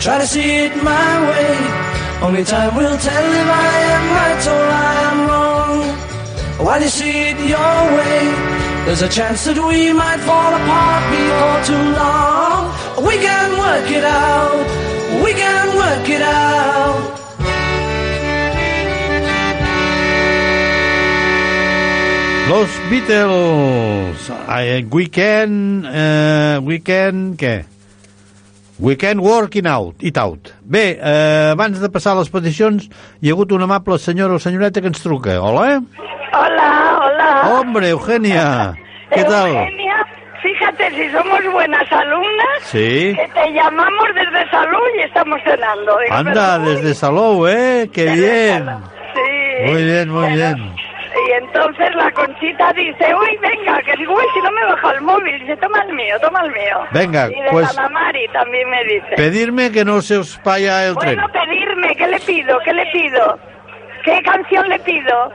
Try 0.00 0.16
to 0.16 0.26
see 0.26 0.64
it 0.64 0.74
my 0.82 1.20
way. 1.28 1.95
Only 2.22 2.44
time 2.44 2.74
will 2.74 2.96
tell 2.96 3.26
if 3.42 3.48
I 3.48 3.78
am 3.94 4.04
right 4.18 4.46
or 4.54 4.64
I 4.88 4.94
am 5.10 5.18
wrong. 5.28 6.66
While 6.66 6.82
you 6.82 6.88
see 6.88 7.30
it 7.30 7.38
your 7.38 7.76
way, 7.96 8.20
there's 8.86 9.02
a 9.02 9.08
chance 9.08 9.44
that 9.44 9.58
we 9.58 9.92
might 9.92 10.20
fall 10.20 10.52
apart 10.54 11.04
before 11.12 11.60
too 11.68 11.84
long. 11.92 13.06
We 13.06 13.16
can 13.18 13.48
work 13.58 13.90
it 13.90 14.04
out. 14.04 14.64
We 15.22 15.32
can 15.34 15.66
work 15.76 16.08
it 16.08 16.22
out. 16.22 17.16
Los 22.48 22.70
Beatles. 22.88 24.30
I, 24.30 24.86
weekend... 24.90 25.84
Uh, 25.84 26.60
weekend... 26.62 27.36
què? 27.36 27.75
Weekend 28.78 29.20
working 29.22 29.66
out, 29.66 29.94
it 30.00 30.18
out. 30.18 30.50
Bé, 30.62 30.98
eh, 31.00 31.50
abans 31.52 31.80
de 31.80 31.88
passar 31.88 32.12
a 32.12 32.18
les 32.20 32.28
peticions, 32.28 32.90
hi 33.22 33.30
ha 33.30 33.32
hagut 33.32 33.52
una 33.56 33.64
amable 33.64 33.96
senyora 33.98 34.34
o 34.36 34.38
senyoreta 34.38 34.82
que 34.82 34.90
ens 34.92 35.00
truca. 35.00 35.38
Hola? 35.40 35.80
Hola, 36.34 36.98
hola. 37.00 37.30
Hombre, 37.54 37.88
Eugenia. 37.88 38.74
¿Qué 39.08 39.24
tal? 39.24 39.48
Eugenia, 39.48 40.04
fíjate 40.42 40.90
si 40.90 41.10
somos 41.10 41.40
buenas 41.54 41.90
alumnas. 41.90 42.58
Sí. 42.64 43.14
Que 43.16 43.30
te 43.32 43.52
llamamos 43.54 44.08
desde 44.14 44.50
salud 44.50 44.88
y 44.98 45.02
estamos 45.04 45.40
cenando. 45.42 45.96
Anda, 46.10 46.58
pero- 46.62 46.70
desde 46.74 46.94
Salou, 46.94 47.46
¿eh? 47.46 47.88
¡Qué 47.90 48.04
bien! 48.12 48.66
Sí. 49.14 49.72
Muy 49.72 49.84
bien, 49.84 50.10
muy 50.10 50.32
bien. 50.34 50.74
Y 51.26 51.32
entonces 51.32 51.94
la 51.96 52.10
conchita 52.12 52.72
dice, 52.74 53.14
uy, 53.14 53.36
venga, 53.42 53.80
que 53.82 53.96
digo, 53.96 54.14
uy, 54.14 54.24
si 54.34 54.40
no 54.42 54.52
me 54.52 54.64
baja 54.64 54.92
el 54.92 55.00
móvil. 55.00 55.38
Dice, 55.40 55.56
toma 55.56 55.82
el 55.82 55.92
mío, 55.94 56.14
toma 56.20 56.40
el 56.44 56.52
mío. 56.52 56.78
Venga, 56.92 57.28
y 57.28 57.40
de 57.40 57.50
pues- 57.50 57.74
la 57.74 57.88
Mari 57.88 58.28
también 58.32 58.68
me 58.70 58.84
dice. 58.84 59.14
Pedirme 59.16 59.72
que 59.72 59.84
no 59.84 60.00
se 60.02 60.18
os 60.18 60.40
vaya 60.44 60.86
el 60.86 60.96
tren. 60.96 61.16
Bueno, 61.16 61.32
pedirme, 61.32 61.96
¿qué 61.96 62.06
le 62.06 62.20
pido? 62.20 62.58
¿Qué 62.64 62.72
le 62.72 62.86
pido? 62.92 63.38
¿Qué 64.04 64.22
canción 64.22 64.68
le 64.68 64.78
pido? 64.80 65.32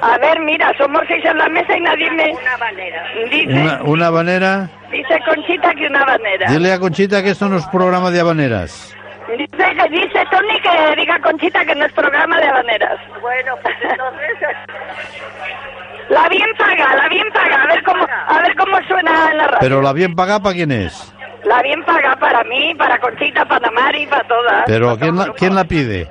A 0.00 0.16
ver, 0.18 0.40
mira, 0.40 0.72
somos 0.78 1.02
seis 1.08 1.24
en 1.24 1.38
la 1.38 1.48
mesa 1.48 1.76
y 1.76 1.80
nadie 1.80 2.10
me... 2.12 2.30
Una 2.32 2.56
banera. 2.56 3.02
Dice, 3.30 3.52
Una, 3.52 3.82
una 3.82 4.06
habanera. 4.06 4.70
dice 4.92 5.20
Conchita 5.26 5.74
que 5.74 5.86
una 5.86 6.04
banera. 6.04 6.48
Dile 6.50 6.72
a 6.72 6.78
Conchita 6.78 7.22
que 7.22 7.30
esto 7.30 7.48
no 7.48 7.56
es 7.58 7.66
programa 7.66 8.10
de 8.12 8.20
habaneras. 8.20 8.94
Dice, 9.36 9.48
que 9.76 9.88
dice 9.90 10.24
Tony 10.30 10.60
que 10.60 10.96
diga 11.00 11.18
Conchita 11.20 11.64
que 11.64 11.74
no 11.74 11.84
es 11.84 11.92
programa 11.92 12.38
de 12.38 12.48
habaneras. 12.48 12.98
Bueno, 13.20 13.54
pues 13.62 13.74
entonces... 13.82 14.38
La 16.08 16.26
bien 16.30 16.48
paga, 16.56 16.96
la 16.96 17.06
bien 17.10 17.26
paga. 17.34 17.62
A 17.64 17.66
ver 17.66 17.82
cómo, 17.82 18.06
a 18.28 18.38
ver 18.40 18.56
cómo 18.56 18.78
suena 18.88 19.30
en 19.30 19.36
la 19.36 19.44
radio. 19.44 19.58
Pero 19.60 19.82
la 19.82 19.92
bien 19.92 20.14
pagada, 20.14 20.40
¿para 20.40 20.54
quién 20.54 20.72
es? 20.72 21.14
La 21.44 21.60
bien 21.62 21.84
paga 21.84 22.16
para 22.16 22.42
mí, 22.44 22.74
para 22.76 22.98
Conchita, 22.98 23.44
para 23.44 23.70
Mari, 23.70 24.06
para 24.06 24.26
todas. 24.26 24.64
Pero 24.66 24.96
¿quién 24.98 25.16
la, 25.18 25.32
quién 25.34 25.54
la 25.54 25.64
pide? 25.64 26.08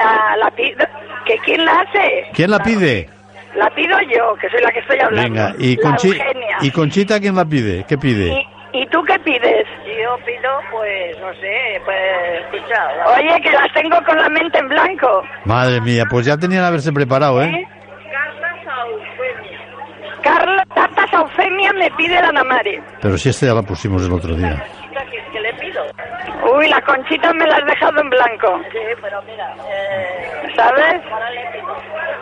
Ah, 0.00 0.34
la 0.36 0.50
pido. 0.50 0.84
¿Que 1.24 1.38
quién 1.44 1.64
la 1.64 1.80
hace? 1.80 2.26
¿Quién 2.34 2.50
la 2.50 2.58
pide? 2.58 3.08
La 3.54 3.70
pido 3.70 3.96
yo, 4.12 4.34
que 4.40 4.50
soy 4.50 4.60
la 4.60 4.72
que 4.72 4.80
estoy 4.80 4.98
hablando. 4.98 5.30
Venga, 5.32 5.54
y, 5.58 5.76
Conchi- 5.76 6.20
y 6.62 6.70
Conchita, 6.72 7.20
¿quién 7.20 7.36
la 7.36 7.44
pide? 7.44 7.84
¿Qué 7.88 7.96
pide? 7.96 8.32
¿Y, 8.32 8.48
y 8.76 8.86
tú 8.88 9.02
qué 9.04 9.18
pides? 9.20 9.66
Yo 9.86 10.16
pido, 10.24 10.50
pues, 10.70 11.18
no 11.20 11.32
sé, 11.34 11.80
pues, 11.84 12.44
escucha. 12.44 12.82
Oye, 13.16 13.40
que 13.40 13.50
las 13.50 13.72
tengo 13.72 13.96
con 14.04 14.16
la 14.18 14.28
mente 14.28 14.58
en 14.58 14.68
blanco. 14.68 15.22
Madre 15.44 15.80
mía, 15.80 16.04
pues 16.10 16.26
ya 16.26 16.36
tenían 16.36 16.62
que 16.62 16.66
haberse 16.66 16.92
preparado, 16.92 17.42
¿eh? 17.42 17.66
Carla 20.22 20.64
Tata 20.74 21.06
Saufemia 21.10 21.72
me 21.74 21.90
pide 21.92 22.20
la 22.20 22.32
Namari. 22.32 22.80
Pero 23.00 23.16
si 23.16 23.28
esta 23.28 23.46
ya 23.46 23.54
la 23.54 23.62
pusimos 23.62 24.04
el 24.04 24.12
otro 24.12 24.34
día. 24.34 24.62
¿Qué 25.32 25.40
le 25.40 25.52
pido? 25.54 25.82
Uy, 26.52 26.68
la 26.68 26.80
conchita 26.82 27.32
me 27.32 27.46
la 27.46 27.56
has 27.56 27.66
dejado 27.66 28.00
en 28.00 28.10
blanco. 28.10 28.60
Sí, 28.72 28.78
pero 29.00 29.22
mira, 29.22 29.54
eh, 29.70 30.52
¿Sabes? 30.56 31.02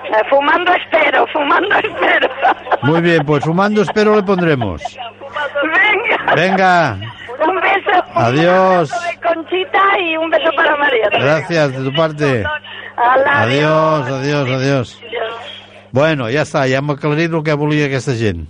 Eh, 0.04 0.22
fumando 0.28 0.72
espero, 0.72 1.26
fumando 1.32 1.74
espero. 1.76 2.28
Muy 2.82 3.00
bien, 3.00 3.24
pues 3.24 3.44
fumando 3.44 3.82
espero 3.82 4.16
le 4.16 4.22
pondremos. 4.22 4.82
Venga. 5.62 6.34
Venga, 6.34 7.00
Un 7.34 7.56
beso. 7.60 8.04
Adiós. 8.14 8.90
Un 8.92 8.98
beso 8.98 9.04
de 9.04 9.16
Conchita 9.26 9.82
y 10.00 10.16
un 10.16 10.30
beso 10.30 10.50
para 10.56 10.76
María. 10.76 11.08
gracias 11.10 11.72
de 11.76 11.90
tu 11.90 11.92
parte. 11.96 12.44
Adiós, 12.96 14.06
adiós, 14.08 14.48
adiós. 14.50 15.00
Bueno, 15.92 16.26
ja 16.30 16.42
està, 16.42 16.64
ja 16.66 16.80
hem 16.82 16.90
aclarit 16.90 17.30
el 17.32 17.42
que 17.46 17.54
volia 17.54 17.86
aquesta 17.86 18.14
gent. 18.18 18.48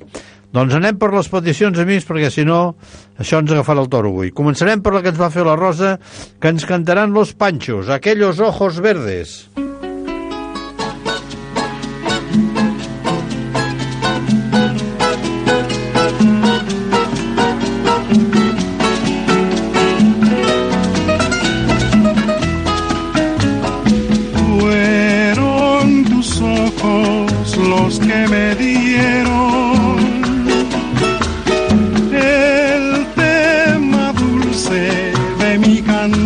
Doncs 0.54 0.76
anem 0.78 0.96
per 0.96 1.10
les 1.12 1.28
peticions, 1.28 1.76
amics, 1.82 2.06
perquè 2.06 2.30
si 2.30 2.44
no, 2.46 2.76
això 3.18 3.40
ens 3.42 3.50
agafarà 3.52 3.82
el 3.82 3.88
toro 3.90 4.12
avui. 4.14 4.30
Començarem 4.30 4.80
per 4.84 4.92
la 4.94 5.02
que 5.02 5.10
ens 5.12 5.18
va 5.20 5.28
fer 5.34 5.44
la 5.44 5.56
Rosa, 5.58 5.96
que 6.40 6.48
ens 6.54 6.64
cantaran 6.64 7.12
Los 7.12 7.34
Panchos, 7.34 7.90
aquellos 7.90 8.38
ojos 8.40 8.80
verdes. 8.80 9.50
Fueron 9.56 9.73
Tus 36.04 36.20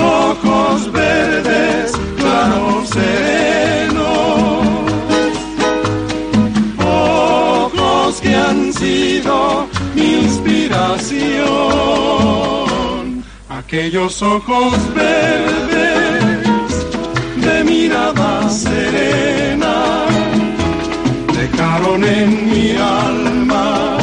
ojos 0.00 0.90
verdes, 0.90 1.92
claros 2.16 2.88
serenos, 2.88 4.66
ojos 6.78 8.20
que 8.22 8.34
han 8.34 8.72
sido 8.72 9.68
mi 9.94 10.14
inspiración. 10.24 11.22
Aquellos 13.50 14.22
ojos 14.22 14.94
verdes 14.94 16.86
de 17.36 17.64
mirada 17.64 18.48
serena 18.48 20.06
dejaron 21.34 22.02
en 22.02 22.46
mi 22.50 22.70
alma 22.78 23.95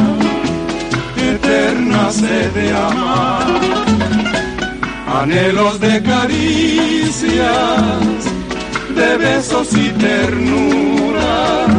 de 2.12 2.70
amar, 2.74 3.48
anhelos 5.22 5.80
de 5.80 6.04
caricias, 6.04 7.42
de 8.94 9.18
besos 9.18 9.70
y 9.72 9.90
ternuras, 9.92 11.70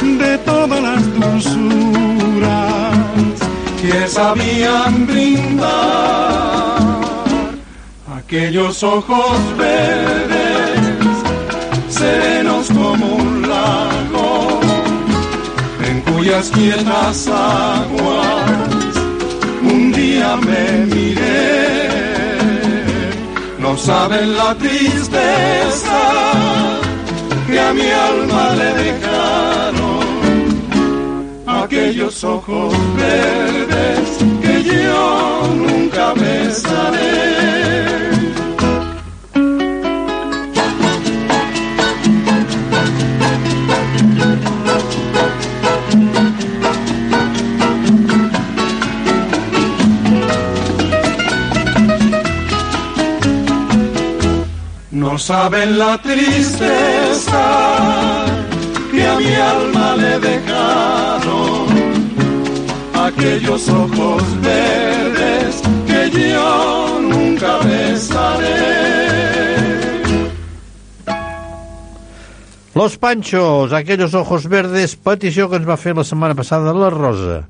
de 0.00 0.38
todas 0.38 0.80
las 0.80 1.14
dulzuras 1.14 2.94
que 3.82 4.06
sabían 4.06 5.04
brindar. 5.04 6.78
Aquellos 8.16 8.84
ojos 8.84 9.36
verdes, 9.58 10.78
serenos 11.88 12.68
como 12.68 13.16
un 13.16 13.42
lago, 13.48 14.60
en 15.84 16.00
cuyas 16.02 16.50
quietas 16.50 17.26
aguas 17.26 18.73
me 20.36 20.86
miré. 20.86 21.88
No 23.58 23.76
saben 23.76 24.36
la 24.36 24.54
tristeza 24.54 26.00
que 27.46 27.60
a 27.60 27.72
mi 27.72 27.90
alma 27.90 28.50
le 28.60 28.74
dejaron 28.84 30.04
aquellos 31.46 32.24
ojos 32.24 32.74
verdes 32.96 34.08
que 34.42 34.62
yo 34.64 35.48
nunca 35.54 36.14
besaré. 36.14 38.03
Saben 55.24 55.78
la 55.78 55.96
tristeza 56.02 57.46
que 58.90 59.06
a 59.06 59.16
mi 59.18 59.34
alma 59.34 59.96
le 59.96 60.18
dejaron 60.18 61.66
aquellos 63.06 63.66
ojos 63.70 64.22
verdes 64.42 65.62
que 65.86 66.10
yo 66.10 67.00
nunca 67.00 67.56
besaré. 67.64 68.84
Los 72.74 72.98
Panchos, 72.98 73.72
aquellos 73.72 74.12
ojos 74.12 74.46
verdes, 74.48 74.96
petició 74.96 75.48
que 75.48 75.56
ens 75.56 75.68
va 75.68 75.78
fer 75.80 75.94
la 75.96 76.04
setmana 76.04 76.34
passada 76.34 76.74
la 76.74 76.90
Rosa. 76.90 77.46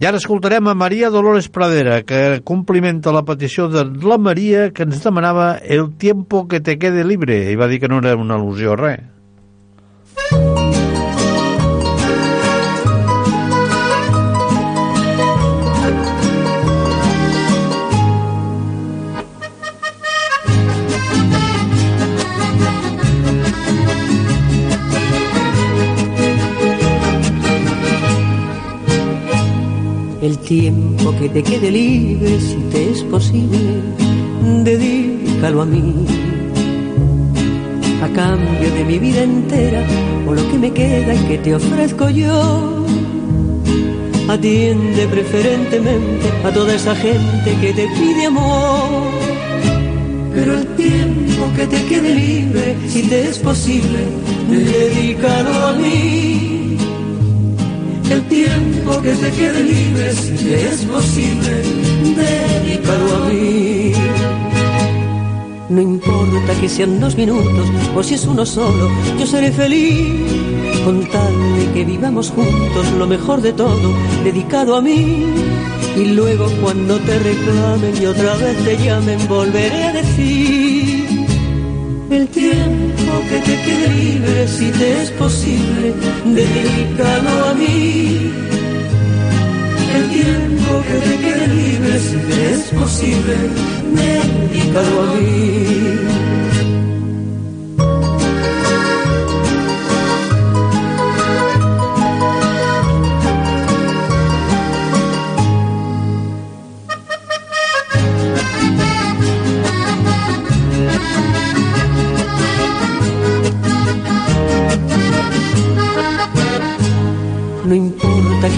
I 0.00 0.06
ara 0.08 0.16
escoltarem 0.16 0.64
a 0.64 0.72
Maria 0.72 1.10
Dolores 1.12 1.50
Pradera, 1.52 1.98
que 2.08 2.40
complimenta 2.40 3.12
la 3.12 3.20
petició 3.28 3.66
de 3.68 3.82
la 4.00 4.16
Maria, 4.16 4.70
que 4.72 4.86
ens 4.88 5.02
demanava 5.04 5.58
el 5.60 5.90
tiempo 6.00 6.46
que 6.48 6.62
te 6.64 6.78
quede 6.80 7.04
libre, 7.04 7.36
i 7.52 7.56
va 7.60 7.68
dir 7.68 7.82
que 7.82 7.90
no 7.92 7.98
era 8.00 8.14
una 8.16 8.38
al·lusió 8.40 8.72
a 8.72 8.78
res. 8.80 9.02
El 30.22 30.38
tiempo 30.38 31.14
que 31.18 31.30
te 31.30 31.42
quede 31.42 31.70
libre, 31.70 32.38
si 32.40 32.56
te 32.70 32.90
es 32.90 33.02
posible, 33.04 33.80
dedícalo 34.64 35.62
a 35.62 35.64
mí. 35.64 36.04
A 38.02 38.08
cambio 38.08 38.70
de 38.74 38.84
mi 38.84 38.98
vida 38.98 39.22
entera, 39.22 39.82
o 40.26 40.34
lo 40.34 40.46
que 40.50 40.58
me 40.58 40.70
queda 40.72 41.14
y 41.14 41.18
que 41.26 41.38
te 41.38 41.54
ofrezco 41.54 42.10
yo. 42.10 42.84
Atiende 44.28 45.06
preferentemente 45.06 46.28
a 46.44 46.52
toda 46.52 46.74
esa 46.74 46.94
gente 46.94 47.56
que 47.62 47.72
te 47.72 47.88
pide 47.88 48.26
amor. 48.26 49.10
Pero 50.34 50.58
el 50.58 50.66
tiempo 50.76 51.50
que 51.56 51.66
te 51.66 51.82
quede 51.86 52.14
libre, 52.14 52.76
si 52.88 53.04
te 53.04 53.26
es 53.26 53.38
posible, 53.38 54.00
dedícalo 54.50 55.66
a 55.68 55.72
mí. 55.72 56.59
El 58.10 58.22
tiempo 58.24 59.00
que 59.02 59.12
te 59.14 59.30
quede 59.30 59.62
libre, 59.62 60.12
si 60.12 60.52
es 60.52 60.84
posible, 60.84 61.62
dedícalo 62.16 63.16
a 63.16 63.28
mí. 63.28 63.92
No 65.68 65.80
importa 65.80 66.60
que 66.60 66.68
sean 66.68 66.98
dos 66.98 67.16
minutos 67.16 67.68
o 67.94 68.02
si 68.02 68.14
es 68.14 68.26
uno 68.26 68.44
solo, 68.44 68.90
yo 69.16 69.24
seré 69.24 69.52
feliz 69.52 70.50
con 70.84 71.06
que 71.72 71.84
vivamos 71.84 72.30
juntos 72.30 72.90
lo 72.98 73.06
mejor 73.06 73.40
de 73.42 73.52
todo, 73.52 73.94
dedicado 74.24 74.76
a 74.76 74.80
mí. 74.80 75.24
Y 75.96 76.04
luego 76.06 76.46
cuando 76.60 76.98
te 76.98 77.16
reclamen 77.18 78.02
y 78.02 78.06
otra 78.06 78.34
vez 78.36 78.56
te 78.64 78.76
llamen, 78.78 79.28
volveré 79.28 79.84
a 79.84 79.92
decir 79.92 80.89
el 82.10 82.28
tiempo 82.28 83.12
que 83.28 83.38
te 83.38 83.62
quede 83.62 83.88
libre, 83.94 84.48
si 84.48 84.70
te 84.70 85.02
es 85.02 85.10
posible, 85.12 85.94
dedícalo 86.24 87.48
a 87.48 87.54
mí. 87.54 88.32
El 89.94 90.10
tiempo 90.10 90.82
que 90.88 90.96
te 91.08 91.16
quede 91.24 91.46
libre, 91.48 91.98
si 92.00 92.16
te 92.16 92.50
es 92.54 92.62
posible, 92.80 93.36
dedícalo 93.94 95.02
a 95.02 95.14
mí. 95.14 95.99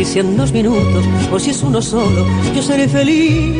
Que 0.02 0.08
sean 0.08 0.36
dos 0.36 0.50
minutos 0.50 1.04
o 1.30 1.38
si 1.38 1.50
es 1.50 1.62
uno 1.62 1.80
solo, 1.80 2.26
yo 2.56 2.60
seré 2.60 2.88
feliz 2.88 3.54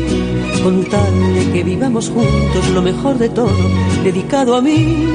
con 0.61 0.83
tal 0.89 1.13
de 1.35 1.51
que 1.53 1.63
vivamos 1.63 2.09
juntos 2.09 2.67
lo 2.73 2.81
mejor 2.81 3.17
de 3.17 3.29
todo, 3.29 3.63
dedicado 4.03 4.57
a 4.57 4.61
mí. 4.61 5.07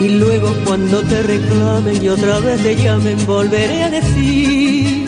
Y 0.00 0.08
luego 0.20 0.54
cuando 0.64 1.00
te 1.02 1.20
reclamen 1.24 2.04
y 2.04 2.08
otra 2.08 2.38
vez 2.38 2.62
te 2.62 2.76
llamen, 2.76 3.16
volveré 3.26 3.82
a 3.82 3.90
decir 3.90 5.04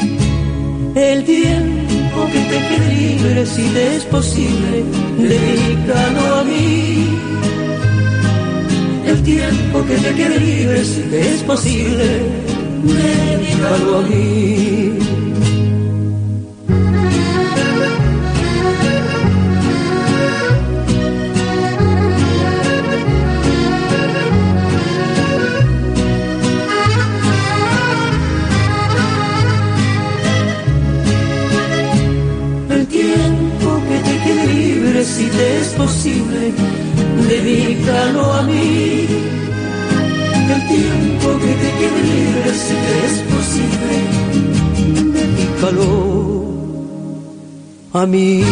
el 0.96 1.22
tiempo 1.22 2.26
que 2.32 2.40
te 2.50 2.58
quede 2.68 2.88
libre, 2.96 3.46
si 3.46 3.62
te 3.74 3.96
es 3.96 4.04
posible, 4.06 4.84
dedícalo 5.18 6.34
a 6.40 6.44
mí. 6.44 7.16
El 9.06 9.22
tiempo 9.22 9.84
que 9.86 9.96
te 9.98 10.14
quede 10.16 10.40
libre, 10.40 10.84
si 10.84 11.00
te 11.02 11.34
es 11.34 11.42
posible, 11.44 12.06
dedícalo 12.82 13.98
a 13.98 14.02
mí. 14.02 14.83
Te 35.84 35.90
es 35.90 35.92
posible, 35.92 36.52
dedícalo 37.28 38.32
a 38.32 38.42
mí. 38.42 39.06
El 40.50 40.68
tiempo 40.68 41.38
que 41.38 41.52
te 41.54 41.70
quede 41.78 42.02
libre, 42.02 42.52
si 42.52 42.74
es 43.04 43.14
posible, 43.32 43.96
dedícalo 45.12 45.90
a 47.92 48.06
mí. 48.06 48.44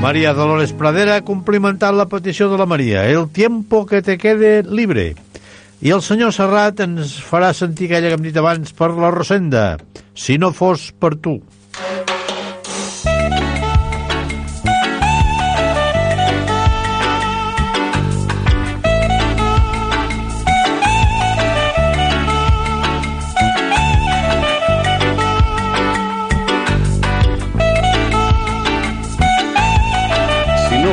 Maria 0.00 0.34
Dolores 0.34 0.72
Pradera 0.72 1.16
ha 1.16 1.22
complimentat 1.22 1.94
la 1.94 2.06
petició 2.06 2.48
de 2.50 2.58
la 2.58 2.66
Maria. 2.66 3.08
El 3.08 3.28
tiempo 3.28 3.86
que 3.86 4.02
te 4.02 4.18
quede 4.18 4.62
libre. 4.64 5.14
I 5.82 5.90
el 5.90 6.02
senyor 6.02 6.32
Serrat 6.34 6.78
ens 6.80 7.16
farà 7.26 7.52
sentir 7.54 7.88
aquella 7.88 8.08
que 8.10 8.14
hem 8.14 8.22
dit 8.22 8.36
abans 8.38 8.70
per 8.74 8.92
la 8.94 9.10
Rosenda. 9.10 9.78
Si 10.14 10.38
no 10.38 10.52
fos 10.54 10.92
per 10.94 11.16
tu. 11.18 11.40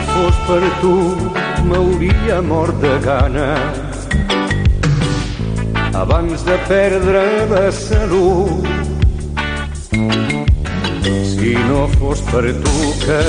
Fos 0.07 0.35
per 0.47 0.63
tu 0.81 0.95
m'hauria 1.67 2.41
mort 2.41 2.75
de 2.81 2.95
gana 3.05 3.49
abans 6.01 6.43
de 6.43 6.57
perdre 6.67 7.23
la 7.49 7.71
salut. 7.71 8.67
Si 11.31 11.53
no 11.69 11.87
fos 11.97 12.21
per 12.31 12.45
tu 12.63 12.77
que 13.03 13.21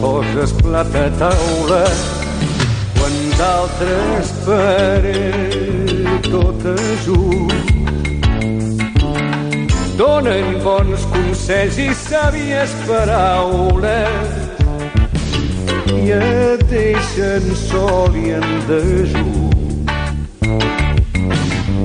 poses 0.00 0.52
plat 0.62 0.94
a 0.94 1.06
taula 1.18 1.82
quan 2.98 3.16
d'altres 3.38 4.32
per 4.46 5.02
tot 6.30 6.68
ajut. 6.74 7.52
Donen 9.98 10.58
bons 10.62 11.06
consells 11.14 11.78
i 11.78 11.90
sàvies 12.06 12.72
paraules 12.86 14.33
i 16.00 16.10
et 16.16 16.62
deixen 16.70 17.44
sol 17.68 18.16
i 18.16 18.30
en 18.38 18.46
dejú. 18.68 19.26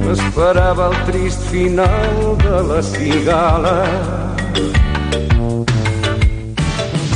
Esperava 0.10 0.90
el 0.90 0.96
trist 1.10 1.44
final 1.52 2.38
de 2.44 2.62
la 2.70 2.80
cigala 2.82 3.76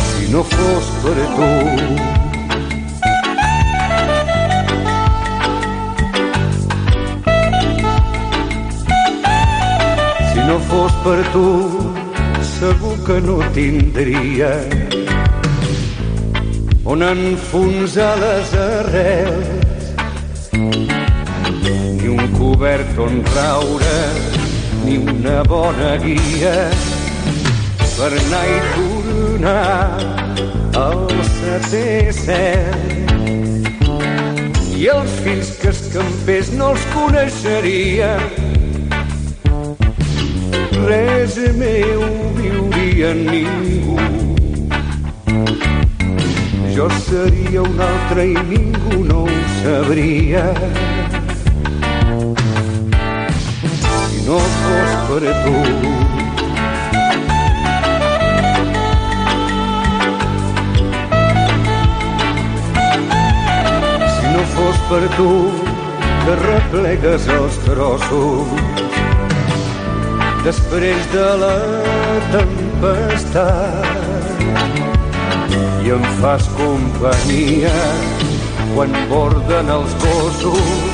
si 0.10 0.28
no 0.34 0.44
fos 0.54 0.92
per 1.04 1.18
tu. 1.38 1.50
Si 10.30 10.48
no 10.48 10.60
fos 10.70 11.02
per 11.04 11.20
tu, 11.34 11.50
segur 12.54 12.96
que 13.08 13.22
no 13.28 13.42
tindria 13.58 14.54
on 16.86 17.02
enfonsar 17.02 18.18
les 18.20 18.54
arrels 18.60 20.50
ni 20.52 22.08
un 22.12 22.28
cobert 22.38 22.98
on 23.00 23.22
raure 23.36 24.00
ni 24.84 24.98
una 24.98 25.44
bona 25.48 25.96
guia 26.04 26.56
per 27.96 28.10
anar 28.20 28.44
i 28.52 28.58
tornar 28.74 29.80
al 30.76 31.06
setè 31.30 32.12
cel. 32.12 32.82
I 34.76 34.90
els 34.92 35.14
fills 35.24 35.54
que 35.62 35.72
escampés 35.72 36.52
no 36.58 36.74
els 36.74 36.84
coneixeria 36.92 38.12
res 40.84 41.40
meu 41.56 42.04
viuria 42.42 43.14
ningú 43.24 44.23
jo 46.76 46.90
seria 47.06 47.62
un 47.62 47.80
altre 47.80 48.24
i 48.32 48.34
ningú 48.50 49.04
no 49.06 49.20
ho 49.24 49.34
sabria 49.62 50.44
si 53.84 54.22
no 54.26 54.40
fos 54.40 54.92
per 55.10 55.24
tu. 55.44 55.58
Si 64.16 64.26
no 64.34 64.42
fos 64.56 64.78
per 64.90 65.04
tu 65.18 65.32
que 66.26 66.34
replegues 66.42 67.24
els 67.38 67.56
trossos 67.68 68.48
després 70.48 71.02
de 71.14 71.30
la 71.44 71.58
tempestat 72.34 73.94
i 75.84 75.90
em 75.92 76.04
fas 76.22 76.46
companyia 76.56 77.72
quan 78.74 78.94
borden 79.10 79.70
els 79.74 79.96
gossos 80.04 80.94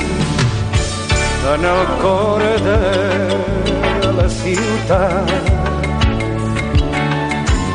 en 1.52 1.64
el 1.72 1.82
cor 2.00 2.42
de 2.64 4.10
la 4.16 4.26
ciutat. 4.38 5.30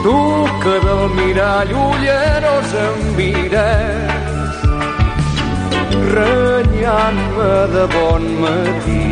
Tu 0.04 0.18
que 0.64 0.76
del 0.88 1.04
mirall 1.16 1.72
ulleros 1.86 2.76
em 2.84 3.00
mires 3.22 4.16
renyant-me 6.12 7.56
de 7.78 7.88
bon 7.96 8.30
matí 8.44 9.08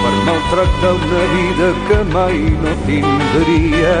per 0.00 0.14
maltractar 0.30 0.94
una 1.02 1.28
vida 1.36 1.68
que 1.90 2.02
mai 2.16 2.42
no 2.64 2.80
tindria 2.86 3.94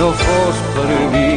no 0.00 0.12
fos 0.12 0.56
per 0.74 0.90
mi. 1.12 1.30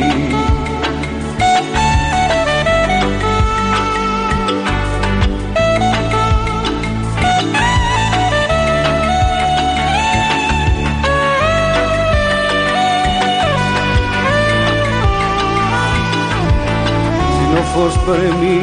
Fos 17.73 17.95
per 18.05 18.23
mi, 18.37 18.59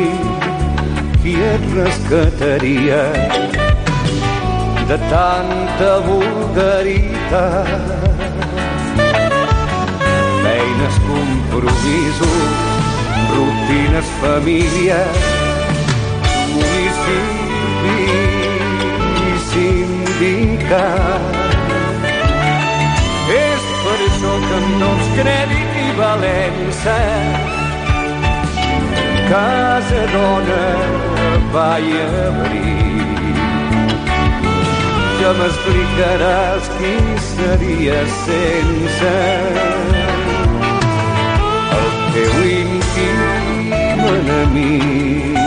qui 1.21 1.33
et 1.43 1.65
rescataria 1.75 3.03
de 4.87 4.97
tanta 5.11 5.91
vulgaritat? 6.07 8.10
Feines, 10.61 10.97
compromisos, 11.09 12.29
rutines, 13.33 14.05
famílies, 14.21 15.21
municipi 16.53 17.95
i 19.23 19.39
sindicat. 19.53 21.39
És 23.39 23.65
per 23.87 23.97
això 24.09 24.35
que 24.45 24.61
em 24.61 24.69
dones 24.85 25.11
crèdit 25.17 25.81
i 25.81 25.89
valença 26.03 26.99
casa 29.33 30.07
dona 30.13 30.65
vai 31.57 31.85
abrir. 32.05 33.01
Ja 35.23 35.33
m'explicaràs 35.41 36.69
qui 36.77 36.97
seria 37.33 38.03
sense 38.27 39.80
Eu 42.23 42.45
intim-me 42.45 43.71
na 44.27 44.47
minha 44.53 45.40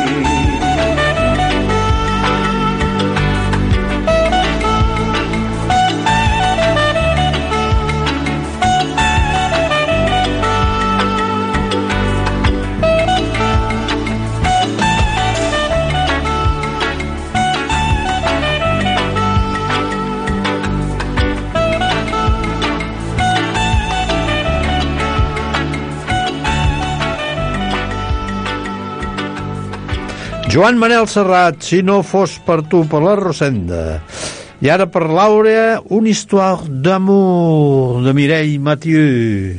Joan 30.53 30.77
Manel 30.77 31.07
Serrat, 31.09 31.63
si 31.65 31.79
no 31.81 32.03
fos 32.05 32.35
per 32.45 32.59
tu, 32.69 32.83
per 32.85 32.99
la 33.01 33.15
Rosenda. 33.17 33.79
I 34.61 34.69
ara 34.69 34.85
per 34.85 35.07
Laura, 35.09 35.81
una 35.89 36.11
histoire 36.11 36.69
d'amour 36.69 38.03
de 38.05 38.13
Mireille 38.13 38.59
Mathieu. 38.59 39.57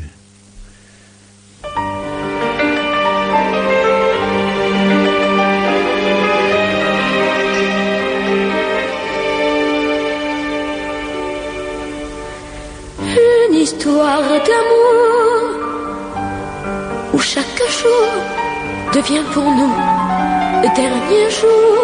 Une 13.02 13.54
histoire 13.66 14.22
d'amour 14.46 15.42
où 17.14 17.18
chaque 17.18 17.62
jour 17.82 18.10
devient 18.94 19.26
pour 19.34 19.42
nous 19.42 20.43
le 20.64 20.70
dernier 20.74 21.26
jour 21.40 21.82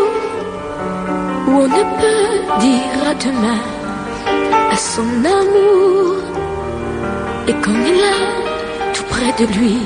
où 1.47 1.51
on 1.65 1.69
ne 1.79 1.85
peut 2.01 2.33
dire 2.67 2.99
à 3.11 3.15
demain 3.27 3.63
à 4.75 4.77
son 4.77 5.11
amour 5.41 6.17
et 7.49 7.55
qu'on 7.63 7.79
est 7.91 8.01
là 8.07 8.19
tout 8.95 9.07
près 9.15 9.33
de 9.41 9.47
lui 9.59 9.79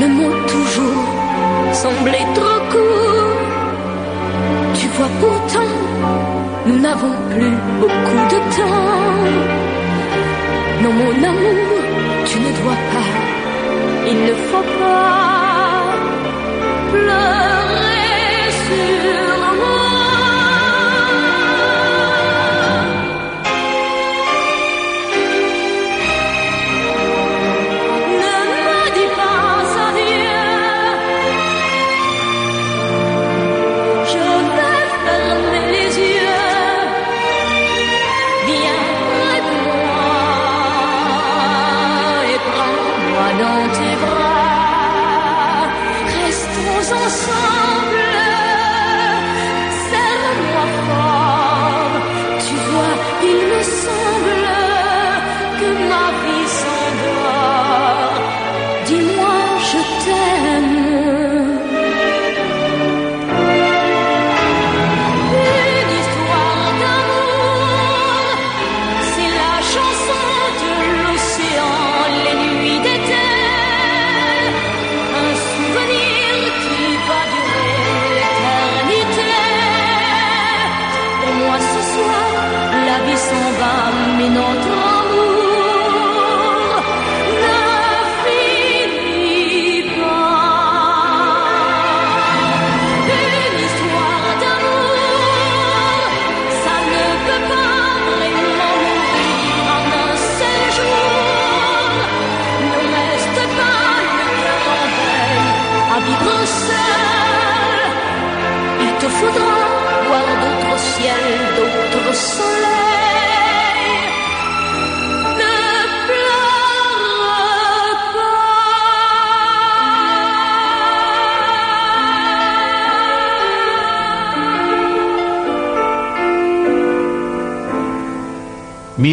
le 0.00 0.08
mot 0.08 0.32
toujours 0.46 1.06
semblait 1.72 2.26
trop. 2.34 2.49
Pourtant, 5.00 5.72
nous 6.66 6.78
n'avons 6.78 7.14
plus 7.30 7.56
beaucoup 7.80 8.22
de 8.32 8.38
temps. 8.56 9.24
Non, 10.82 10.92
mon 10.92 11.24
amour, 11.24 11.78
tu 12.26 12.38
ne 12.38 12.50
dois 12.60 12.80
pas, 12.92 13.12
il 14.10 14.18
ne 14.26 14.34
faut 14.34 14.68
pas 14.78 15.94
pleurer 16.92 18.50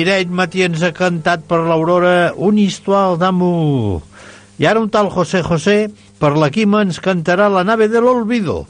Mireille 0.07 0.31
Matí 0.31 0.61
ens 0.63 0.79
ha 0.87 0.93
cantat 0.95 1.41
per 1.51 1.57
l'Aurora 1.67 2.31
un 2.49 2.55
histoire 2.61 3.17
d'amour. 3.19 3.97
I 4.55 4.67
ara 4.69 4.79
un 4.79 4.87
tal 4.87 5.09
José 5.11 5.41
José 5.43 5.75
per 6.15 6.29
la 6.39 6.47
Quima 6.47 6.79
ens 6.85 7.01
cantarà 7.03 7.49
la 7.51 7.65
nave 7.67 7.89
de 7.91 7.99
l'olvido. 7.99 8.61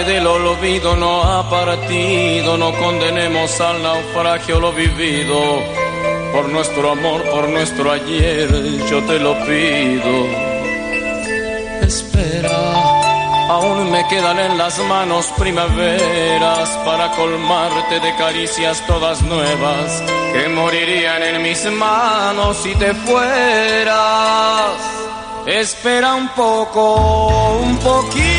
Nave 0.00 0.14
del 0.14 0.26
olvido 0.26 0.96
no 0.96 1.22
ha 1.22 1.48
partido, 1.48 2.56
no 2.56 2.72
condenemos 2.72 3.60
al 3.60 3.82
naufragio 3.82 4.60
lo 4.60 4.72
vivido. 4.72 5.62
Por 6.32 6.48
nuestro 6.48 6.92
amor, 6.92 7.22
por 7.30 7.48
nuestro 7.48 7.90
ayer, 7.92 8.48
yo 8.88 9.02
te 9.04 9.18
lo 9.18 9.34
pido. 9.44 10.26
Espera, 11.82 13.48
aún 13.48 13.90
me 13.90 14.06
quedan 14.08 14.38
en 14.38 14.58
las 14.58 14.78
manos 14.84 15.26
primaveras 15.38 16.68
para 16.84 17.10
colmarte 17.12 18.00
de 18.00 18.14
caricias 18.16 18.82
todas 18.86 19.22
nuevas 19.22 20.02
que 20.32 20.48
morirían 20.48 21.22
en 21.22 21.42
mis 21.42 21.64
manos 21.72 22.56
si 22.58 22.74
te 22.76 22.94
fueras. 22.94 24.70
Espera 25.46 26.14
un 26.14 26.28
poco, 26.28 27.58
un 27.58 27.76
poquito 27.78 28.29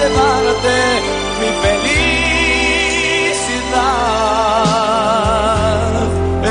llevarte 0.00 0.76
mi 1.40 1.50
felicidad. 1.62 1.84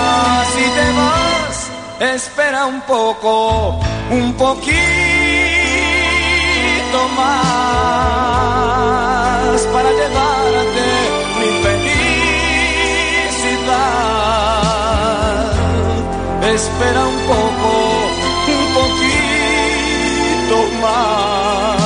si 0.52 0.64
te 0.76 0.86
vas. 0.98 1.56
Espera 2.14 2.60
un 2.66 2.80
poco, 2.82 3.34
un 4.10 4.26
poquito 4.34 4.68
más 7.16 9.07
Espera 16.58 17.02
un 17.06 17.18
poco, 17.32 17.70
un 18.58 18.66
poquito 18.78 20.56
más. 20.82 21.80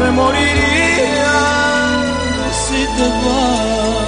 Me 0.00 0.08
moriría 0.10 1.36
si 2.62 2.80
te 2.96 3.06
vas. 3.22 4.06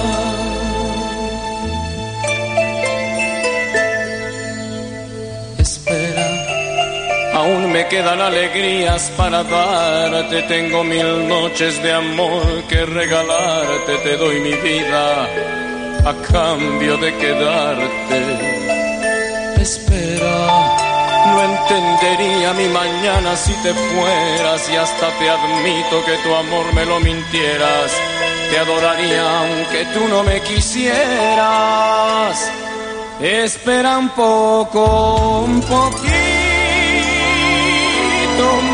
Espera. 5.59 6.27
Aún 7.35 7.61
me 7.71 7.87
quedan 7.87 8.19
alegrías 8.19 9.03
para 9.15 9.39
darte, 9.45 10.41
tengo 10.53 10.83
mil 10.83 11.29
noches 11.29 11.81
de 11.81 11.93
amor 11.93 12.63
que 12.67 12.85
regalarte, 12.85 13.97
te 14.03 14.17
doy 14.17 14.41
mi 14.41 14.55
vida 14.55 15.29
a 16.05 16.13
cambio 16.31 16.97
de 16.97 17.15
quedarte. 17.17 18.19
Espera, 19.61 20.47
no 21.27 21.43
entendería 21.43 22.53
mi 22.53 22.67
mañana 22.69 23.35
si 23.35 23.53
te 23.63 23.73
fueras 23.73 24.69
y 24.69 24.75
hasta 24.75 25.09
te 25.17 25.29
admito 25.29 26.03
que 26.05 26.17
tu 26.23 26.33
amor 26.33 26.73
me 26.73 26.85
lo 26.85 26.99
mintieras. 26.99 27.91
Te 28.49 28.57
adoraría 28.57 29.39
aunque 29.39 29.85
tú 29.93 30.07
no 30.07 30.23
me 30.23 30.41
quisieras. 30.41 30.99
Espera 33.21 33.97
un 33.97 34.09
poco, 34.09 35.43
un 35.45 35.59
poquito 35.61 36.09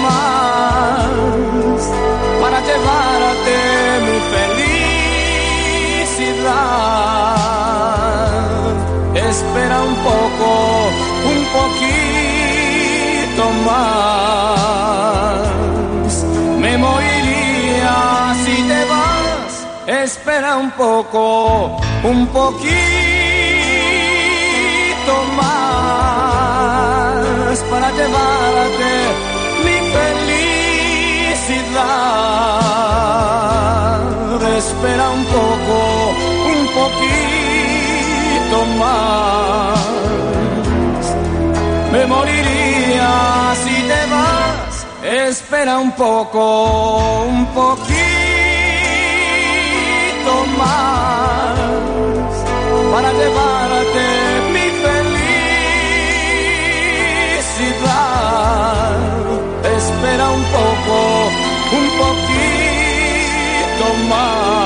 más 0.04 1.10
para 2.42 2.62
llevarte 2.62 3.56
mi 4.06 4.20
felicidad 6.28 7.05
espera 9.56 9.80
un 9.84 9.96
poco, 9.96 10.50
un 11.34 11.42
poquito 11.56 13.44
más. 13.66 14.56
Me 16.60 16.78
moriría 16.78 17.96
si 18.44 18.56
te 18.70 18.82
vas, 18.86 19.52
espera 20.04 20.58
un 20.58 20.72
poco, 20.72 21.78
un 22.04 22.28
poquito 22.28 22.76
más 25.38 25.56
para 27.72 27.88
llevarte 27.92 28.92
mi 29.64 29.78
felicidad. 29.96 30.66
Espera 34.58 35.06
un 35.10 35.24
poco, 35.26 35.78
un 36.54 36.62
poquito 36.78 38.58
más. 38.80 39.45
Me 41.96 42.06
moriría 42.08 43.12
si 43.64 43.76
te 43.90 44.02
vas. 44.14 44.74
Espera 45.30 45.80
un 45.80 45.92
poco, 45.94 47.24
un 47.24 47.46
poquito 47.60 47.96
más 50.58 51.56
para 52.92 53.10
llevarte 53.14 54.06
mi 54.56 54.68
felicidad. 54.84 55.16
Espera 59.78 60.26
un 60.40 60.44
poco, 60.58 60.98
un 61.80 61.88
poquito 62.04 63.86
más. 64.10 64.65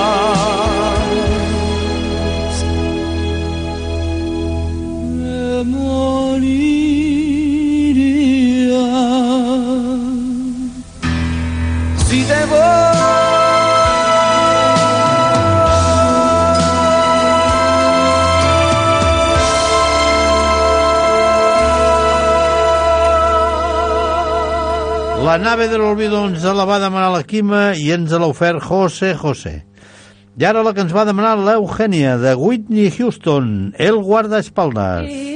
Nave 25.40 25.68
de 25.72 25.78
l'Olvido 25.78 26.20
ens 26.28 26.44
la 26.44 26.66
va 26.68 26.80
demanar 26.82 27.10
la 27.14 27.24
Quima 27.24 27.72
i 27.78 27.90
ens 27.96 28.12
l'ha 28.12 28.28
ofert 28.28 28.62
José 28.64 29.14
José. 29.16 29.56
I 30.40 30.46
ara 30.46 30.64
la 30.64 30.74
que 30.76 30.84
ens 30.84 30.94
va 30.96 31.06
demanar 31.08 31.38
l'Eugènia, 31.40 32.18
de 32.20 32.36
Whitney 32.36 32.92
Houston, 32.92 33.74
El 33.78 34.00
guardaespaldes. 34.04 35.30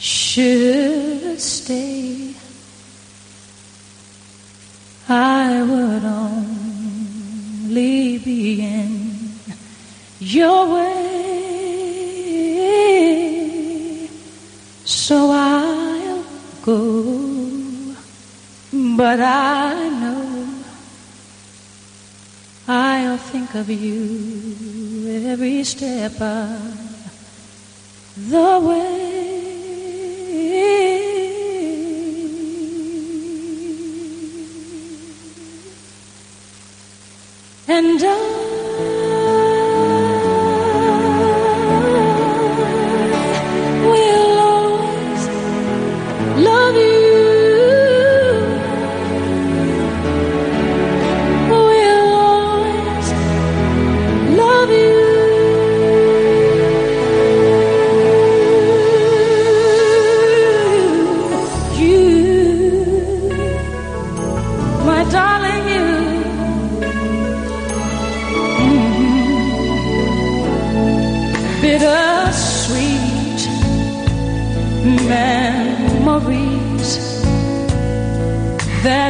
should 0.00 1.38
stay, 1.38 2.34
I 5.08 5.62
would 5.62 6.04
only 7.66 8.18
be 8.18 8.62
in 8.62 9.12
your 10.20 10.72
way. 10.72 11.10
So 14.90 15.30
I'll 15.30 16.24
go, 16.62 17.94
but 18.72 19.20
I 19.20 19.88
know 19.88 20.48
I'll 22.66 23.16
think 23.16 23.54
of 23.54 23.70
you 23.70 25.30
every 25.30 25.62
step 25.62 26.20
of 26.20 26.60
the 28.16 28.58
way. 28.58 29.20
And 37.68 38.02
I 38.02 38.89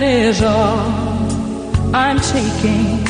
That 0.00 0.08
is 0.08 0.40
all 0.42 0.80
I'm 1.94 2.18
taking 2.20 3.04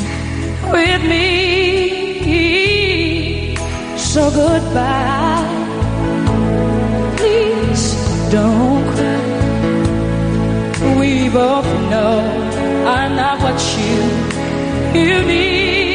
with 0.73 1.03
me. 1.07 2.35
So 3.97 4.29
goodbye. 4.29 5.47
Please 7.17 7.95
don't 8.33 8.85
cry. 8.91 9.23
We 10.99 11.29
both 11.29 11.71
know 11.91 12.19
I'm 12.89 13.15
not 13.15 13.39
what 13.41 13.61
you 13.79 14.03
you 15.01 15.23
need. 15.29 15.90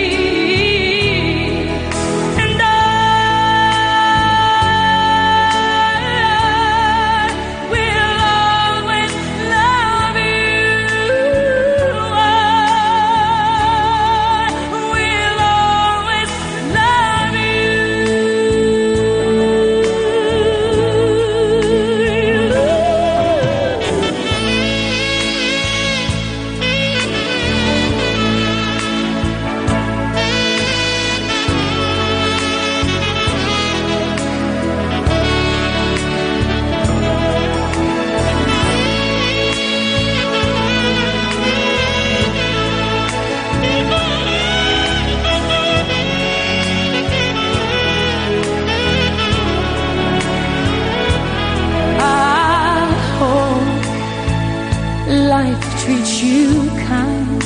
Life 55.56 55.84
treats 55.84 56.24
you 56.24 56.70
kind, 56.88 57.44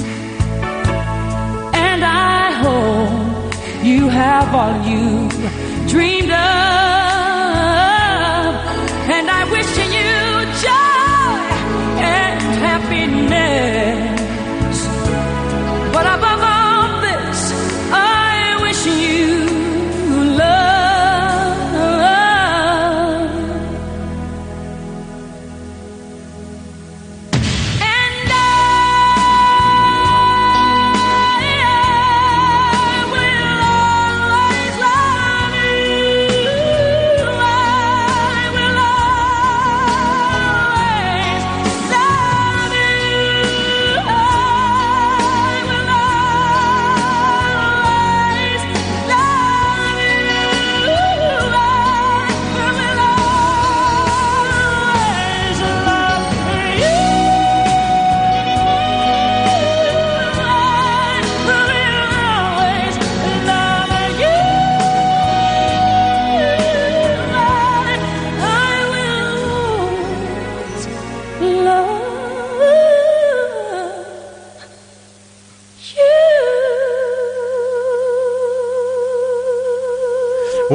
and 1.76 2.04
I 2.04 2.52
hope 2.64 3.84
you 3.84 4.08
have 4.10 4.56
all 4.56 4.76
you 4.88 5.30
dreamed 5.88 6.32
of, 6.32 6.99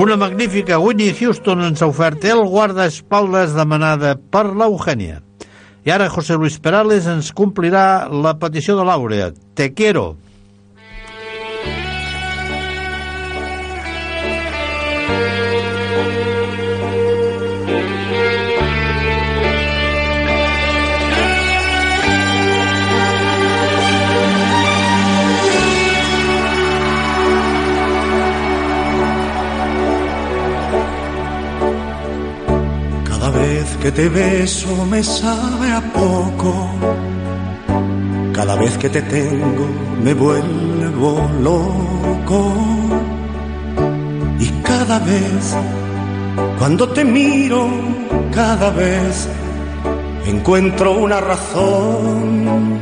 Una 0.05 0.19
magnífica 0.19 0.77
Whitney 0.79 1.15
Houston 1.17 1.63
ens 1.65 1.81
ha 1.81 1.87
ofert 1.89 2.27
el 2.29 2.43
guardaespaldes 2.53 3.55
demanada 3.57 4.11
per 4.19 4.43
l'Eugènia. 4.53 5.23
I 5.89 5.95
ara 5.95 6.11
José 6.13 6.37
Luis 6.37 6.59
Perales 6.61 7.07
ens 7.09 7.31
complirà 7.33 8.05
la 8.13 8.35
petició 8.37 8.77
de 8.77 8.85
l'Àurea. 8.85 9.31
Te 9.57 9.71
quiero. 9.73 10.11
Que 33.85 33.93
te 33.93 34.09
beso 34.09 34.87
me 34.87 35.03
sabe 35.03 35.71
a 35.71 35.83
poco. 35.93 36.71
Cada 38.33 38.57
vez 38.57 38.79
que 38.79 38.89
te 38.89 39.03
tengo 39.03 39.67
me 40.03 40.15
vuelvo 40.15 41.31
loco. 41.43 42.55
Y 44.41 44.47
cada 44.63 44.99
vez, 45.01 45.55
cuando 46.59 46.89
te 46.89 47.05
miro, 47.05 47.69
cada 48.33 48.71
vez 48.71 49.29
encuentro 50.29 50.93
una 50.93 51.21
razón 51.21 52.79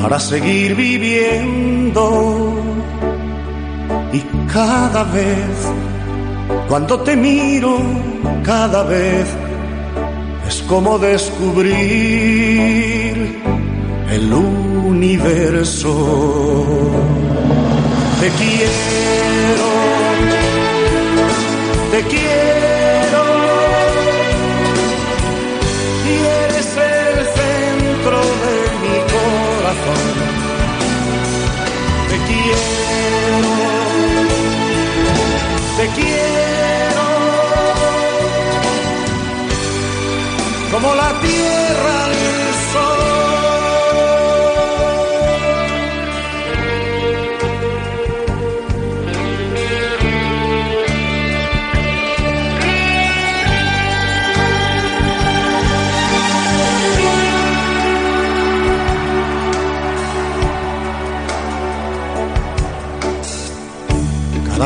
para 0.00 0.20
seguir 0.20 0.76
viviendo. 0.76 2.54
Y 4.12 4.20
cada 4.52 5.02
vez, 5.02 5.56
cuando 6.68 7.00
te 7.00 7.16
miro, 7.16 7.80
cada 8.44 8.84
vez 8.84 9.45
es 10.48 10.62
como 10.62 10.98
descubrir 10.98 11.74
el 14.10 14.32
universo. 14.32 15.92
Te 18.20 18.28
quiero, 18.30 19.68
te 21.92 22.02
quiero, 22.08 22.65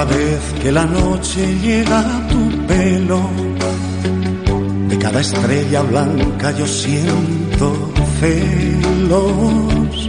Cada 0.00 0.16
vez 0.16 0.40
que 0.62 0.72
la 0.72 0.86
noche 0.86 1.58
llega 1.60 1.98
a 2.00 2.26
tu 2.26 2.66
pelo, 2.66 3.20
de 4.88 4.98
cada 4.98 5.20
estrella 5.20 5.82
blanca 5.82 6.52
yo 6.52 6.66
siento 6.66 7.92
celos. 8.18 10.08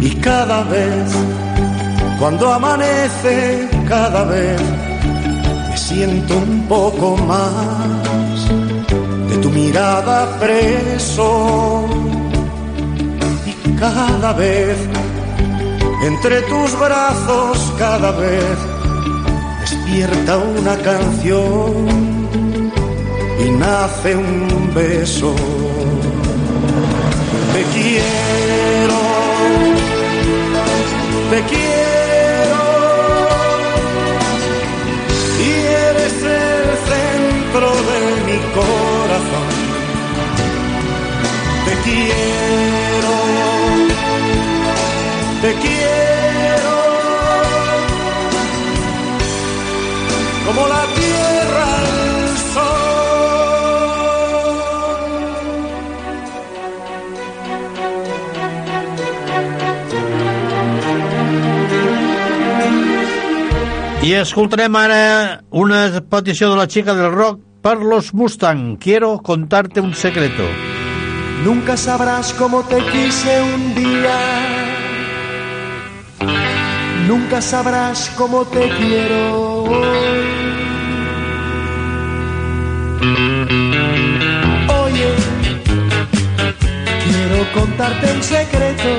Y 0.00 0.10
cada 0.16 0.64
vez, 0.64 1.12
cuando 2.18 2.52
amanece, 2.52 3.68
cada 3.88 4.24
vez 4.24 4.60
me 5.68 5.76
siento 5.76 6.38
un 6.38 6.66
poco 6.66 7.16
más 7.18 8.48
de 9.28 9.36
tu 9.36 9.48
mirada 9.50 10.40
preso. 10.40 11.86
Y 13.46 13.76
cada 13.78 14.32
vez, 14.32 14.76
entre 16.02 16.42
tus 16.42 16.76
brazos, 16.80 17.72
cada 17.78 18.10
vez 18.10 18.71
despierta 19.92 20.38
una 20.38 20.76
canción 20.78 21.86
y 23.44 23.50
nace 23.50 24.16
un 24.16 24.72
beso. 24.74 25.34
Te 27.52 27.62
quiero, 27.74 29.00
te 31.30 31.42
quiero, 31.52 32.62
y 35.38 35.50
eres 35.90 36.16
el 36.22 36.66
centro 36.88 37.68
de 37.90 38.00
mi 38.26 38.38
corazón. 38.56 39.48
Te 41.66 41.74
quiero, 41.84 43.14
te 45.42 45.54
quiero, 45.60 46.21
como 50.54 50.68
la 50.68 50.84
tierra 50.94 51.64
al 51.78 52.38
sol. 52.52 52.92
I 64.02 64.14
escoltarem 64.18 64.76
ara 64.76 65.40
una 65.50 66.00
petició 66.10 66.50
de 66.50 66.56
la 66.58 66.66
xica 66.68 66.94
del 66.98 67.12
rock 67.12 67.40
per 67.62 67.78
los 67.78 68.12
Mustang. 68.12 68.76
Quiero 68.78 69.18
contarte 69.22 69.80
un 69.80 69.94
secreto. 69.94 70.44
Nunca 71.44 71.76
sabrás 71.76 72.34
cómo 72.34 72.62
te 72.64 72.78
quise 72.92 73.40
un 73.42 73.74
día. 73.74 74.52
Nunca 77.12 77.42
sabrás 77.42 78.10
cómo 78.16 78.42
te 78.46 78.70
quiero. 78.78 79.64
Oye, 84.84 85.10
quiero 87.04 87.52
contarte 87.52 88.12
un 88.12 88.22
secreto 88.22 88.90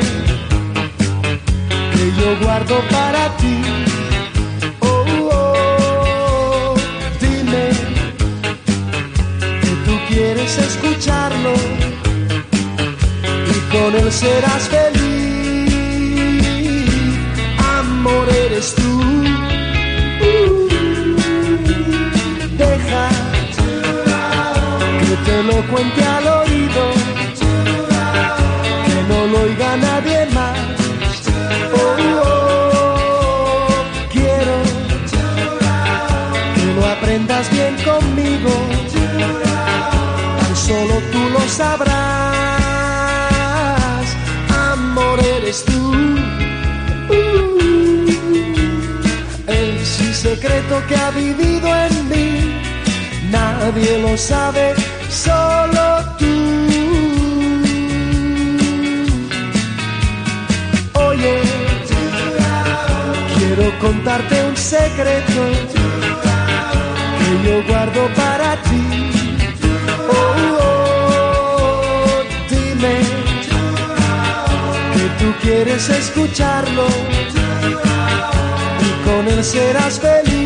que 1.94 2.06
yo 2.20 2.46
guardo 2.46 2.76
para 2.92 3.36
ti. 3.38 3.64
Oh, 4.82 5.06
oh, 5.34 6.76
dime 7.20 7.66
que 9.60 9.72
tú 9.86 9.94
quieres 10.08 10.56
escucharlo 10.60 11.54
y 13.56 13.58
con 13.72 13.96
él 13.96 14.12
serás 14.12 14.70
feliz. 14.70 15.13
Amor 18.06 18.28
eres 18.28 18.76
tú. 18.76 19.00
Uh, 20.28 20.68
deja 22.58 23.04
que 25.00 25.16
te 25.26 25.38
lo 25.44 25.56
cuente 25.72 26.04
al 26.04 26.28
oído, 26.28 26.84
que 28.86 28.98
no 29.08 29.20
lo 29.28 29.38
oiga 29.44 29.78
nadie 29.78 30.20
más. 30.34 30.60
Oh, 31.80 31.96
oh, 32.26 33.68
quiero 34.12 34.56
que 36.56 36.66
lo 36.76 36.86
aprendas 36.86 37.50
bien 37.52 37.74
conmigo, 37.86 38.52
tan 40.40 40.56
solo 40.58 40.96
tú 41.14 41.22
lo 41.32 41.40
sabrás. 41.48 41.93
Secreto 50.44 50.84
que 50.90 50.96
ha 50.98 51.10
vivido 51.12 51.68
en 51.74 52.10
mí, 52.10 52.62
nadie 53.32 54.00
lo 54.00 54.18
sabe, 54.18 54.74
solo 55.10 56.04
tú. 56.20 56.36
Oye, 60.96 61.42
quiero 63.38 63.80
contarte 63.80 64.44
un 64.44 64.58
secreto 64.58 65.42
que 67.20 67.32
yo 67.48 67.64
guardo 67.70 68.02
para 68.14 68.62
ti. 68.64 68.84
Oh, 70.10 70.58
oh, 70.60 72.24
dime 72.50 72.96
que 74.94 75.06
tú 75.24 75.34
quieres 75.42 75.90
escucharlo 75.90 76.88
serás 79.42 79.98
feliz. 80.00 80.43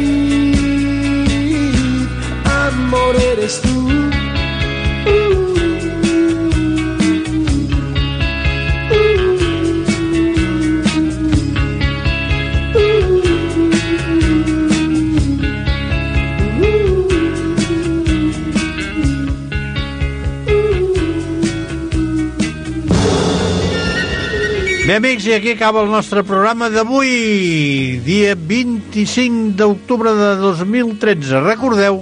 Bé, 24.87 24.95
amics, 25.01 25.25
i 25.27 25.33
aquí 25.35 25.49
acaba 25.51 25.81
el 25.83 25.89
nostre 25.91 26.21
programa 26.23 26.69
d'avui, 26.71 27.97
dia 28.05 28.37
25 28.39 29.57
d'octubre 29.59 30.13
de 30.15 30.29
2013. 30.39 31.41
Recordeu 31.43 31.97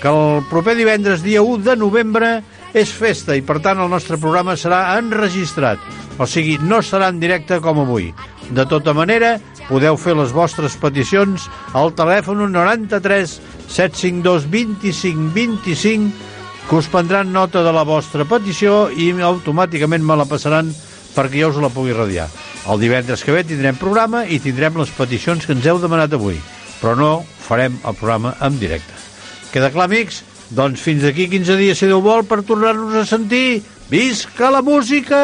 que 0.00 0.08
el 0.08 0.40
proper 0.48 0.72
divendres, 0.78 1.20
dia 1.20 1.42
1 1.44 1.66
de 1.68 1.76
novembre, 1.76 2.30
és 2.72 2.94
festa 2.96 3.36
i, 3.36 3.44
per 3.44 3.58
tant, 3.60 3.84
el 3.84 3.92
nostre 3.92 4.16
programa 4.16 4.56
serà 4.56 4.96
enregistrat. 4.96 5.84
O 6.16 6.24
sigui, 6.24 6.56
no 6.64 6.80
serà 6.80 7.12
en 7.12 7.20
directe 7.20 7.60
com 7.60 7.84
avui. 7.84 8.08
De 8.48 8.64
tota 8.64 8.96
manera, 8.96 9.34
podeu 9.68 10.00
fer 10.00 10.16
les 10.16 10.32
vostres 10.32 10.80
peticions 10.80 11.44
al 11.76 11.92
telèfon 11.92 12.40
93 12.56 13.36
752 13.68 14.48
25 14.48 15.28
25 15.36 16.30
que 16.70 16.80
us 16.80 16.88
prendran 16.88 17.34
nota 17.36 17.60
de 17.60 17.76
la 17.76 17.84
vostra 17.84 18.24
petició 18.24 18.86
i 18.96 19.12
automàticament 19.28 20.08
me 20.08 20.16
la 20.16 20.24
passaran 20.24 20.72
perquè 21.14 21.42
jo 21.42 21.50
us 21.52 21.60
la 21.62 21.72
pugui 21.72 21.96
radiar. 21.96 22.28
El 22.70 22.80
divendres 22.82 23.24
que 23.24 23.34
ve 23.34 23.44
tindrem 23.46 23.78
programa 23.80 24.24
i 24.26 24.40
tindrem 24.42 24.76
les 24.80 24.92
peticions 24.96 25.46
que 25.46 25.56
ens 25.56 25.66
heu 25.66 25.80
demanat 25.82 26.12
avui, 26.16 26.38
però 26.80 26.96
no 26.98 27.12
farem 27.46 27.78
el 27.84 27.96
programa 27.96 28.34
en 28.40 28.58
directe. 28.60 28.94
Queda 29.50 29.72
clar, 29.74 29.88
amics? 29.88 30.22
Doncs 30.50 30.82
fins 30.82 31.04
d'aquí 31.06 31.28
15 31.30 31.56
dies, 31.58 31.78
si 31.78 31.86
Déu 31.86 32.02
vol, 32.02 32.24
per 32.26 32.42
tornar-nos 32.46 32.96
a 33.02 33.06
sentir. 33.06 33.62
Visca 33.90 34.50
la 34.50 34.62
música! 34.62 35.20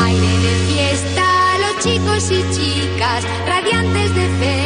Aire 0.00 0.32
de 0.44 0.54
fiesta, 0.68 1.24
los 1.58 1.84
chicos 1.84 2.30
y 2.30 2.40
chicas, 2.56 3.24
radiantes 3.46 4.14
de 4.14 4.28
fe. 4.38 4.61